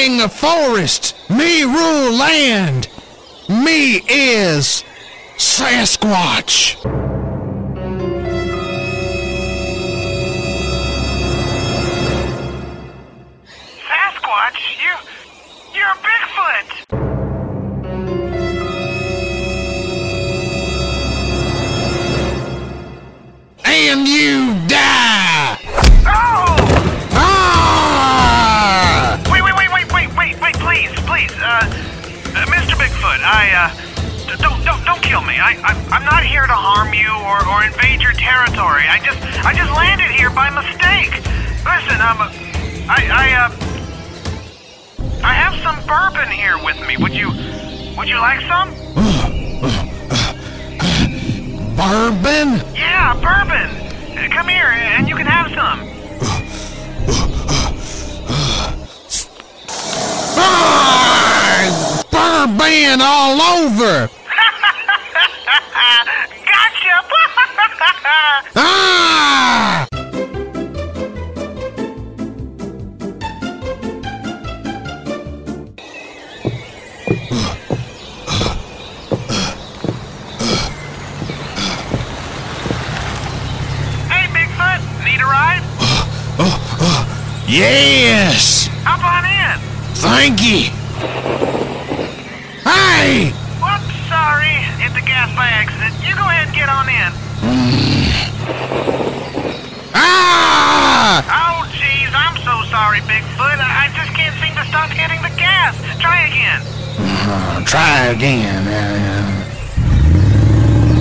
king 0.01 0.21
of 0.21 0.33
forest! 0.33 1.15
Me 1.29 1.63
rule 1.63 2.13
land! 2.13 2.87
Me 3.51 3.97
is 4.07 4.85
Sasquatch! 5.35 6.77
Sasquatch? 13.89 14.61
You 14.79 14.95
you're 15.75 15.95
Bigfoot! 15.99 16.69
And 23.65 24.07
you 24.07 24.40
I, 33.41 33.49
uh, 33.57 34.37
don't, 34.37 34.63
don't, 34.63 34.85
don't 34.85 35.01
kill 35.01 35.23
me. 35.23 35.33
I, 35.41 35.57
I, 35.65 35.73
I'm 35.89 36.05
not 36.05 36.23
here 36.23 36.45
to 36.45 36.53
harm 36.53 36.93
you 36.93 37.09
or, 37.09 37.41
or 37.49 37.65
invade 37.65 37.99
your 37.99 38.13
territory. 38.13 38.85
I 38.85 39.01
just, 39.01 39.17
I 39.41 39.51
just 39.51 39.71
landed 39.73 40.13
here 40.13 40.29
by 40.29 40.53
mistake. 40.53 41.09
Listen, 41.65 41.97
um, 42.05 42.21
I, 42.85 43.01
I, 43.09 43.33
uh, 43.41 43.49
I 45.25 45.33
have 45.33 45.57
some 45.65 45.73
bourbon 45.89 46.29
here 46.29 46.61
with 46.63 46.77
me. 46.85 46.97
Would 47.01 47.15
you, 47.17 47.33
would 47.97 48.07
you 48.07 48.21
like 48.21 48.41
some? 48.45 48.69
Bourbon? 51.73 52.61
Yeah, 52.77 53.17
bourbon. 53.17 54.29
Come 54.29 54.49
here, 54.49 54.69
and 54.69 55.09
you 55.09 55.15
can 55.15 55.25
have 55.25 55.49
some. 55.49 55.90
Ah! 62.43 62.47
Bourbon 62.47 63.01
all 63.01 63.39
over! 63.39 64.09
gotcha! 66.49 67.05
Ah! 68.55 69.87
hey, 84.09 84.25
Bigfoot, 84.33 84.81
need 85.05 85.21
a 85.21 85.25
ride? 85.25 85.61
Yes! 87.47 88.67
Hop 88.83 89.03
on 89.05 89.25
in. 89.29 89.59
Thank 89.95 90.41
you! 90.41 90.71
Hey! 92.63 93.31
Whoops, 93.57 94.07
sorry. 94.07 94.53
Hit 94.77 94.93
the 94.93 95.00
gas 95.11 95.27
by 95.35 95.47
accident. 95.51 95.91
You 95.99 96.15
go 96.15 96.23
ahead 96.23 96.47
and 96.47 96.55
get 96.55 96.69
on 96.71 96.87
in. 96.87 97.11
Ah! 99.93 101.19
Oh, 101.27 101.67
jeez, 101.75 102.09
I'm 102.15 102.37
so 102.47 102.63
sorry, 102.71 103.01
Bigfoot. 103.01 103.59
I 103.59 103.83
I 103.83 103.91
just 103.93 104.15
can't 104.15 104.33
seem 104.39 104.55
to 104.55 104.63
stop 104.71 104.89
hitting 104.89 105.21
the 105.21 105.33
gas. 105.37 105.75
Try 105.99 106.27
again. 106.31 106.61
Uh, 106.97 107.59
try 107.71 108.07
again. 108.07 108.65
Uh, 108.67 109.43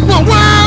whoa, 0.07 0.25
whoa! 0.27 0.60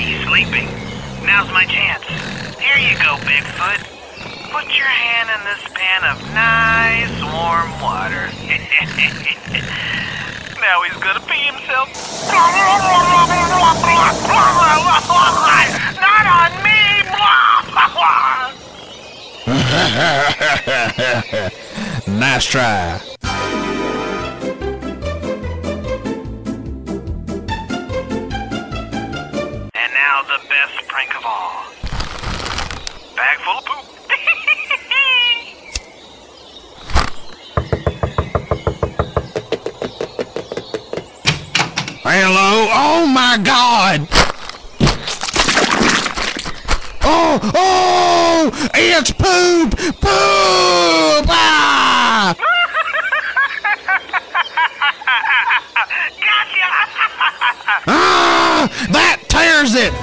He's 0.00 0.24
sleeping. 0.26 0.66
Now's 1.28 1.52
my 1.52 1.66
chance. 1.66 2.02
Here 2.56 2.78
you 2.80 2.96
go, 2.96 3.16
Bigfoot. 3.28 3.84
Put 4.50 4.64
your 4.76 4.88
hand 4.88 5.28
in 5.28 5.44
this 5.44 5.60
pan 5.76 6.04
of 6.08 6.16
nice 6.32 7.12
warm 7.28 7.68
water. 7.84 8.32
now 10.60 10.82
he's 10.88 10.96
gonna 10.96 11.20
pee 11.28 11.44
himself. 11.52 11.92
Not 16.00 16.26
on 16.26 16.50
me! 16.64 16.70
nice 22.06 22.46
try. 22.46 23.09
My 43.30 43.38
god! 43.44 44.08
Oh, 47.02 47.38
oh! 47.54 48.50
It's 48.74 49.12
poop! 49.12 49.76
Poop! 50.00 51.26
Ah! 51.30 52.34
gotcha! 56.26 56.68
Ah! 57.86 58.66
That 58.90 59.18
tears 59.28 59.74
it! 59.76 59.92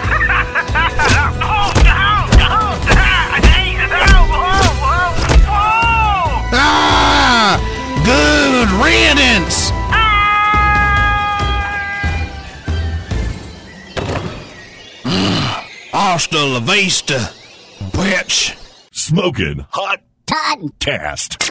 Ah! 6.59 7.59
Good 8.05 8.69
riddance! 8.81 9.46
Hasta 15.99 16.37
la 16.45 16.59
vista, 16.59 17.17
bitch. 17.91 18.55
Smoking 18.91 19.65
Hot 19.71 19.99
Toddcast. 20.27 21.49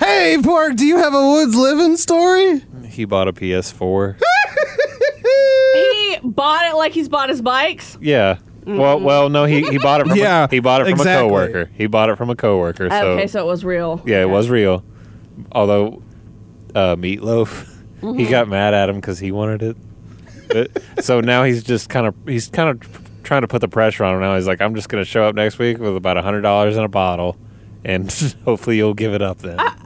Hey, 0.00 0.36
Pork, 0.42 0.74
do 0.74 0.84
you 0.84 0.98
have 0.98 1.14
a 1.14 1.28
woods 1.30 1.54
living 1.54 1.96
story? 1.96 2.60
He 2.88 3.04
bought 3.04 3.28
a 3.28 3.32
PS4. 3.32 4.20
He 5.74 6.18
bought 6.24 6.66
it 6.70 6.74
like 6.76 6.92
he's 6.92 7.08
bought 7.08 7.28
his 7.30 7.40
bikes. 7.40 7.96
yeah. 8.00 8.38
Well, 8.66 9.00
well, 9.00 9.28
no, 9.28 9.44
he, 9.44 9.62
he 9.70 9.78
bought 9.78 10.00
it 10.02 10.08
from 10.08 10.16
Yeah, 10.18 10.44
a, 10.44 10.48
he 10.48 10.58
bought 10.60 10.80
it 10.82 10.84
from 10.84 10.92
exactly. 10.94 11.26
a 11.26 11.28
coworker. 11.30 11.70
He 11.74 11.86
bought 11.86 12.10
it 12.10 12.16
from 12.16 12.30
a 12.30 12.36
coworker. 12.36 12.90
So 12.90 13.12
okay, 13.12 13.26
so 13.28 13.40
it 13.40 13.46
was 13.46 13.64
real. 13.64 14.02
yeah, 14.06 14.22
it 14.22 14.28
was 14.28 14.50
real. 14.50 14.84
Although 15.52 16.02
uh, 16.74 16.96
Meatloaf, 16.96 17.68
Mm-hmm. 18.02 18.18
he 18.18 18.26
got 18.26 18.48
mad 18.48 18.74
at 18.74 18.88
him 18.88 18.96
because 18.96 19.20
he 19.20 19.30
wanted 19.32 19.62
it. 19.62 19.76
But, 20.52 21.04
so 21.04 21.20
now 21.20 21.44
he's 21.44 21.62
just 21.62 21.88
kind 21.88 22.06
of 22.06 22.14
he's 22.26 22.48
kind 22.48 22.68
of 22.70 23.00
trying 23.22 23.42
to 23.42 23.48
put 23.48 23.60
the 23.60 23.68
pressure 23.68 24.04
on 24.04 24.14
him. 24.16 24.20
Now 24.20 24.34
he's 24.36 24.46
like, 24.46 24.60
I'm 24.60 24.74
just 24.74 24.88
going 24.88 25.02
to 25.02 25.08
show 25.08 25.24
up 25.24 25.34
next 25.34 25.58
week 25.58 25.78
with 25.78 25.96
about 25.96 26.16
a 26.16 26.22
hundred 26.22 26.42
dollars 26.42 26.76
in 26.76 26.84
a 26.84 26.88
bottle, 26.88 27.36
and 27.84 28.10
hopefully 28.44 28.76
you'll 28.76 28.94
give 28.94 29.14
it 29.14 29.22
up 29.22 29.38
then. 29.38 29.56
Ah. 29.58 29.76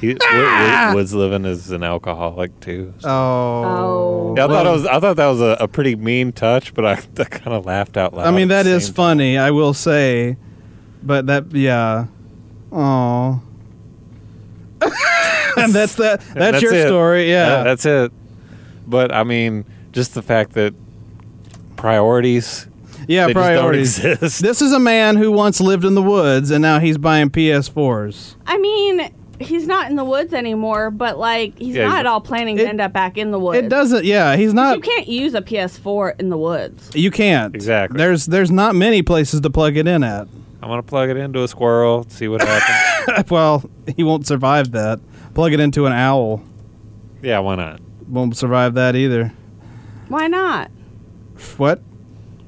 He, 0.00 0.08
Wood- 0.14 0.22
Wood- 0.32 0.94
Woods 0.94 1.12
living 1.12 1.44
is 1.44 1.72
an 1.72 1.82
alcoholic 1.82 2.60
too. 2.60 2.94
Oh. 3.02 3.08
Oh. 3.10 4.34
Yeah, 4.36 4.44
I 4.44 4.48
thought 4.48 4.66
it 4.66 4.70
was. 4.70 4.86
I 4.86 5.00
thought 5.00 5.16
that 5.16 5.26
was 5.26 5.40
a, 5.40 5.56
a 5.60 5.66
pretty 5.68 5.96
mean 5.96 6.30
touch, 6.32 6.72
but 6.72 6.84
I, 6.86 6.92
I 7.18 7.24
kind 7.24 7.56
of 7.56 7.66
laughed 7.66 7.96
out 7.96 8.14
loud. 8.14 8.26
I 8.26 8.30
mean, 8.30 8.48
that 8.48 8.60
is 8.60 8.64
that 8.66 8.70
the 8.70 8.76
is 8.76 8.86
same 8.86 8.94
funny, 8.94 9.38
I 9.38 9.50
will 9.50 9.74
say. 9.74 10.36
But 11.02 11.26
that, 11.26 11.52
yeah. 11.52 12.06
Oh. 12.70 13.42
and 15.56 15.72
that's 15.72 15.96
that. 15.96 16.20
time. 16.20 16.34
That's, 16.34 16.62
your 16.62 16.74
it. 16.74 16.86
story, 16.86 17.28
yeah. 17.30 17.48
That- 17.48 17.64
that's 17.64 17.86
it. 17.86 18.12
But 18.88 19.12
I 19.12 19.22
mean, 19.24 19.64
just 19.92 20.14
the 20.14 20.22
fact 20.22 20.52
that 20.54 20.74
priorities. 21.76 22.66
yeah, 23.06 23.26
they 23.26 23.32
priorities. 23.34 23.94
Just 23.96 24.02
don't 24.02 24.12
exist. 24.14 24.42
This 24.42 24.62
is 24.62 24.72
a 24.72 24.80
man 24.80 25.16
who 25.16 25.30
once 25.32 25.60
lived 25.60 25.84
in 25.84 25.94
the 25.94 26.02
woods 26.02 26.50
and 26.50 26.62
now 26.62 26.78
he's 26.78 26.98
buying 26.98 27.30
PS4s. 27.30 28.34
I 28.46 28.58
mean, 28.58 29.12
he's 29.38 29.66
not 29.66 29.90
in 29.90 29.96
the 29.96 30.04
woods 30.04 30.32
anymore, 30.34 30.90
but 30.90 31.18
like 31.18 31.56
he's 31.58 31.76
Yeah, 31.76 31.82
he's- 31.82 31.92
not 31.92 32.00
at 32.00 32.06
all 32.06 32.20
planning 32.20 32.56
to 32.56 32.62
It- 32.64 32.68
end 32.68 32.80
up 32.80 32.92
back 32.92 33.16
in 33.18 33.30
the 33.30 33.38
woods. 33.38 33.58
It 33.58 33.68
doesn't. 33.68 34.04
Yeah, 34.04 34.36
he's 34.36 34.54
not. 34.54 34.76
You 34.76 34.82
can't 34.82 35.06
use 35.08 35.34
a 35.34 35.42
PS4 35.42 36.14
in 36.18 36.28
the 36.30 36.38
woods. 36.38 36.90
You 36.94 37.10
can't. 37.10 37.54
Exactly. 37.54 37.98
There's 37.98 38.26
there's 38.26 38.50
not 38.50 38.74
many 38.74 39.02
places 39.02 39.40
to 39.42 39.50
plug 39.50 39.76
it 39.76 39.86
in 39.86 40.02
at. 40.02 40.26
I'm 40.60 40.68
gonna 40.68 40.82
plug 40.82 41.08
it 41.08 41.16
into 41.16 41.42
a 41.44 41.48
squirrel, 41.48 42.04
see 42.08 42.26
what 42.26 42.42
happens. 42.42 43.30
well, 43.30 43.62
he 43.96 44.02
won't 44.02 44.26
survive 44.26 44.72
that. 44.72 44.98
Plug 45.34 45.52
it 45.52 45.60
into 45.60 45.86
an 45.86 45.92
owl. 45.92 46.42
yeah, 47.22 47.38
why 47.38 47.54
not? 47.54 47.80
Won't 48.08 48.36
survive 48.36 48.74
that 48.74 48.96
either. 48.96 49.32
Why 50.08 50.26
not? 50.28 50.70
What? 51.56 51.80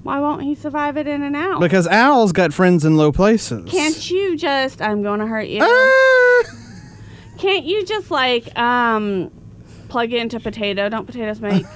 Why 0.02 0.18
won't 0.18 0.42
he 0.42 0.54
survive 0.54 0.96
it 0.96 1.06
in 1.06 1.22
an 1.22 1.36
hour? 1.36 1.60
Because 1.60 1.86
owls 1.86 2.32
got 2.32 2.54
friends 2.54 2.84
in 2.86 2.96
low 2.96 3.12
places. 3.12 3.70
Can't 3.70 4.10
you 4.10 4.36
just? 4.36 4.80
I'm 4.80 5.02
going 5.02 5.20
to 5.20 5.26
hurt 5.26 5.46
you. 5.48 5.60
Ah! 5.62 6.42
Can't 7.38 7.64
you 7.64 7.84
just 7.84 8.10
like 8.10 8.56
um 8.58 9.30
plug 9.88 10.12
it 10.12 10.20
into 10.20 10.40
potato? 10.40 10.88
Don't 10.88 11.06
potatoes 11.06 11.40
make? 11.40 11.64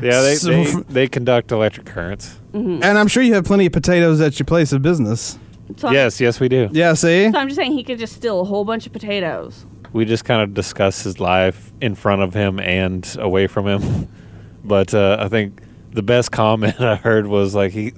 Yeah, 0.00 0.20
they 0.22 0.34
So- 0.34 0.50
they, 0.50 0.64
they 0.88 1.08
conduct 1.08 1.52
electric 1.52 1.86
currents. 1.86 2.36
And 2.52 2.84
I'm 2.84 3.06
sure 3.06 3.22
you 3.22 3.34
have 3.34 3.44
plenty 3.44 3.66
of 3.66 3.72
potatoes 3.72 4.20
at 4.20 4.36
your 4.36 4.46
place 4.46 4.72
of 4.72 4.82
business. 4.82 5.38
So 5.76 5.86
I'm- 5.88 5.94
Yes, 5.94 6.20
yes, 6.20 6.40
we 6.40 6.48
do. 6.48 6.68
Yeah, 6.72 6.94
see? 6.94 7.30
So 7.30 7.38
I'm 7.38 7.46
just 7.46 7.56
saying 7.56 7.70
he 7.72 7.84
could 7.84 8.00
just 8.00 8.14
steal 8.16 8.40
a 8.40 8.44
whole 8.44 8.64
bunch 8.64 8.84
of 8.84 8.92
potatoes. 8.92 9.64
We 9.92 10.04
just 10.04 10.24
kind 10.24 10.42
of 10.42 10.54
discuss 10.54 11.02
his 11.02 11.20
life 11.20 11.70
in 11.80 11.94
front 11.94 12.22
of 12.22 12.32
him 12.34 12.58
and 12.60 13.06
away 13.18 13.46
from 13.46 13.66
him. 13.66 14.08
But 14.64 14.94
uh, 14.94 15.16
I 15.18 15.26
think 15.28 15.60
the 15.90 16.02
best 16.04 16.30
comment 16.30 16.80
I 16.80 16.94
heard 16.94 17.26
was 17.26 17.52
like 17.52 17.72
he, 17.72 17.92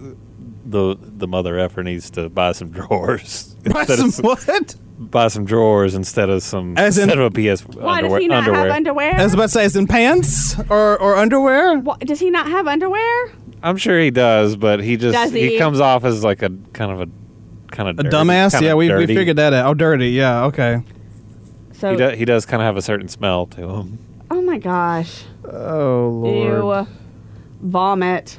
the 0.64 0.96
the 0.98 1.28
mother 1.28 1.58
effer 1.58 1.82
needs 1.82 2.08
to 2.12 2.30
buy 2.30 2.52
some 2.52 2.70
drawers. 2.78 3.54
Buy 3.70 3.80
instead 3.80 3.98
some 3.98 4.08
of 4.08 4.46
what? 4.48 4.74
buy 4.98 5.28
some 5.28 5.44
drawers 5.44 5.94
instead 5.94 6.30
of 6.30 6.42
some 6.42 6.78
As 6.78 6.96
in- 6.96 7.04
instead 7.10 7.18
of 7.18 7.26
a 7.26 7.54
PS 7.54 7.66
Why 7.66 7.98
underwear. 7.98 8.18
does 8.18 8.22
he 8.22 8.28
not 8.28 8.38
underwear. 8.38 8.60
have 8.68 8.70
underwear? 8.76 9.14
I 9.14 9.24
was 9.24 9.34
about 9.34 9.42
to 9.42 9.48
say, 9.50 9.64
is 9.66 9.76
in 9.76 9.86
pants 9.86 10.58
or, 10.70 10.98
or 10.98 11.16
underwear? 11.16 11.78
Wha- 11.80 11.98
does 11.98 12.20
he 12.20 12.30
not 12.30 12.46
have 12.46 12.66
underwear? 12.66 13.32
I'm 13.62 13.76
sure 13.76 14.00
he 14.00 14.10
does, 14.10 14.56
but 14.56 14.80
he 14.80 14.96
just 14.96 15.12
Does 15.12 15.32
he? 15.32 15.58
comes 15.58 15.80
off 15.80 16.04
as 16.04 16.24
like 16.24 16.40
a 16.42 16.50
kind 16.72 16.92
of 16.92 17.02
a 17.02 17.08
kind 17.74 17.90
of 17.90 17.98
A 17.98 18.08
dumbass? 18.08 18.58
Yeah, 18.62 18.72
we, 18.72 18.90
we 18.94 19.06
figured 19.06 19.36
that 19.36 19.52
out. 19.52 19.66
Oh, 19.66 19.74
dirty. 19.74 20.08
Yeah, 20.12 20.44
okay. 20.44 20.80
So 21.74 21.90
He 21.90 21.96
does, 21.96 22.18
he 22.18 22.24
does 22.24 22.46
kind 22.46 22.62
of 22.62 22.66
have 22.66 22.76
a 22.76 22.82
certain 22.82 23.08
smell 23.08 23.46
to 23.46 23.68
him. 23.68 23.98
oh 24.30 24.40
my 24.42 24.58
gosh, 24.58 25.24
Oh, 25.44 26.08
Lord. 26.22 26.86
ew, 26.86 26.94
vomit. 27.60 28.38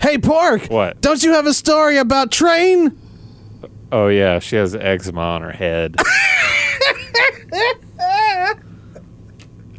Hey, 0.00 0.18
Pork! 0.18 0.66
What? 0.66 1.00
Don't 1.00 1.22
you 1.22 1.32
have 1.32 1.46
a 1.46 1.52
story 1.54 1.96
about 1.98 2.30
Train? 2.32 2.96
Oh 3.92 4.08
yeah, 4.08 4.38
she 4.38 4.56
has 4.56 4.74
eczema 4.74 5.20
on 5.20 5.42
her 5.42 5.52
head. 5.52 5.96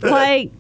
Like 0.02 0.52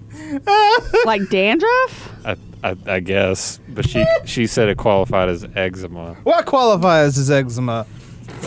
like 1.05 1.30
dandruff? 1.30 2.11
I, 2.26 2.38
I, 2.63 2.78
I 2.88 2.99
guess, 3.01 3.59
but 3.69 3.88
she 3.89 4.05
she 4.26 4.47
said 4.47 4.69
it 4.69 4.78
qualified 4.78 5.28
as 5.28 5.45
eczema. 5.55 6.15
What 6.24 6.45
qualifies 6.45 7.17
as 7.17 7.30
eczema? 7.30 7.86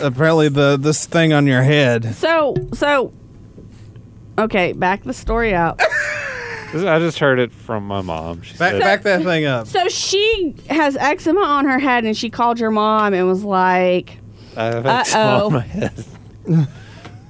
Apparently, 0.01 0.49
the 0.49 0.75
this 0.77 1.05
thing 1.05 1.33
on 1.33 1.45
your 1.45 1.61
head. 1.61 2.15
So 2.15 2.55
so. 2.73 3.13
Okay, 4.37 4.73
back 4.73 5.03
the 5.03 5.13
story 5.13 5.53
up. 5.55 5.79
I 6.73 6.99
just 6.99 7.17
heard 7.19 7.39
it 7.39 7.51
from 7.53 7.87
my 7.87 8.01
mom. 8.01 8.41
She 8.41 8.57
Back, 8.57 8.73
said, 8.73 8.81
back 8.81 9.01
that 9.03 9.23
thing 9.23 9.45
up. 9.45 9.67
So 9.67 9.87
she 9.87 10.53
has 10.69 10.97
eczema 10.97 11.41
on 11.41 11.65
her 11.65 11.79
head, 11.79 12.03
and 12.03 12.15
she 12.15 12.29
called 12.29 12.59
your 12.59 12.71
mom 12.71 13.13
and 13.13 13.25
was 13.25 13.43
like, 13.43 14.17
I 14.57 14.65
have 14.65 14.85
eczema 14.85 15.23
Uh-oh. 15.23 15.45
on 15.47 15.53
my 15.53 15.59
head. 15.61 16.05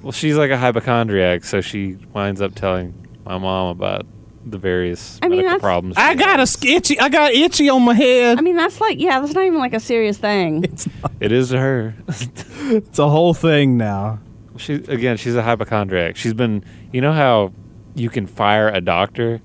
well, 0.02 0.12
she's 0.12 0.36
like 0.36 0.50
a 0.50 0.56
hypochondriac, 0.58 1.44
so 1.44 1.60
she 1.60 1.96
winds 2.12 2.42
up 2.42 2.54
telling 2.56 2.92
my 3.24 3.38
mom 3.38 3.68
about 3.68 4.06
the 4.44 4.58
various 4.58 5.18
I 5.22 5.28
mean, 5.28 5.38
medical 5.38 5.50
that's- 5.50 5.60
problems. 5.62 5.96
I 5.96 6.14
got 6.16 6.40
a 6.40 6.66
itchy. 6.68 6.98
I 6.98 7.08
got 7.08 7.32
itchy 7.32 7.68
on 7.68 7.82
my 7.84 7.94
head. 7.94 8.38
I 8.38 8.40
mean, 8.40 8.56
that's 8.56 8.80
like, 8.80 8.98
yeah, 8.98 9.20
that's 9.20 9.34
not 9.34 9.44
even 9.44 9.58
like 9.58 9.72
a 9.74 9.80
serious 9.80 10.18
thing. 10.18 10.64
It 11.20 11.32
is 11.32 11.48
to 11.50 11.58
her. 11.58 11.94
It's 12.06 12.98
a 13.00 13.08
whole 13.08 13.34
thing 13.34 13.76
now. 13.76 14.20
She 14.58 14.74
again, 14.74 15.16
she's 15.16 15.34
a 15.34 15.42
hypochondriac. 15.42 16.16
She's 16.16 16.34
been, 16.34 16.64
you 16.92 17.00
know 17.00 17.12
how 17.12 17.52
you 17.94 18.10
can 18.10 18.26
fire 18.26 18.68
a 18.68 18.80
doctor. 18.80 19.40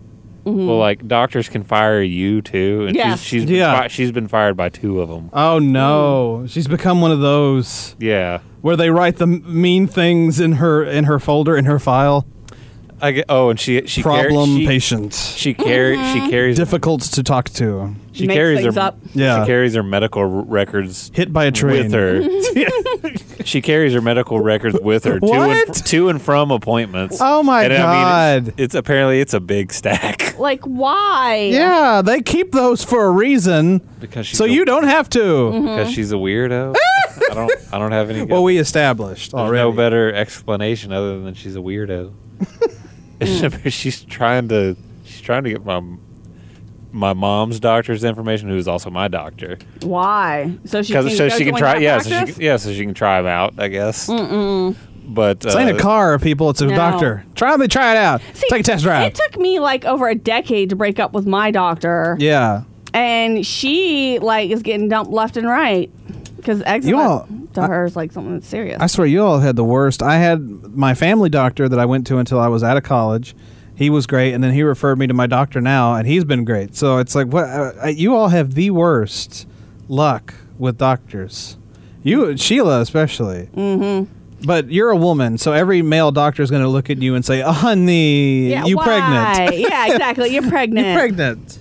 Mm-hmm. 0.45 0.68
Well, 0.68 0.78
like 0.78 1.07
doctors 1.07 1.47
can 1.47 1.64
fire 1.64 2.01
you 2.01 2.41
too, 2.41 2.86
and 2.88 2.95
Yes. 2.97 3.20
she's 3.22 3.28
she's 3.30 3.45
been, 3.45 3.55
Yeah. 3.55 3.80
fi- 3.82 3.88
she's 3.88 4.11
been 4.11 4.28
fired 4.28 4.57
by 4.57 4.68
two 4.70 4.99
of 4.99 5.07
them. 5.07 5.30
Oh 5.32 5.57
no, 5.59 6.43
she's 6.47 6.68
become 6.68 6.99
one 6.99 7.11
of 7.11 7.22
those 7.22 7.95
Yeah, 7.97 8.39
where 8.61 8.76
they 8.76 8.89
write 8.89 9.18
the 9.18 9.28
mean 9.28 9.88
things 9.88 10.41
in 10.41 10.53
her 10.53 10.84
in 10.84 11.05
her 11.05 11.18
folder 11.18 11.55
in 11.55 11.64
her 11.66 11.80
file. 11.80 12.26
I 13.01 13.11
get. 13.11 13.26
Oh, 13.30 13.49
and 13.49 13.59
she 13.59 13.86
she 13.88 14.01
car- 14.03 14.24
Problem 14.26 14.57
she, 14.59 14.66
patient, 14.68 15.14
She 15.14 15.53
carry 15.53 15.95
she 15.95 16.01
mm-hmm. 16.01 16.30
carries 16.30 16.57
difficult 16.57 17.01
to 17.03 17.24
talk 17.24 17.49
to. 17.51 17.95
she 18.11 18.28
Makes 18.28 18.36
carries 18.38 18.66
her 18.66 18.80
up. 18.82 18.97
Yeah. 19.14 19.41
she 19.43 19.47
carries 19.47 19.74
her 19.76 19.84
medical 19.84 20.22
r- 20.22 20.28
records 20.28 21.09
Hit 21.14 21.32
by 21.34 21.45
a 21.45 21.51
train. 21.51 21.89
with 21.89 21.93
her. 21.93 22.22
she 23.46 23.62
carries 23.62 23.94
her 23.94 24.02
medical 24.02 24.39
records 24.39 24.78
with 24.82 25.04
her 25.06 25.20
to 25.20 25.34
and, 25.34 25.74
to 25.86 26.10
and 26.10 26.22
from 26.22 26.52
appointments. 26.52 27.18
Oh 27.22 27.44
my 27.44 27.64
And 27.64 27.74
I 27.74 27.78
mean, 27.78 27.84
god. 28.04 28.48
it's, 28.50 28.60
it's 28.60 28.76
apparently 28.76 29.20
it's 29.22 29.34
a 29.34 29.39
big 29.39 29.72
stack 29.74 30.36
Like, 30.39 30.62
why? 30.66 31.50
yeah, 31.52 32.02
they 32.04 32.22
keep 32.22 32.52
those 32.52 32.84
for 32.84 33.06
a 33.06 33.12
reason, 33.12 33.80
because 34.00 34.26
she's 34.28 34.38
so 34.38 34.46
a, 34.46 34.48
you 34.48 34.66
don't 34.66 34.86
have 34.86 35.08
to. 35.12 35.20
Mm-hmm. 35.20 35.62
because 35.68 35.91
she's 35.91 36.12
a 36.12 36.16
weirdo. 36.16 36.76
I 37.32 37.34
don't 37.36 37.52
I 37.72 37.78
don't 37.80 37.91
have 37.91 38.10
any. 38.10 38.20
good- 38.22 38.30
Well, 38.30 38.44
we 38.44 38.58
established 38.58 39.32
There's 39.32 39.41
already. 39.41 39.64
no 39.64 39.72
better 39.72 40.14
explanation 40.14 40.91
other 40.91 41.20
than 41.22 41.34
she's 41.36 41.56
a 41.56 41.60
weirdo. 41.60 42.14
she's 43.70 44.04
trying 44.04 44.48
to 44.50 44.76
she's 45.06 45.22
trying 45.22 45.44
to 45.44 45.50
get 45.52 45.64
my 45.66 45.82
my 46.94 47.12
mom's 47.14 47.60
doctor's 47.60 48.04
information, 48.06 48.48
who's 48.50 48.68
also 48.68 48.89
my 48.89 49.08
doctor, 49.10 49.58
Why? 49.82 50.56
So 50.66 50.82
she 50.82 50.94
can, 50.94 51.04
because 51.04 51.18
so 51.18 51.28
go 51.30 51.38
she 51.38 51.44
can 51.46 51.56
try. 51.56 51.74
that 51.74 51.82
Yeah, 51.82 51.98
so 52.00 52.26
she 52.26 52.41
yeah, 52.46 52.56
so 52.58 52.72
she 52.72 52.86
can 52.86 52.94
try 52.94 53.20
him 53.20 53.26
out. 53.26 53.56
I 53.58 53.68
guess. 53.68 54.08
But 55.06 55.44
it's 55.46 55.56
ain't 55.56 55.72
uh, 55.72 55.76
a 55.76 55.80
car, 55.80 56.18
people. 56.18 56.50
It's 56.50 56.62
a 56.62 56.68
No. 56.68 56.76
doctor. 56.76 57.26
Try 57.36 57.56
it. 57.62 57.72
Try 57.72 57.91
it 57.91 57.98
out. 57.98 58.22
Take 58.50 58.62
a 58.62 58.64
test 58.64 58.84
drive. 58.84 59.08
It 59.08 59.16
took 59.16 59.38
me 59.38 59.60
like 59.60 59.84
over 59.84 60.08
a 60.08 60.16
decade 60.16 60.70
to 60.70 60.76
break 60.78 60.98
up 61.00 61.12
with 61.14 61.28
my 61.28 61.52
doctor. 61.52 62.16
yeah. 62.20 62.64
And 62.94 63.44
she 63.46 64.20
like 64.20 64.52
is 64.52 64.62
getting 64.62 64.88
dumped 64.88 65.12
left 65.12 65.36
and 65.36 65.48
right 65.48 65.91
because 66.38 66.62
eczema 66.66 66.98
all- 67.02 67.28
to 67.56 67.64
her 67.64 67.86
is 67.86 67.96
like 67.96 68.12
something 68.12 68.34
that's 68.36 68.48
serious. 68.48 68.78
I 68.80 68.86
swear, 68.88 69.08
you 69.08 69.24
all 69.24 69.39
had 69.39 69.56
the 69.56 69.64
worst. 69.64 70.04
I 70.04 70.18
had 70.18 70.39
my 70.76 70.94
family 70.94 71.30
doctor 71.30 71.68
that 71.68 71.80
I 71.80 71.86
went 71.86 72.06
to 72.08 72.18
until 72.20 72.39
I 72.39 72.48
was 72.50 72.64
out 72.64 72.78
of 72.78 72.84
college. 72.84 73.36
He 73.76 73.89
was 73.89 74.05
great, 74.05 74.34
and 74.34 74.43
then 74.43 74.53
he 74.53 74.61
referred 74.63 74.99
me 74.99 75.07
to 75.07 75.13
my 75.13 75.26
doctor 75.28 75.59
now, 75.59 75.95
and 75.95 76.07
he's 76.07 76.24
been 76.26 76.45
great. 76.45 76.76
So 76.76 76.97
it's 76.99 77.15
like, 77.15 77.28
what? 77.28 77.45
Uh, 77.45 77.88
you 77.88 78.15
all 78.15 78.28
have 78.30 78.53
the 78.53 78.69
worst 78.69 79.47
luck 79.89 80.34
with 80.59 80.78
doctors. 80.78 81.57
You, 82.03 82.38
Sheila, 82.38 82.82
especially. 82.82 83.49
mm-hmm. 83.55 84.11
But 84.45 84.69
you're 84.69 84.89
a 84.89 84.97
woman, 84.97 85.38
so 85.38 85.53
every 85.53 85.82
male 85.82 86.11
doctor 86.11 86.43
is 86.43 86.51
going 86.51 86.61
to 86.63 86.67
look 86.67 86.89
at 86.89 87.01
you 87.01 87.15
and 87.15 87.24
say, 87.26 87.41
oh, 87.41 87.51
"Honey, 87.53 88.49
Yeah, 88.49 88.65
you 88.65 88.76
why? 88.76 88.84
pregnant? 88.84 89.57
yeah, 89.57 89.86
exactly. 89.93 90.34
You're 90.34 90.49
pregnant. 90.49 90.86
you 90.88 90.93
pregnant." 90.93 91.59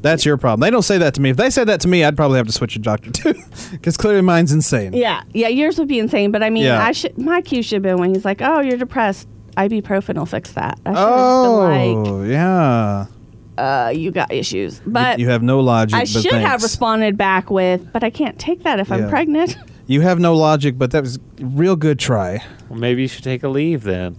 That's 0.00 0.24
your 0.24 0.36
problem. 0.36 0.60
They 0.60 0.70
don't 0.70 0.82
say 0.82 0.98
that 0.98 1.14
to 1.14 1.20
me. 1.20 1.30
If 1.30 1.36
they 1.38 1.48
said 1.50 1.66
that 1.68 1.80
to 1.80 1.88
me, 1.88 2.04
I'd 2.04 2.14
probably 2.16 2.36
have 2.36 2.46
to 2.46 2.52
switch 2.52 2.76
a 2.76 2.78
doctor 2.78 3.10
too, 3.10 3.34
because 3.72 3.96
clearly 3.96 4.20
mine's 4.20 4.52
insane. 4.52 4.92
Yeah, 4.92 5.22
yeah. 5.32 5.48
Yours 5.48 5.78
would 5.78 5.88
be 5.88 5.98
insane, 5.98 6.30
but 6.30 6.42
I 6.42 6.50
mean, 6.50 6.64
Yeah. 6.64 6.84
I 6.84 6.92
should. 6.92 7.16
My 7.18 7.40
cue 7.40 7.62
should 7.62 7.76
have 7.76 7.82
been 7.82 7.96
when 7.98 8.14
he's 8.14 8.24
like, 8.24 8.40
"Oh, 8.42 8.60
you're 8.60 8.76
depressed. 8.78 9.26
Ibuprofen 9.56 10.16
will 10.16 10.26
fix 10.26 10.52
that." 10.52 10.78
I 10.86 10.90
should 10.90 10.98
have 10.98 11.08
Oh, 11.08 12.22
yeah. 12.24 13.06
been 13.06 13.14
like, 13.56 13.86
"Uh, 13.86 13.90
you 13.90 14.10
got 14.10 14.32
issues," 14.32 14.80
but 14.86 15.18
you 15.18 15.28
have 15.28 15.42
no 15.42 15.60
logic. 15.60 15.94
I 15.96 16.00
but 16.00 16.08
should 16.08 16.24
have 16.32 16.42
thanks. 16.42 16.62
responded 16.64 17.16
back 17.16 17.50
with, 17.50 17.92
"But 17.92 18.02
I 18.04 18.10
can't 18.10 18.38
take 18.38 18.62
that 18.64 18.80
if 18.80 18.88
Yeah. 18.88 18.96
I'm 18.96 19.08
pregnant." 19.08 19.56
You 19.86 20.00
have 20.00 20.18
no 20.18 20.34
logic, 20.34 20.78
but 20.78 20.92
that 20.92 21.02
was 21.02 21.16
a 21.16 21.20
real 21.44 21.76
good 21.76 21.98
try. 21.98 22.42
Well, 22.70 22.78
maybe 22.78 23.02
you 23.02 23.08
should 23.08 23.22
take 23.22 23.42
a 23.42 23.48
leave 23.50 23.82
then. 23.82 24.16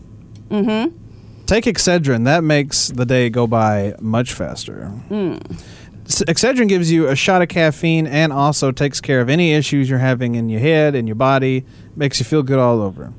mm-hmm. 0.51 0.95
Take 1.47 1.65
Excedrin. 1.65 2.25
That 2.25 2.43
makes 2.43 2.89
the 2.89 3.03
day 3.03 3.31
go 3.31 3.47
by 3.47 3.95
much 3.99 4.33
faster. 4.33 4.91
Mm. 5.09 5.39
S- 6.05 6.21
Excedrin 6.27 6.67
gives 6.69 6.91
you 6.91 7.07
a 7.07 7.15
shot 7.15 7.41
of 7.41 7.47
caffeine 7.47 8.05
and 8.05 8.31
also 8.31 8.71
takes 8.71 9.01
care 9.01 9.21
of 9.21 9.27
any 9.29 9.53
issues 9.53 9.89
you're 9.89 9.97
having 9.97 10.36
in 10.36 10.49
your 10.49 10.59
head 10.59 10.93
and 10.93 11.07
your 11.07 11.15
body. 11.15 11.65
Makes 11.95 12.19
you 12.19 12.25
feel 12.25 12.43
good 12.43 12.59
all 12.59 12.79
over. 12.79 13.11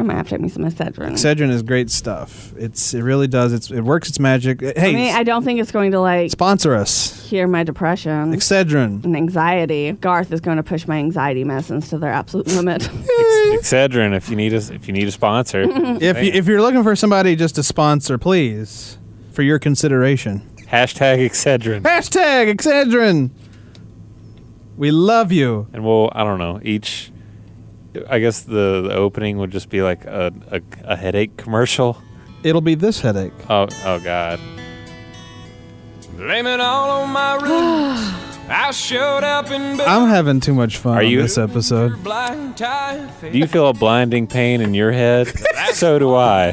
I 0.00 0.02
might 0.02 0.16
have 0.16 0.26
to 0.26 0.30
take 0.30 0.40
me 0.40 0.48
some 0.48 0.64
Excedrin. 0.64 1.12
Excedrin 1.12 1.50
is 1.50 1.62
great 1.62 1.90
stuff. 1.90 2.52
It's 2.56 2.94
it 2.94 3.02
really 3.02 3.28
does. 3.28 3.52
It's 3.52 3.70
it 3.70 3.82
works 3.82 4.08
its 4.08 4.18
magic. 4.18 4.62
Uh, 4.62 4.72
hey, 4.76 4.90
I 4.90 4.94
mean, 4.94 5.14
I 5.14 5.22
don't 5.22 5.44
think 5.44 5.60
it's 5.60 5.70
going 5.72 5.92
to 5.92 6.00
like 6.00 6.30
sponsor 6.30 6.74
us. 6.74 7.28
cure 7.28 7.46
my 7.46 7.62
depression 7.62 8.32
Excedrin. 8.34 9.04
and 9.04 9.16
anxiety. 9.16 9.92
Garth 9.92 10.32
is 10.32 10.40
going 10.40 10.56
to 10.56 10.62
push 10.62 10.86
my 10.88 10.96
anxiety 10.96 11.44
medicines 11.44 11.88
to 11.90 11.98
their 11.98 12.12
absolute 12.12 12.46
limit. 12.56 12.82
Excedrin, 12.82 14.14
if 14.16 14.28
you 14.28 14.36
need 14.36 14.52
a 14.52 14.56
if 14.56 14.86
you 14.86 14.92
need 14.92 15.06
a 15.08 15.12
sponsor. 15.12 15.66
If 16.00 16.22
you, 16.22 16.32
if 16.32 16.46
you're 16.46 16.62
looking 16.62 16.82
for 16.82 16.96
somebody 16.96 17.36
just 17.36 17.56
to 17.56 17.62
sponsor, 17.62 18.16
please, 18.16 18.96
for 19.32 19.42
your 19.42 19.58
consideration. 19.58 20.40
Hashtag 20.68 21.18
Excedrin. 21.28 21.82
Hashtag 21.82 22.54
Excedrin. 22.54 23.30
We 24.76 24.90
love 24.92 25.30
you. 25.30 25.66
And 25.72 25.84
we'll, 25.84 26.10
I 26.14 26.24
don't 26.24 26.38
know, 26.38 26.58
each, 26.62 27.10
I 28.08 28.18
guess 28.20 28.42
the, 28.42 28.82
the 28.88 28.94
opening 28.94 29.38
would 29.38 29.50
just 29.50 29.68
be 29.68 29.82
like 29.82 30.04
a, 30.04 30.32
a, 30.50 30.60
a 30.84 30.96
headache 30.96 31.36
commercial. 31.36 32.00
It'll 32.42 32.60
be 32.60 32.74
this 32.74 33.00
headache. 33.00 33.32
Oh, 33.48 33.66
oh 33.84 34.00
God. 34.00 34.38
Blame 36.16 36.46
it 36.46 36.60
all 36.60 37.02
on 37.02 37.10
my 37.10 37.34
roots. 37.36 38.28
I 38.48 38.70
showed 38.72 39.22
up 39.22 39.50
in 39.50 39.80
I'm 39.80 40.08
having 40.08 40.40
too 40.40 40.54
much 40.54 40.78
fun 40.78 40.96
Are 40.96 41.00
on 41.02 41.06
you- 41.08 41.22
this 41.22 41.38
episode. 41.38 42.02
blind 42.02 42.56
tie. 42.56 43.08
Do 43.20 43.38
you 43.38 43.46
feel 43.46 43.68
a 43.68 43.72
blinding 43.72 44.26
pain 44.26 44.60
in 44.60 44.74
your 44.74 44.90
head? 44.92 45.28
so 45.72 45.98
do 45.98 46.14
I. 46.14 46.46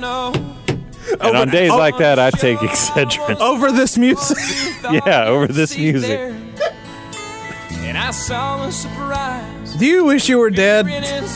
And 1.20 1.36
on 1.38 1.50
days 1.50 1.72
like 1.72 1.98
that, 1.98 2.20
I 2.20 2.30
take 2.32 2.58
Excedrin. 2.60 3.40
Over 3.40 3.72
this 3.72 3.98
music. 3.98 4.38
yeah, 4.92 5.26
over 5.26 5.48
this 5.48 5.76
music. 5.78 6.20
And 6.20 7.98
I 7.98 8.12
saw 8.12 8.64
a 8.64 8.72
surprise. 8.72 9.57
Do 9.80 9.86
you 9.86 10.06
wish 10.06 10.28
you 10.30 10.38
were 10.40 10.50
dead, 10.50 10.86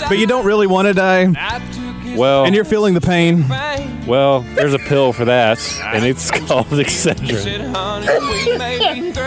but 0.10 0.18
you 0.18 0.26
don't 0.28 0.46
really 0.46 0.68
want 0.68 0.88
to 0.88 0.94
die? 0.94 1.28
Well, 2.18 2.46
And 2.46 2.54
you're 2.56 2.66
feeling 2.66 2.94
the 2.94 3.02
pain? 3.02 3.48
well, 4.08 4.42
there's 4.42 4.74
a 4.74 4.80
pill 4.80 5.14
for 5.14 5.26
that, 5.26 5.60
and 5.84 6.04
it's 6.06 6.30
called 6.48 6.68
Excedrin. 6.68 7.38
Said, 7.38 7.62
honey, 7.62 8.08
we 8.52 8.58
may 8.58 8.94
be 8.96 9.12
through, 9.12 9.24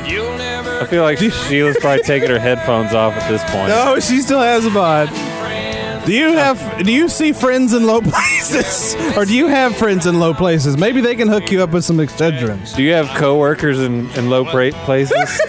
but 0.00 0.10
you'll 0.10 0.36
never. 0.36 0.80
I 0.80 0.86
feel 0.86 1.02
like 1.02 1.18
Sheila's 1.18 1.76
probably 1.80 2.02
taking 2.02 2.28
her 2.30 2.38
headphones 2.38 2.92
off 2.92 3.14
at 3.14 3.28
this 3.30 3.42
point. 3.44 3.68
No, 3.68 3.98
she 4.00 4.20
still 4.20 4.40
has 4.40 4.64
them 4.64 4.76
on. 4.76 5.08
Do 6.04 6.12
you 6.12 6.34
have? 6.34 6.84
Do 6.84 6.92
you 6.92 7.08
see 7.08 7.32
friends 7.32 7.72
in 7.72 7.86
low 7.86 8.00
places, 8.02 8.94
or 9.16 9.24
do 9.24 9.34
you 9.34 9.46
have 9.46 9.74
friends 9.74 10.04
in 10.06 10.20
low 10.20 10.34
places? 10.34 10.76
Maybe 10.76 11.00
they 11.00 11.14
can 11.16 11.28
hook 11.28 11.50
you 11.50 11.62
up 11.62 11.70
with 11.70 11.82
some 11.84 11.96
Excedrin. 11.96 12.76
Do 12.76 12.82
you 12.82 12.92
have 12.92 13.06
coworkers 13.16 13.80
in, 13.80 14.10
in 14.10 14.28
low 14.28 14.44
pra- 14.44 14.72
places? 14.84 15.16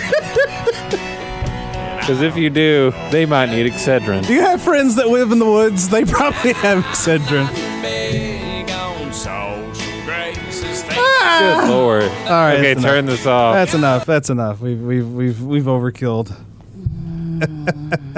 Because 2.06 2.22
if 2.22 2.38
you 2.38 2.52
do, 2.52 2.94
they 3.10 3.26
might 3.26 3.48
need 3.48 3.66
Excedrin. 3.66 4.28
Do 4.28 4.36
you 4.36 4.42
have 4.42 4.62
friends 4.62 4.96
that 4.98 5.08
live 5.08 5.32
in 5.32 5.40
the 5.40 5.50
woods? 5.50 5.90
They 5.90 6.06
probably 6.06 6.54
have 6.54 6.84
Excedrin. 6.84 7.52
big 7.82 8.70
on 8.70 9.12
social 9.12 10.04
graces. 10.04 10.84
Good 10.84 10.94
ah! 11.00 11.66
lord. 11.68 12.04
All 12.04 12.30
right. 12.30 12.60
Okay, 12.60 12.76
turn 12.76 13.06
enough. 13.06 13.18
this 13.18 13.26
off. 13.26 13.56
That's 13.56 13.74
enough. 13.74 14.06
That's 14.06 14.30
enough. 14.30 14.62
We've 14.62 14.80
we've 14.80 15.12
we've 15.12 15.42
we've 15.42 15.64
overkilled. 15.64 16.32
Mm. 16.78 18.16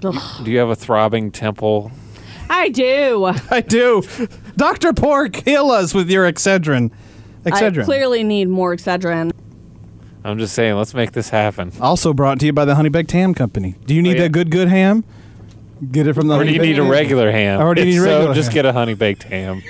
Do 0.44 0.50
you 0.50 0.58
have 0.58 0.70
a 0.70 0.76
throbbing 0.76 1.30
temple? 1.30 1.92
I 2.50 2.68
do. 2.70 3.32
I 3.48 3.60
do. 3.60 4.02
Doctor 4.56 4.92
Pork, 4.92 5.36
heal 5.36 5.70
us 5.70 5.94
with 5.94 6.10
your 6.10 6.28
Excedrin. 6.28 6.90
I 7.46 7.50
Excedrin. 7.50 7.84
clearly 7.84 8.24
need 8.24 8.48
more 8.48 8.74
Excedrin. 8.74 9.30
I'm 10.26 10.38
just 10.38 10.54
saying, 10.54 10.74
let's 10.76 10.94
make 10.94 11.12
this 11.12 11.28
happen. 11.28 11.70
also 11.80 12.14
brought 12.14 12.40
to 12.40 12.46
you 12.46 12.52
by 12.52 12.64
the 12.64 12.74
Honey 12.76 12.88
Baked 12.88 13.10
Ham 13.12 13.34
Company. 13.34 13.74
Do 13.84 13.94
you 13.94 14.00
need 14.02 14.16
Oh, 14.16 14.20
yeah. 14.20 14.24
a 14.26 14.28
good 14.30 14.50
good 14.50 14.68
ham? 14.68 15.04
Get 15.92 16.06
it 16.06 16.14
from 16.14 16.28
the. 16.28 16.34
Or 16.34 16.38
do 16.38 16.44
Honey 16.44 16.52
you 16.54 16.58
need 16.62 16.66
Baked 16.68 16.78
a 16.78 16.82
Ham. 16.84 16.90
regular 16.90 17.30
ham? 17.30 17.60
Or 17.60 17.74
do 17.74 17.82
you 17.82 17.88
If 17.88 17.94
need 17.94 17.98
so, 18.00 18.04
regular 18.18 18.34
just 18.34 18.48
ham? 18.48 18.54
get 18.54 18.66
a 18.66 18.72
honey 18.72 18.94
baked 18.94 19.22
ham. 19.24 19.62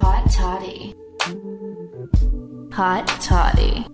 Hot 0.00 0.30
toddy. 0.30 0.94
Hot 2.72 3.06
toddy. 3.20 3.86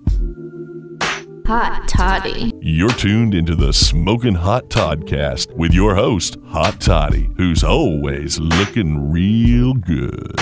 Hot 1.46 1.88
toddy. 1.88 2.52
You're 2.60 2.90
tuned 2.92 3.34
into 3.34 3.56
the 3.56 3.72
Smoking 3.72 4.34
Hot 4.36 4.68
Toddcast 4.68 5.52
with 5.56 5.74
your 5.74 5.96
host, 5.96 6.36
Hot 6.46 6.80
Toddy, 6.80 7.28
who's 7.36 7.64
always 7.64 8.38
looking 8.38 9.10
real 9.10 9.74
good. 9.74 10.36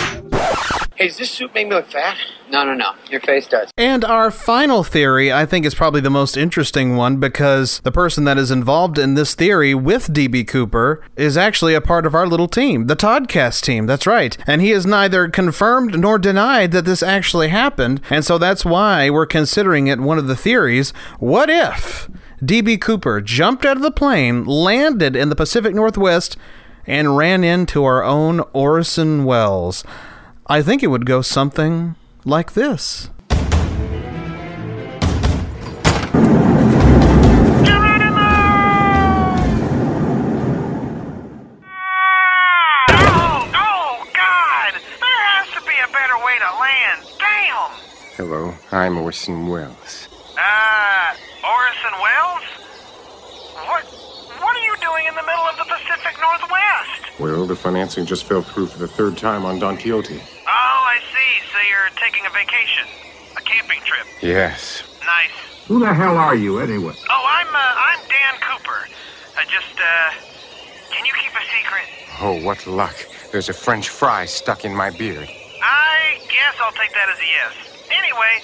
Hey, 0.99 1.07
does 1.07 1.19
this 1.19 1.31
suit 1.31 1.55
make 1.55 1.69
me 1.69 1.77
look 1.77 1.87
fat? 1.87 2.17
No, 2.51 2.65
no, 2.65 2.75
no. 2.75 2.91
Your 3.09 3.21
face 3.21 3.47
does. 3.47 3.71
And 3.79 4.05
our 4.05 4.33
final 4.33 4.83
theory, 4.83 5.33
I 5.33 5.47
think, 5.47 5.65
is 5.65 5.73
probably 5.73 6.01
the 6.01 6.11
most 6.11 6.37
interesting 6.37 6.97
one 6.97 7.19
because 7.19 7.79
the 7.85 7.93
person 7.93 8.25
that 8.25 8.37
is 8.37 8.51
involved 8.51 8.99
in 8.99 9.15
this 9.15 9.37
theory 9.37 9.77
with 9.77 10.13
DB 10.13 10.45
Cooper 10.45 11.01
is 11.15 11.37
actually 11.37 11.75
a 11.75 11.81
part 11.81 12.05
of 12.05 12.17
our 12.17 12.27
little 12.27 12.49
team, 12.49 12.89
the 12.89 12.97
Toddcast 12.97 13.63
team. 13.63 13.87
That's 13.87 14.09
right. 14.09 14.37
And 14.45 14.61
he 14.61 14.71
has 14.71 14.87
neither 14.87 15.29
confirmed 15.29 16.01
nor 16.01 16.19
denied 16.19 16.73
that 16.73 16.85
this 16.85 17.05
actually 17.05 17.51
happened. 17.51 18.01
And 18.11 18.25
so 18.25 18.37
that's 18.37 18.65
why 18.65 19.09
we're 19.09 19.25
considering 19.25 19.87
it 19.87 20.01
one 20.01 20.19
of 20.19 20.27
the 20.27 20.35
theories. 20.35 20.91
What 21.21 21.49
if 21.49 22.11
DB 22.43 22.81
Cooper 22.81 23.21
jumped 23.21 23.65
out 23.65 23.77
of 23.77 23.85
the 23.85 23.93
plane, 23.93 24.45
landed 24.47 25.15
in 25.15 25.29
the 25.29 25.37
Pacific 25.37 25.77
Northwest, 25.77 26.37
and 26.89 27.17
ran 27.17 27.45
into 27.45 27.85
our 27.85 28.03
own 28.03 28.41
Orson 28.53 29.25
Welles? 29.25 29.85
I 30.51 30.63
think 30.63 30.83
it 30.83 30.87
would 30.87 31.05
go 31.05 31.21
something 31.21 31.95
like 32.25 32.55
this. 32.55 33.11
Oh, 43.53 44.09
God! 44.15 44.73
There 44.73 45.21
has 45.29 45.49
to 45.53 45.61
be 45.69 45.77
a 45.85 45.89
better 45.93 46.17
way 46.25 46.39
to 46.41 46.51
land. 46.57 47.05
Damn! 47.19 47.71
Hello, 48.17 48.55
I'm 48.73 48.97
Orson 48.97 49.49
Welles. 49.49 50.09
Uh, 50.33 51.15
Orson 51.45 51.93
Welles? 52.01 52.49
What, 53.69 53.85
what 54.41 54.57
are 54.57 54.65
you 54.65 54.77
doing 54.81 55.05
in 55.09 55.15
the 55.15 55.23
middle 55.23 55.45
of 55.45 55.59
the 55.59 55.65
Pacific 55.69 56.17
Northwest? 56.19 57.08
Well, 57.19 57.47
the 57.47 57.57
financing 57.57 58.07
just 58.07 58.25
fell 58.25 58.43
through 58.43 58.67
for 58.67 58.79
the 58.79 58.87
third 58.87 59.17
time 59.17 59.45
on 59.45 59.59
Don 59.59 59.77
Quixote. 59.77 60.21
Oh, 60.21 60.47
I 60.47 60.99
see. 61.11 61.51
So 61.53 61.59
you're 61.69 61.91
taking 61.97 62.25
a 62.27 62.31
vacation. 62.31 62.87
A 63.37 63.41
camping 63.41 63.81
trip. 63.81 64.07
Yes. 64.23 64.85
Nice. 65.05 65.67
Who 65.67 65.81
the 65.81 65.93
hell 65.93 66.17
are 66.17 66.37
you, 66.37 66.61
anyway? 66.61 66.95
Oh, 67.11 67.25
I'm, 67.27 67.49
uh, 67.49 67.59
I'm 67.59 67.99
Dan 68.09 68.35
Cooper. 68.41 68.89
I 69.37 69.45
just, 69.45 69.75
uh, 69.81 70.95
can 70.95 71.05
you 71.05 71.13
keep 71.21 71.33
a 71.35 71.45
secret? 71.51 71.87
Oh, 72.21 72.41
what 72.45 72.65
luck. 72.69 72.95
There's 73.33 73.49
a 73.49 73.53
French 73.53 73.89
fry 73.89 74.25
stuck 74.25 74.65
in 74.65 74.75
my 74.75 74.91
beard. 74.91 75.29
I 75.63 76.21
guess 76.31 76.55
I'll 76.63 76.73
take 76.73 76.95
that 76.95 77.09
as 77.11 77.19
a 77.19 77.27
yes. 77.27 77.53
Anyway, 77.91 78.43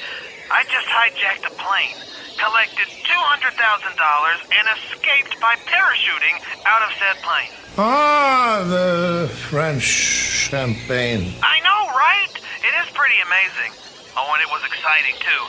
I 0.51 0.65
just 0.65 0.87
hijacked 0.89 1.47
a 1.47 1.55
plane. 1.63 1.97
Collected 2.39 2.89
$200,000, 3.07 3.55
and 3.55 4.65
escaped 4.75 5.35
by 5.41 5.55
parachuting 5.69 6.37
out 6.67 6.83
of 6.83 6.91
said 6.99 7.17
plane. 7.23 7.53
Ah, 7.79 8.63
the 8.67 9.31
French 9.31 9.85
champagne. 9.85 11.39
I 11.43 11.57
know, 11.63 11.83
right? 11.95 12.35
It 12.65 12.75
is 12.85 12.89
pretty 12.95 13.19
amazing. 13.23 13.73
Oh, 14.17 14.31
and 14.35 14.41
it 14.43 14.51
was 14.51 14.63
exciting, 14.67 15.17
too. 15.23 15.43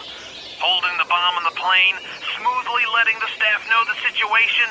Holding 0.61 0.95
the 0.97 1.09
bomb 1.11 1.35
on 1.37 1.45
the 1.45 1.57
plane, 1.59 1.97
smoothly 2.39 2.85
letting 2.95 3.19
the 3.19 3.31
staff 3.35 3.61
know 3.69 3.81
the 3.85 3.97
situation, 4.07 4.67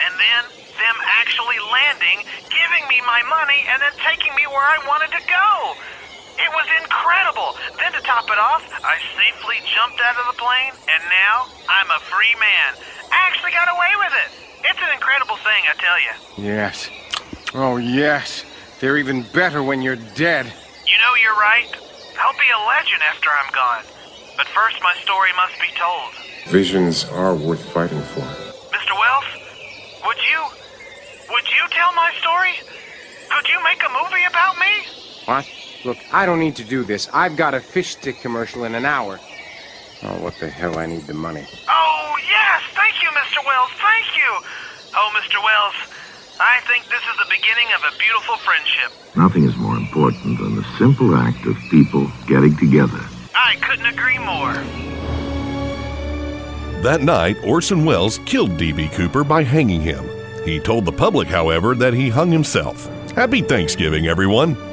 and 0.00 0.12
then 0.16 0.42
them 0.80 0.96
actually 1.22 1.60
landing, 1.60 2.18
giving 2.50 2.84
me 2.88 2.98
my 3.04 3.20
money, 3.28 3.60
and 3.70 3.78
then 3.84 3.94
taking 4.04 4.32
me 4.34 4.44
where 4.48 4.64
I 4.64 4.78
wanted 4.88 5.12
to 5.12 5.22
go. 5.28 5.48
It 6.38 6.50
was 6.52 6.68
incredible. 6.82 7.56
Then 7.78 7.92
to 7.92 8.02
top 8.06 8.28
it 8.28 8.38
off, 8.38 8.62
I 8.84 8.96
safely 9.16 9.58
jumped 9.66 10.00
out 10.00 10.16
of 10.20 10.26
the 10.30 10.38
plane, 10.38 10.72
and 10.88 11.02
now 11.08 11.48
I'm 11.68 11.90
a 11.90 12.00
free 12.06 12.34
man. 12.38 12.70
I 13.10 13.18
actually 13.26 13.52
got 13.52 13.68
away 13.68 13.92
with 13.98 14.14
it. 14.26 14.30
It's 14.70 14.80
an 14.82 14.92
incredible 14.94 15.36
thing, 15.36 15.62
I 15.66 15.74
tell 15.80 15.98
you. 15.98 16.14
Yes. 16.44 16.90
Oh, 17.54 17.76
yes. 17.76 18.44
They're 18.80 18.98
even 18.98 19.26
better 19.34 19.62
when 19.62 19.82
you're 19.82 20.00
dead. 20.14 20.46
You 20.46 20.98
know, 20.98 21.14
you're 21.22 21.40
right. 21.40 21.68
I'll 22.20 22.38
be 22.38 22.50
a 22.52 22.60
legend 22.68 23.02
after 23.02 23.28
I'm 23.30 23.52
gone. 23.52 23.84
But 24.36 24.46
first, 24.48 24.76
my 24.82 24.94
story 25.02 25.30
must 25.36 25.60
be 25.60 25.68
told. 25.78 26.12
Visions 26.48 27.04
are 27.04 27.34
worth 27.34 27.64
fighting 27.72 28.00
for. 28.00 28.20
Mr. 28.20 28.94
Welles, 28.96 29.30
would 30.04 30.16
you. 30.16 30.40
Would 31.30 31.44
you 31.48 31.68
tell 31.70 31.92
my 31.94 32.12
story? 32.20 32.54
Could 33.28 33.48
you 33.48 33.62
make 33.62 33.82
a 33.82 33.88
movie 33.88 34.24
about 34.28 34.58
me? 34.58 34.86
What? 35.26 35.46
Look, 35.84 35.98
I 36.12 36.26
don't 36.26 36.40
need 36.40 36.56
to 36.56 36.64
do 36.64 36.84
this. 36.84 37.08
I've 37.12 37.36
got 37.36 37.54
a 37.54 37.60
fish 37.60 37.92
stick 37.92 38.20
commercial 38.20 38.64
in 38.64 38.74
an 38.74 38.84
hour. 38.84 39.18
Oh, 40.02 40.22
what 40.22 40.34
the 40.38 40.48
hell? 40.48 40.78
I 40.78 40.86
need 40.86 41.02
the 41.02 41.14
money. 41.14 41.46
Oh, 41.68 42.16
yes! 42.28 42.62
Thank 42.74 43.02
you, 43.02 43.08
Mr. 43.08 43.44
Welles. 43.46 43.70
Thank 43.80 44.16
you! 44.16 44.30
Oh, 44.94 45.10
Mr. 45.14 45.42
Welles, 45.42 45.74
I 46.40 46.60
think 46.68 46.84
this 46.86 47.00
is 47.00 47.16
the 47.18 47.26
beginning 47.30 47.68
of 47.76 47.82
a 47.82 47.98
beautiful 47.98 48.36
friendship. 48.38 48.92
Nothing 49.16 49.44
is 49.44 49.56
more 49.56 49.76
important 49.76 50.38
than 50.38 50.56
the 50.56 50.64
simple 50.78 51.14
act 51.14 51.46
of 51.46 51.56
people 51.70 52.10
getting 52.26 52.56
together. 52.56 53.00
I 53.34 53.56
couldn't 53.56 53.86
agree 53.86 54.18
more. 54.18 54.54
That 56.82 57.02
night, 57.02 57.36
Orson 57.44 57.84
Welles 57.84 58.18
killed 58.24 58.56
D.B. 58.56 58.88
Cooper 58.88 59.22
by 59.22 59.42
hanging 59.42 59.80
him. 59.80 60.04
He 60.44 60.58
told 60.60 60.84
the 60.86 60.92
public, 60.92 61.28
however, 61.28 61.74
that 61.74 61.92
he 61.92 62.08
hung 62.08 62.30
himself. 62.30 62.86
Happy 63.12 63.42
Thanksgiving, 63.42 64.06
everyone. 64.06 64.69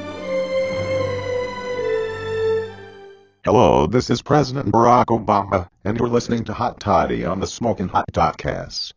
Hello, 3.47 3.87
this 3.87 4.09
is 4.09 4.21
President 4.21 4.73
Barack 4.73 5.05
Obama, 5.05 5.69
and 5.85 5.97
you're 5.97 6.09
listening 6.09 6.43
to 6.43 6.53
Hot 6.53 6.81
Toddy 6.81 7.23
on 7.23 7.39
the 7.39 7.47
Smoking 7.47 7.87
Hot 7.87 8.03
Podcast. 8.11 8.91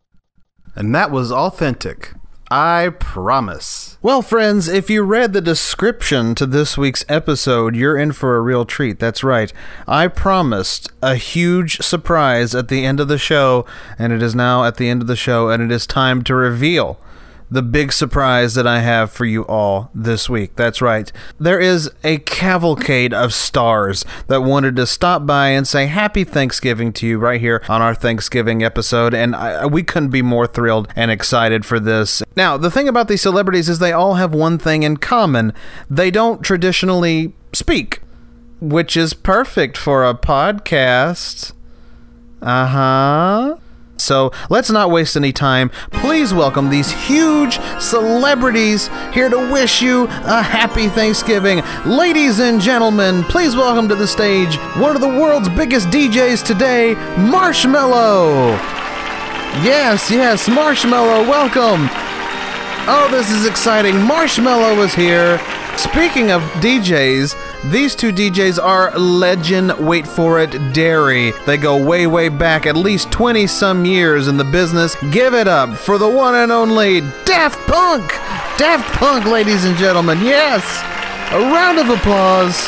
And 0.75 0.93
that 0.93 1.13
was 1.13 1.31
authentic. 1.31 2.15
I 2.51 2.91
promise. 2.99 3.97
Well, 4.03 4.23
friends, 4.23 4.67
if 4.67 4.91
you 4.91 5.03
read 5.03 5.35
the 5.35 5.41
description 5.41 6.35
to 6.35 6.47
this 6.47 6.77
week's 6.77 7.05
episode, 7.09 7.77
you're 7.77 7.97
in 7.97 8.11
for 8.11 8.37
a 8.37 8.41
real 8.41 8.65
treat. 8.65 8.99
That's 8.99 9.23
right. 9.23 9.53
I 9.87 10.09
promised 10.09 10.91
a 11.01 11.15
huge 11.15 11.79
surprise 11.79 12.53
at 12.53 12.67
the 12.67 12.85
end 12.85 12.99
of 12.99 13.07
the 13.07 13.19
show, 13.19 13.65
and 14.01 14.13
it 14.13 14.21
is 14.21 14.35
now 14.35 14.65
at 14.65 14.79
the 14.79 14.89
end 14.89 15.01
of 15.01 15.07
the 15.07 15.15
show, 15.15 15.49
and 15.49 15.63
it 15.63 15.71
is 15.71 15.87
time 15.87 16.25
to 16.25 16.35
reveal 16.35 16.99
the 17.51 17.63
big 17.63 17.93
surprise 17.93 18.55
that 18.55 18.67
I 18.67 18.81
have 18.81 19.11
for 19.11 19.25
you 19.25 19.43
all 19.47 19.91
this 19.95 20.29
week. 20.29 20.57
That's 20.57 20.81
right. 20.81 21.11
There 21.39 21.59
is 21.59 21.91
a 22.05 22.19
cavalcade 22.19 23.13
of 23.13 23.35
stars 23.35 24.05
that 24.29 24.43
wanted 24.43 24.77
to 24.77 24.87
stop 24.87 25.27
by 25.27 25.49
and 25.49 25.67
say 25.67 25.87
happy 25.87 26.25
Thanksgiving 26.25 26.93
to 26.95 27.07
you 27.07 27.19
right 27.19 27.41
here 27.41 27.63
on 27.69 27.83
our 27.83 27.95
Thanksgiving 27.95 28.63
episode, 28.63 29.15
and 29.15 29.35
I, 29.35 29.67
we 29.67 29.83
couldn't 29.83 30.11
be 30.11 30.23
more 30.23 30.47
thrilled 30.47 30.89
and 30.95 31.11
excited 31.11 31.67
for 31.67 31.81
this. 31.81 32.23
Now, 32.37 32.57
the 32.57 32.71
thing 32.71 32.89
about 32.89 33.09
these 33.09 33.23
celebrities 33.23 33.69
is 33.69 33.79
they 33.79 33.93
all 33.93 34.15
have 34.15 34.33
one 34.33 34.59
thing 34.59 34.83
in 34.83 34.97
common 34.97 35.53
they 35.89 36.11
don't 36.11 36.43
traditionally 36.43 37.33
speak, 37.53 38.01
which 38.61 38.97
is 38.97 39.13
perfect 39.15 39.77
for 39.77 40.05
a 40.05 40.15
podcast. 40.15 41.53
Uh 42.41 42.67
huh. 42.67 43.57
So 44.01 44.33
let's 44.49 44.71
not 44.71 44.91
waste 44.91 45.17
any 45.17 45.33
time. 45.33 45.71
Please 45.91 46.35
welcome 46.35 46.71
these 46.71 46.91
huge 46.91 47.61
celebrities 47.81 48.89
here 49.13 49.29
to 49.29 49.53
wish 49.53 49.83
you 49.83 50.05
a 50.05 50.43
happy 50.43 50.89
Thanksgiving. 50.89 51.63
Ladies 51.85 52.41
and 52.41 52.61
gentlemen, 52.61 53.23
please 53.25 53.55
welcome 53.55 53.89
to 53.89 53.95
the 53.95 54.07
stage 54.07 54.57
one 54.77 54.95
of 54.95 55.03
the 55.03 55.09
world's 55.09 55.49
biggest 55.49 55.89
DJs 55.89 56.45
today, 56.45 56.95
Marshmello. 57.17 58.57
Yes, 59.65 60.11
yes, 60.11 60.49
Marshmello, 60.49 61.29
welcome. 61.29 61.89
Oh, 62.89 63.09
this 63.11 63.31
is 63.31 63.47
exciting. 63.47 63.95
Marshmello 63.95 64.83
is 64.85 64.95
here. 64.95 65.39
Speaking 65.77 66.31
of 66.31 66.43
DJs, 66.63 67.35
these 67.67 67.95
two 67.95 68.11
DJs 68.11 68.63
are 68.63 68.91
legend, 68.99 69.73
wait 69.79 70.07
for 70.07 70.41
it, 70.41 70.73
dairy. 70.73 71.33
They 71.47 71.59
go 71.59 71.83
way, 71.83 72.07
way 72.07 72.31
back, 72.31 72.65
at 72.65 72.75
least 72.75 73.11
20 73.13 73.47
some 73.47 73.85
years 73.85 74.29
in 74.29 74.39
the 74.39 74.45
business. 74.45 74.97
Give 75.11 75.35
it 75.35 75.47
up 75.47 75.77
for 75.77 75.99
the 75.99 76.09
one 76.09 76.35
and 76.35 76.51
only 76.51 77.01
Daft 77.27 77.59
Punk! 77.69 78.09
Daft 78.57 78.91
Punk, 78.99 79.27
ladies 79.27 79.65
and 79.65 79.77
gentlemen, 79.77 80.21
yes! 80.21 80.65
A 81.33 81.39
round 81.39 81.79
of 81.79 81.91
applause. 81.91 82.67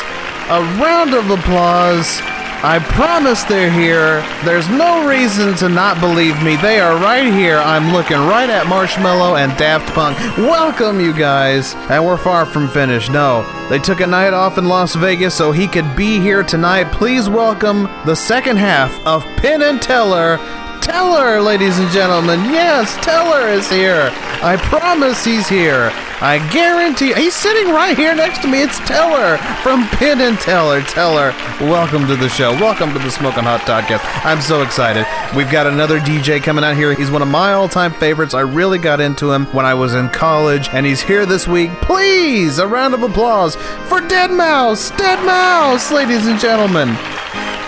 A 0.49 0.61
round 0.79 1.13
of 1.13 1.29
applause. 1.29 2.21
I 2.65 2.79
promise 2.79 3.43
they're 3.43 3.69
here. 3.69 4.21
There's 4.45 4.69
no 4.69 5.05
reason 5.05 5.53
to 5.55 5.67
not 5.67 5.99
believe 5.99 6.41
me. 6.41 6.55
They 6.55 6.79
are 6.79 6.95
right 6.95 7.25
here. 7.25 7.57
I'm 7.57 7.91
looking 7.91 8.15
right 8.15 8.49
at 8.49 8.67
Marshmello 8.67 9.37
and 9.37 9.51
Daft 9.57 9.93
Punk. 9.93 10.17
Welcome, 10.37 11.01
you 11.01 11.11
guys. 11.11 11.75
And 11.89 12.05
we're 12.05 12.15
far 12.15 12.45
from 12.45 12.69
finished. 12.69 13.11
No, 13.11 13.45
they 13.69 13.79
took 13.79 13.99
a 13.99 14.07
night 14.07 14.33
off 14.33 14.57
in 14.57 14.69
Las 14.69 14.95
Vegas 14.95 15.35
so 15.35 15.51
he 15.51 15.67
could 15.67 15.93
be 15.97 16.21
here 16.21 16.41
tonight. 16.41 16.89
Please 16.93 17.27
welcome 17.27 17.83
the 18.05 18.15
second 18.15 18.55
half 18.55 18.97
of 19.05 19.23
Penn 19.35 19.61
and 19.61 19.81
Teller. 19.81 20.37
Teller, 20.83 21.41
ladies 21.41 21.79
and 21.79 21.89
gentlemen. 21.91 22.41
Yes, 22.51 22.97
Teller 22.97 23.47
is 23.47 23.69
here. 23.69 24.09
I 24.43 24.57
promise 24.57 25.23
he's 25.23 25.47
here. 25.47 25.91
I 26.19 26.45
guarantee 26.51 27.13
he's 27.13 27.33
sitting 27.33 27.71
right 27.71 27.95
here 27.95 28.13
next 28.13 28.41
to 28.41 28.49
me. 28.49 28.61
It's 28.61 28.77
Teller 28.79 29.37
from 29.63 29.87
Penn 29.87 30.19
and 30.19 30.37
Teller. 30.37 30.81
Teller, 30.81 31.31
welcome 31.61 32.05
to 32.07 32.17
the 32.17 32.27
show. 32.27 32.51
Welcome 32.51 32.91
to 32.91 32.99
the 32.99 33.09
Smoking 33.09 33.45
Hot 33.45 33.61
Podcast. 33.61 34.01
I'm 34.25 34.41
so 34.41 34.61
excited. 34.61 35.05
We've 35.33 35.49
got 35.49 35.67
another 35.67 36.01
DJ 36.01 36.43
coming 36.43 36.65
out 36.65 36.75
here. 36.75 36.93
He's 36.93 37.09
one 37.09 37.21
of 37.21 37.29
my 37.29 37.53
all-time 37.53 37.93
favorites. 37.93 38.33
I 38.33 38.41
really 38.41 38.77
got 38.77 38.99
into 38.99 39.31
him 39.31 39.45
when 39.53 39.65
I 39.65 39.75
was 39.75 39.93
in 39.93 40.09
college, 40.09 40.67
and 40.73 40.85
he's 40.85 41.01
here 41.01 41.25
this 41.25 41.47
week. 41.47 41.71
Please, 41.81 42.59
a 42.59 42.67
round 42.67 42.93
of 42.93 43.03
applause 43.03 43.55
for 43.55 44.01
Deadmau5. 44.01 44.97
Dead 44.97 45.25
Mouse, 45.25 45.93
ladies 45.93 46.27
and 46.27 46.37
gentlemen. 46.37 46.89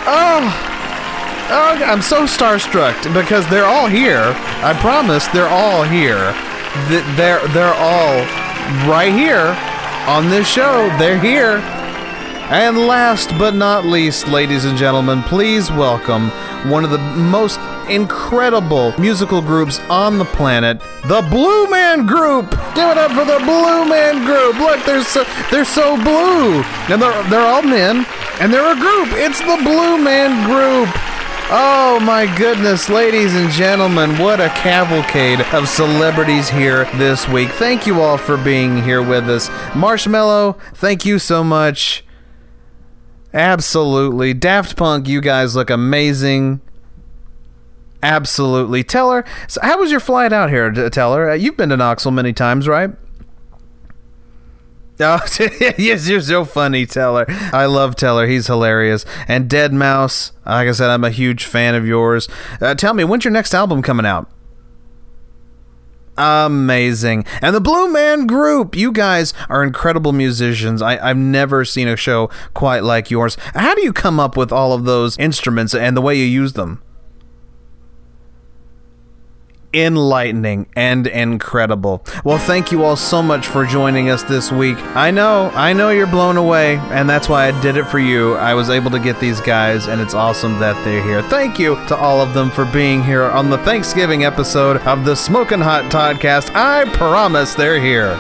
Oh. 0.06 0.75
Oh, 1.48 1.80
I'm 1.86 2.02
so 2.02 2.24
starstruck 2.24 3.14
because 3.14 3.48
they're 3.50 3.66
all 3.66 3.88
here. 3.88 4.34
I 4.64 4.76
promise 4.82 5.28
they're 5.28 5.48
all 5.48 5.84
here. 5.84 6.34
They're 7.16 7.48
they're 7.50 7.74
all 7.76 8.18
right 8.90 9.14
here 9.14 9.56
on 10.08 10.30
this 10.30 10.48
show. 10.48 10.88
They're 10.98 11.20
here. 11.20 11.58
And 12.50 12.78
last 12.88 13.30
but 13.38 13.54
not 13.54 13.86
least, 13.86 14.28
ladies 14.28 14.66
and 14.66 14.76
gentlemen, 14.76 15.22
please 15.24 15.72
welcome 15.72 16.30
one 16.70 16.84
of 16.84 16.90
the 16.90 16.98
most 16.98 17.60
incredible 17.90 19.00
musical 19.00 19.42
groups 19.42 19.80
on 19.90 20.18
the 20.18 20.26
planet, 20.26 20.80
the 21.06 21.22
Blue 21.30 21.68
Man 21.70 22.08
Group. 22.08 22.50
Give 22.74 22.90
it 22.90 22.98
up 22.98 23.12
for 23.12 23.26
the 23.26 23.38
Blue 23.46 23.86
Man 23.88 24.26
Group. 24.26 24.58
Look, 24.58 24.84
they're 24.84 25.04
so 25.04 25.24
they're 25.52 25.64
so 25.64 25.96
blue, 26.04 26.64
and 26.90 27.00
they're 27.00 27.24
they're 27.30 27.46
all 27.46 27.62
men, 27.62 28.04
and 28.40 28.52
they're 28.52 28.76
a 28.76 28.80
group. 28.80 29.10
It's 29.14 29.40
the 29.42 29.62
Blue 29.64 30.04
Man 30.04 30.44
Group. 30.50 31.15
Oh 31.48 32.00
my 32.00 32.26
goodness, 32.38 32.90
ladies 32.90 33.36
and 33.36 33.52
gentlemen, 33.52 34.18
what 34.18 34.42
a 34.42 34.50
cavalcade 34.50 35.42
of 35.54 35.70
celebrities 35.70 36.50
here 36.50 36.86
this 36.96 37.28
week. 37.28 37.50
Thank 37.50 37.86
you 37.86 38.02
all 38.02 38.18
for 38.18 38.36
being 38.36 38.82
here 38.82 39.04
with 39.04 39.30
us. 39.30 39.48
Marshmello, 39.74 40.60
thank 40.74 41.06
you 41.06 41.20
so 41.20 41.44
much. 41.44 42.04
Absolutely. 43.32 44.34
Daft 44.34 44.76
Punk, 44.76 45.08
you 45.08 45.22
guys 45.22 45.56
look 45.56 45.70
amazing. 45.70 46.62
Absolutely. 48.02 48.84
Teller, 48.84 49.24
so 49.48 49.62
how 49.62 49.80
was 49.80 49.92
your 49.92 50.00
flight 50.00 50.34
out 50.34 50.50
here, 50.50 50.72
Teller? 50.90 51.36
You've 51.36 51.58
been 51.58 51.70
to 51.70 51.78
Knoxville 51.78 52.12
many 52.12 52.34
times, 52.34 52.68
right? 52.68 52.90
Oh, 55.00 55.20
yes, 55.78 56.08
you're 56.08 56.22
so 56.22 56.46
funny, 56.46 56.86
Teller. 56.86 57.26
I 57.28 57.66
love 57.66 57.96
Teller. 57.96 58.28
He's 58.28 58.48
hilarious. 58.48 59.06
And 59.28 59.50
Deadmau5, 59.50 60.32
like 60.46 60.68
I 60.70 60.72
said, 60.72 60.90
I'm 60.90 61.04
a 61.04 61.10
huge 61.10 61.46
fan 61.46 61.76
of 61.76 61.86
yours. 61.86 62.30
Uh, 62.62 62.76
tell 62.76 62.94
me, 62.94 63.04
when's 63.04 63.26
your 63.26 63.34
next 63.34 63.54
album 63.54 63.82
coming 63.82 64.06
out? 64.06 64.30
Amazing. 66.18 67.26
And 67.42 67.54
the 67.54 67.60
Blue 67.60 67.92
Man 67.92 68.26
Group, 68.26 68.76
you 68.76 68.94
guys 68.94 69.34
are 69.50 69.64
incredible 69.64 70.14
musicians. 70.14 70.82
I, 70.82 70.98
I've 70.98 71.18
never 71.18 71.66
seen 71.66 71.90
a 71.90 71.98
show 71.98 72.30
quite 72.54 72.84
like 72.84 73.12
yours. 73.12 73.36
How 73.54 73.76
do 73.76 73.82
you 73.82 73.92
come 73.92 74.18
up 74.18 74.38
with 74.38 74.52
all 74.52 74.72
of 74.72 74.86
those 74.86 75.18
instruments 75.18 75.76
and 75.76 75.98
the 75.98 76.02
way 76.02 76.16
you 76.16 76.24
use 76.24 76.54
them? 76.54 76.82
Enlightening 79.76 80.68
and 80.76 81.06
incredible. 81.08 82.06
Well, 82.24 82.38
thank 82.38 82.72
you 82.72 82.84
all 82.84 82.96
so 82.96 83.22
much 83.22 83.48
for 83.48 83.66
joining 83.66 84.10
us 84.10 84.24
this 84.24 84.52
week. 84.52 84.78
I 84.96 85.12
know, 85.12 85.52
I 85.54 85.74
know 85.74 85.90
you're 85.90 86.08
blown 86.08 86.38
away, 86.38 86.78
and 86.78 87.10
that's 87.10 87.28
why 87.28 87.48
I 87.48 87.62
did 87.62 87.78
it 87.78 87.86
for 87.86 88.00
you. 88.00 88.36
I 88.36 88.54
was 88.54 88.70
able 88.70 88.92
to 88.92 89.00
get 89.00 89.20
these 89.20 89.42
guys, 89.42 89.88
and 89.88 90.00
it's 90.00 90.14
awesome 90.14 90.60
that 90.60 90.82
they're 90.86 91.04
here. 91.04 91.22
Thank 91.24 91.60
you 91.60 91.76
to 91.88 91.96
all 91.96 92.22
of 92.22 92.34
them 92.34 92.50
for 92.52 92.66
being 92.66 93.04
here 93.04 93.24
on 93.24 93.50
the 93.50 93.58
Thanksgiving 93.60 94.24
episode 94.24 94.78
of 94.78 95.06
the 95.06 95.16
Smoking 95.16 95.62
Hot 95.62 95.92
Podcast. 95.92 96.56
I 96.56 96.86
promise 96.96 97.54
they're 97.56 97.80
here. 97.82 98.18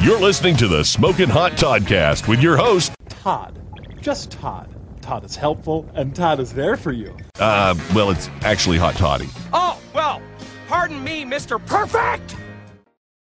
You're 0.00 0.20
listening 0.20 0.56
to 0.56 0.68
the 0.68 0.84
Smoking 0.84 1.28
Hot 1.28 1.52
Toddcast 1.52 2.28
with 2.28 2.40
your 2.40 2.56
host, 2.56 2.92
Todd. 3.08 3.60
Just 4.00 4.30
Todd. 4.30 4.74
Todd 5.08 5.24
is 5.24 5.36
helpful, 5.36 5.90
and 5.94 6.14
Todd 6.14 6.38
is 6.38 6.52
there 6.52 6.76
for 6.76 6.92
you. 6.92 7.16
uh, 7.40 7.74
well, 7.94 8.10
it's 8.10 8.28
actually 8.42 8.76
Hot 8.76 8.94
Toddy. 8.94 9.26
Oh, 9.54 9.80
well, 9.94 10.20
pardon 10.66 11.02
me, 11.02 11.24
Mr. 11.24 11.64
Perfect! 11.64 12.36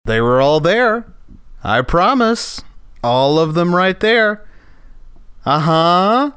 They 0.04 0.20
were 0.20 0.40
all 0.40 0.58
there. 0.58 1.14
I 1.62 1.82
promise. 1.82 2.64
All 3.04 3.38
of 3.38 3.54
them 3.54 3.76
right 3.76 4.00
there. 4.00 4.44
Uh 5.44 5.60
huh. 5.60 6.30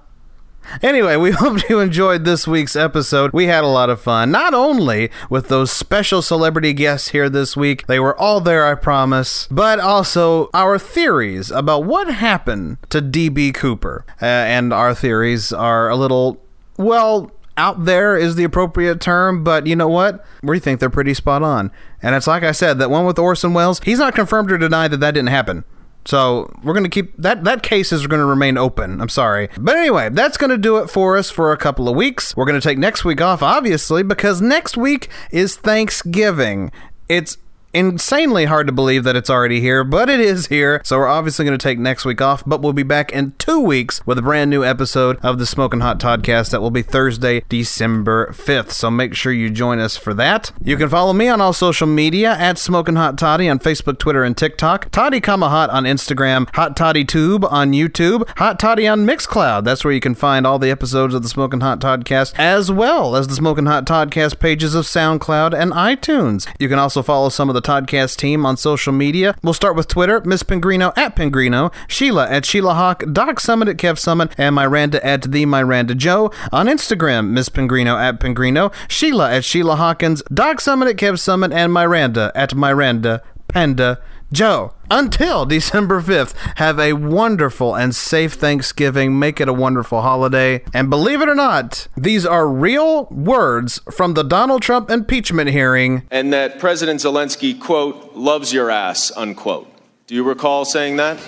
Anyway, 0.82 1.16
we 1.16 1.32
hope 1.32 1.68
you 1.70 1.80
enjoyed 1.80 2.26
this 2.26 2.48
week's 2.48 2.76
episode. 2.76 3.32
We 3.34 3.46
had 3.46 3.64
a 3.64 3.68
lot 3.68 3.90
of 3.90 4.02
fun, 4.02 4.32
not 4.32 4.54
only 4.54 5.10
with 5.30 5.48
those 5.48 5.72
special 5.72 6.22
celebrity 6.22 6.74
guests 6.74 7.10
here 7.10 7.30
this 7.30 7.58
week, 7.58 7.88
they 7.88 8.00
were 8.00 8.18
all 8.18 8.42
there, 8.42 8.66
I 8.66 8.76
promise, 8.76 9.48
but 9.52 9.80
also 9.80 10.50
our 10.54 10.78
theories 10.80 11.52
about 11.52 11.84
what 11.84 12.08
happened 12.08 12.78
to 12.90 13.02
DB 13.02 13.54
Cooper. 13.54 14.06
Uh, 14.22 14.26
and 14.26 14.74
our 14.74 14.94
theories 14.94 15.52
are 15.52 15.90
a 15.90 15.96
little, 15.96 16.42
well, 16.78 17.32
out 17.58 17.86
there 17.86 18.16
is 18.16 18.36
the 18.36 18.44
appropriate 18.44 19.02
term, 19.02 19.44
but 19.44 19.68
you 19.68 19.76
know 19.76 19.88
what? 19.88 20.26
We 20.42 20.60
think 20.60 20.80
they're 20.80 20.90
pretty 20.90 21.14
spot 21.14 21.44
on. 21.44 21.72
And 22.02 22.16
it's 22.16 22.28
like 22.28 22.44
I 22.44 22.54
said, 22.54 22.80
that 22.80 22.90
one 22.90 23.06
with 23.06 23.20
Orson 23.20 23.54
Welles, 23.54 23.82
he's 23.84 24.00
not 24.00 24.16
confirmed 24.16 24.52
or 24.52 24.58
denied 24.58 24.92
that 24.92 25.00
that 25.02 25.12
didn't 25.12 25.30
happen. 25.30 25.64
So 26.06 26.52
we're 26.64 26.74
going 26.74 26.84
to 26.84 26.90
keep 26.90 27.16
that 27.18 27.44
that 27.44 27.64
case 27.64 27.92
is 27.92 28.08
going 28.08 28.20
to 28.20 28.26
remain 28.26 28.58
open. 28.58 29.02
I'm 29.02 29.10
sorry, 29.10 29.50
but 29.58 29.76
anyway, 29.76 30.10
that's 30.10 30.38
going 30.38 30.50
to 30.50 30.58
do 30.58 30.78
it 30.78 30.90
for 30.90 31.18
us 31.18 31.30
for 31.30 31.52
a 31.52 31.58
couple 31.58 31.88
of 31.88 31.96
weeks. 31.96 32.36
We're 32.36 32.46
going 32.46 32.60
to 32.60 32.68
take 32.68 32.78
next 32.78 33.06
week 33.06 33.22
off, 33.22 33.44
obviously, 33.44 34.04
because 34.04 34.42
next 34.42 34.78
week 34.78 35.10
is 35.32 35.56
Thanksgiving. 35.56 36.72
It's 37.08 37.38
insanely 37.74 38.46
hard 38.46 38.68
to 38.68 38.74
believe 38.74 39.04
that 39.04 39.16
it's 39.16 39.30
already 39.30 39.62
here, 39.62 39.84
but 39.84 40.10
it 40.10 40.20
is 40.20 40.48
here. 40.48 40.82
So 40.84 40.98
we're 40.98 41.08
obviously 41.08 41.46
going 41.46 41.58
to 41.58 41.64
take 41.64 41.80
next 41.80 42.06
week 42.06 42.22
off, 42.22 42.44
but 42.46 42.62
we'll 42.62 42.74
be 42.74 42.84
back 42.84 43.12
in 43.12 43.34
two 43.38 43.60
weeks 43.60 44.06
with 44.06 44.18
a 44.18 44.22
brand 44.22 44.50
new 44.50 44.64
episode 44.64 45.18
of 45.24 45.40
the 45.40 45.46
Smoking 45.46 45.80
Hot 45.82 46.00
Toddcast 46.00 46.52
that 46.52 46.62
will 46.62 46.72
be 46.72 46.82
Thursday, 46.82 47.44
December 47.50 48.28
5th. 48.32 48.72
So 48.72 48.92
make 48.92 49.16
sure 49.16 49.32
you 49.32 49.50
join 49.50 49.80
us 49.80 49.98
for 49.98 50.14
that. 50.16 50.52
You 50.64 50.78
can 50.78 50.90
follow 50.90 51.14
me 51.14 51.28
on 51.28 51.42
all 51.42 51.54
social 51.54 51.88
media 51.88 52.32
at 52.32 52.58
Smoking 52.58 52.96
Hot 52.96 53.18
Toddy 53.18 53.48
on 53.50 53.60
Facebook, 53.60 54.00
Twitter, 54.00 54.24
and 54.24 54.38
TikTok. 54.38 54.90
Toddy 54.92 55.22
Kama 55.22 55.50
Hot 55.50 55.70
on 55.70 55.84
Instagram. 55.84 56.54
Hot 56.56 56.76
Toddy 56.76 57.06
Tube 57.06 57.46
on 57.46 57.72
YouTube. 57.72 58.28
Hot 58.38 58.60
Toddy 58.60 58.88
on 58.88 59.06
Mixcloud. 59.06 59.64
That's 59.64 59.84
where 59.84 59.94
you 59.94 60.00
can 60.00 60.16
find 60.16 60.46
all 60.46 60.60
the 60.60 60.72
episodes 60.72 61.14
of 61.14 61.24
the 61.24 61.30
Smoking 61.30 61.62
Hot 61.62 61.80
Toddcast, 61.80 62.38
as 62.38 62.72
well 62.72 63.16
as 63.16 63.28
the 63.28 63.36
Smoking 63.36 63.66
Hot 63.66 63.86
Toddcast 63.86 64.40
pages 64.40 64.76
of 64.76 64.86
SoundCloud 64.86 65.60
and 65.60 65.72
iTunes. 65.72 66.48
You 66.60 66.70
can 66.70 66.80
also 66.80 67.02
follow 67.02 67.30
some 67.30 67.50
of 67.50 67.56
the 67.62 67.68
Toddcast 67.68 68.18
team 68.18 68.46
on 68.46 68.58
social 68.58 68.94
media. 68.94 69.36
We'll 69.44 69.54
start 69.54 69.76
with 69.76 69.88
Twitter, 69.88 70.22
Miss 70.22 70.44
Pingrino 70.44 70.94
at 70.98 71.16
Pingrino, 71.16 71.72
Sheila 71.88 72.30
at 72.30 72.46
Sheila 72.46 72.74
Hawk, 72.74 73.04
Doc 73.12 73.40
Summit 73.40 73.68
at 73.68 73.78
Kev 73.78 73.98
Summit, 73.98 74.34
and 74.38 74.56
Miranda 74.56 75.06
at 75.06 75.24
the 75.24 75.46
Miranda 75.46 75.96
Joe. 75.96 76.32
On 76.52 76.68
Instagram, 76.68 77.30
Miss 77.30 77.50
Pingrino 77.50 77.98
at 77.98 78.20
Pingrino, 78.20 78.72
Sheila 78.88 79.32
at 79.32 79.46
Sheila 79.46 79.76
Hawkins, 79.76 80.24
Doc 80.34 80.62
Summit 80.62 80.88
at 80.88 80.98
Kev 80.98 81.20
Summit, 81.20 81.52
and 81.54 81.74
Miranda 81.74 82.32
at 82.36 82.56
Miranda 82.56 83.22
Panda 83.48 84.00
Joe. 84.32 84.74
Until 84.90 85.46
December 85.58 86.02
5th, 86.02 86.34
have 86.58 86.80
a 86.80 86.94
wonderful 86.94 87.76
and 87.76 87.96
safe 87.96 88.34
Thanksgiving. 88.34 89.18
Make 89.20 89.40
it 89.40 89.48
a 89.48 89.54
wonderful 89.54 90.02
holiday. 90.02 90.64
And 90.74 90.90
believe 90.90 91.22
it 91.22 91.30
or 91.30 91.36
not, 91.36 91.88
these 91.96 92.26
are 92.26 92.48
real 92.48 93.06
words 93.06 93.80
from 93.92 94.14
the 94.14 94.24
Donald 94.24 94.62
Trump 94.62 94.90
impeachment 94.90 95.50
hearing. 95.50 96.04
and 96.12 96.32
that 96.34 96.60
President 96.60 97.00
Zelensky, 97.00 97.60
quote, 97.60 98.16
loves 98.16 98.54
your 98.54 98.70
ass, 98.70 99.12
unquote. 99.16 99.68
Do 100.08 100.16
you 100.16 100.24
recall 100.24 100.66
saying 100.66 100.98
that? 100.98 101.20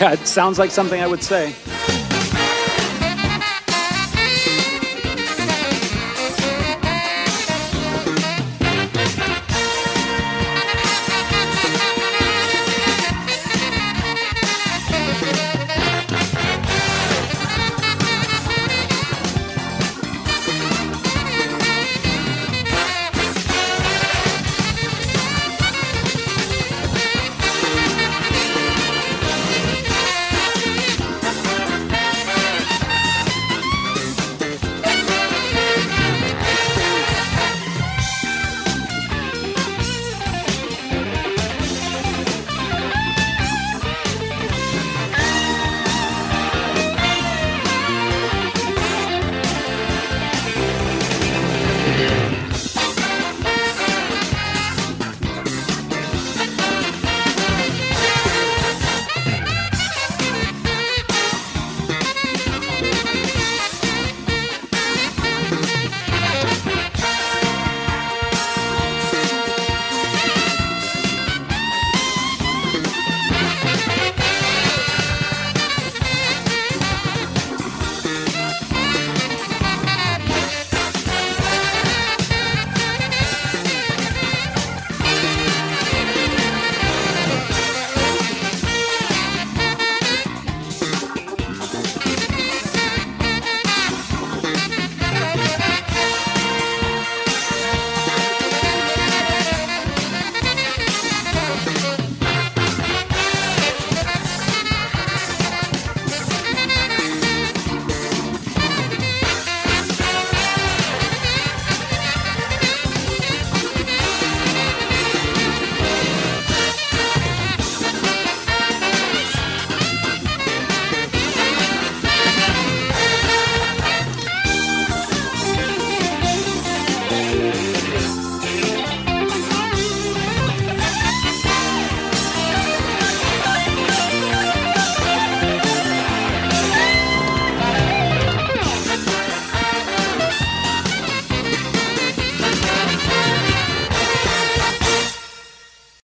Yeah, 0.00 0.12
it 0.12 0.26
sounds 0.26 0.58
like 0.58 0.70
something 0.70 1.00
I 1.00 1.06
would 1.06 1.22
say. 1.22 1.54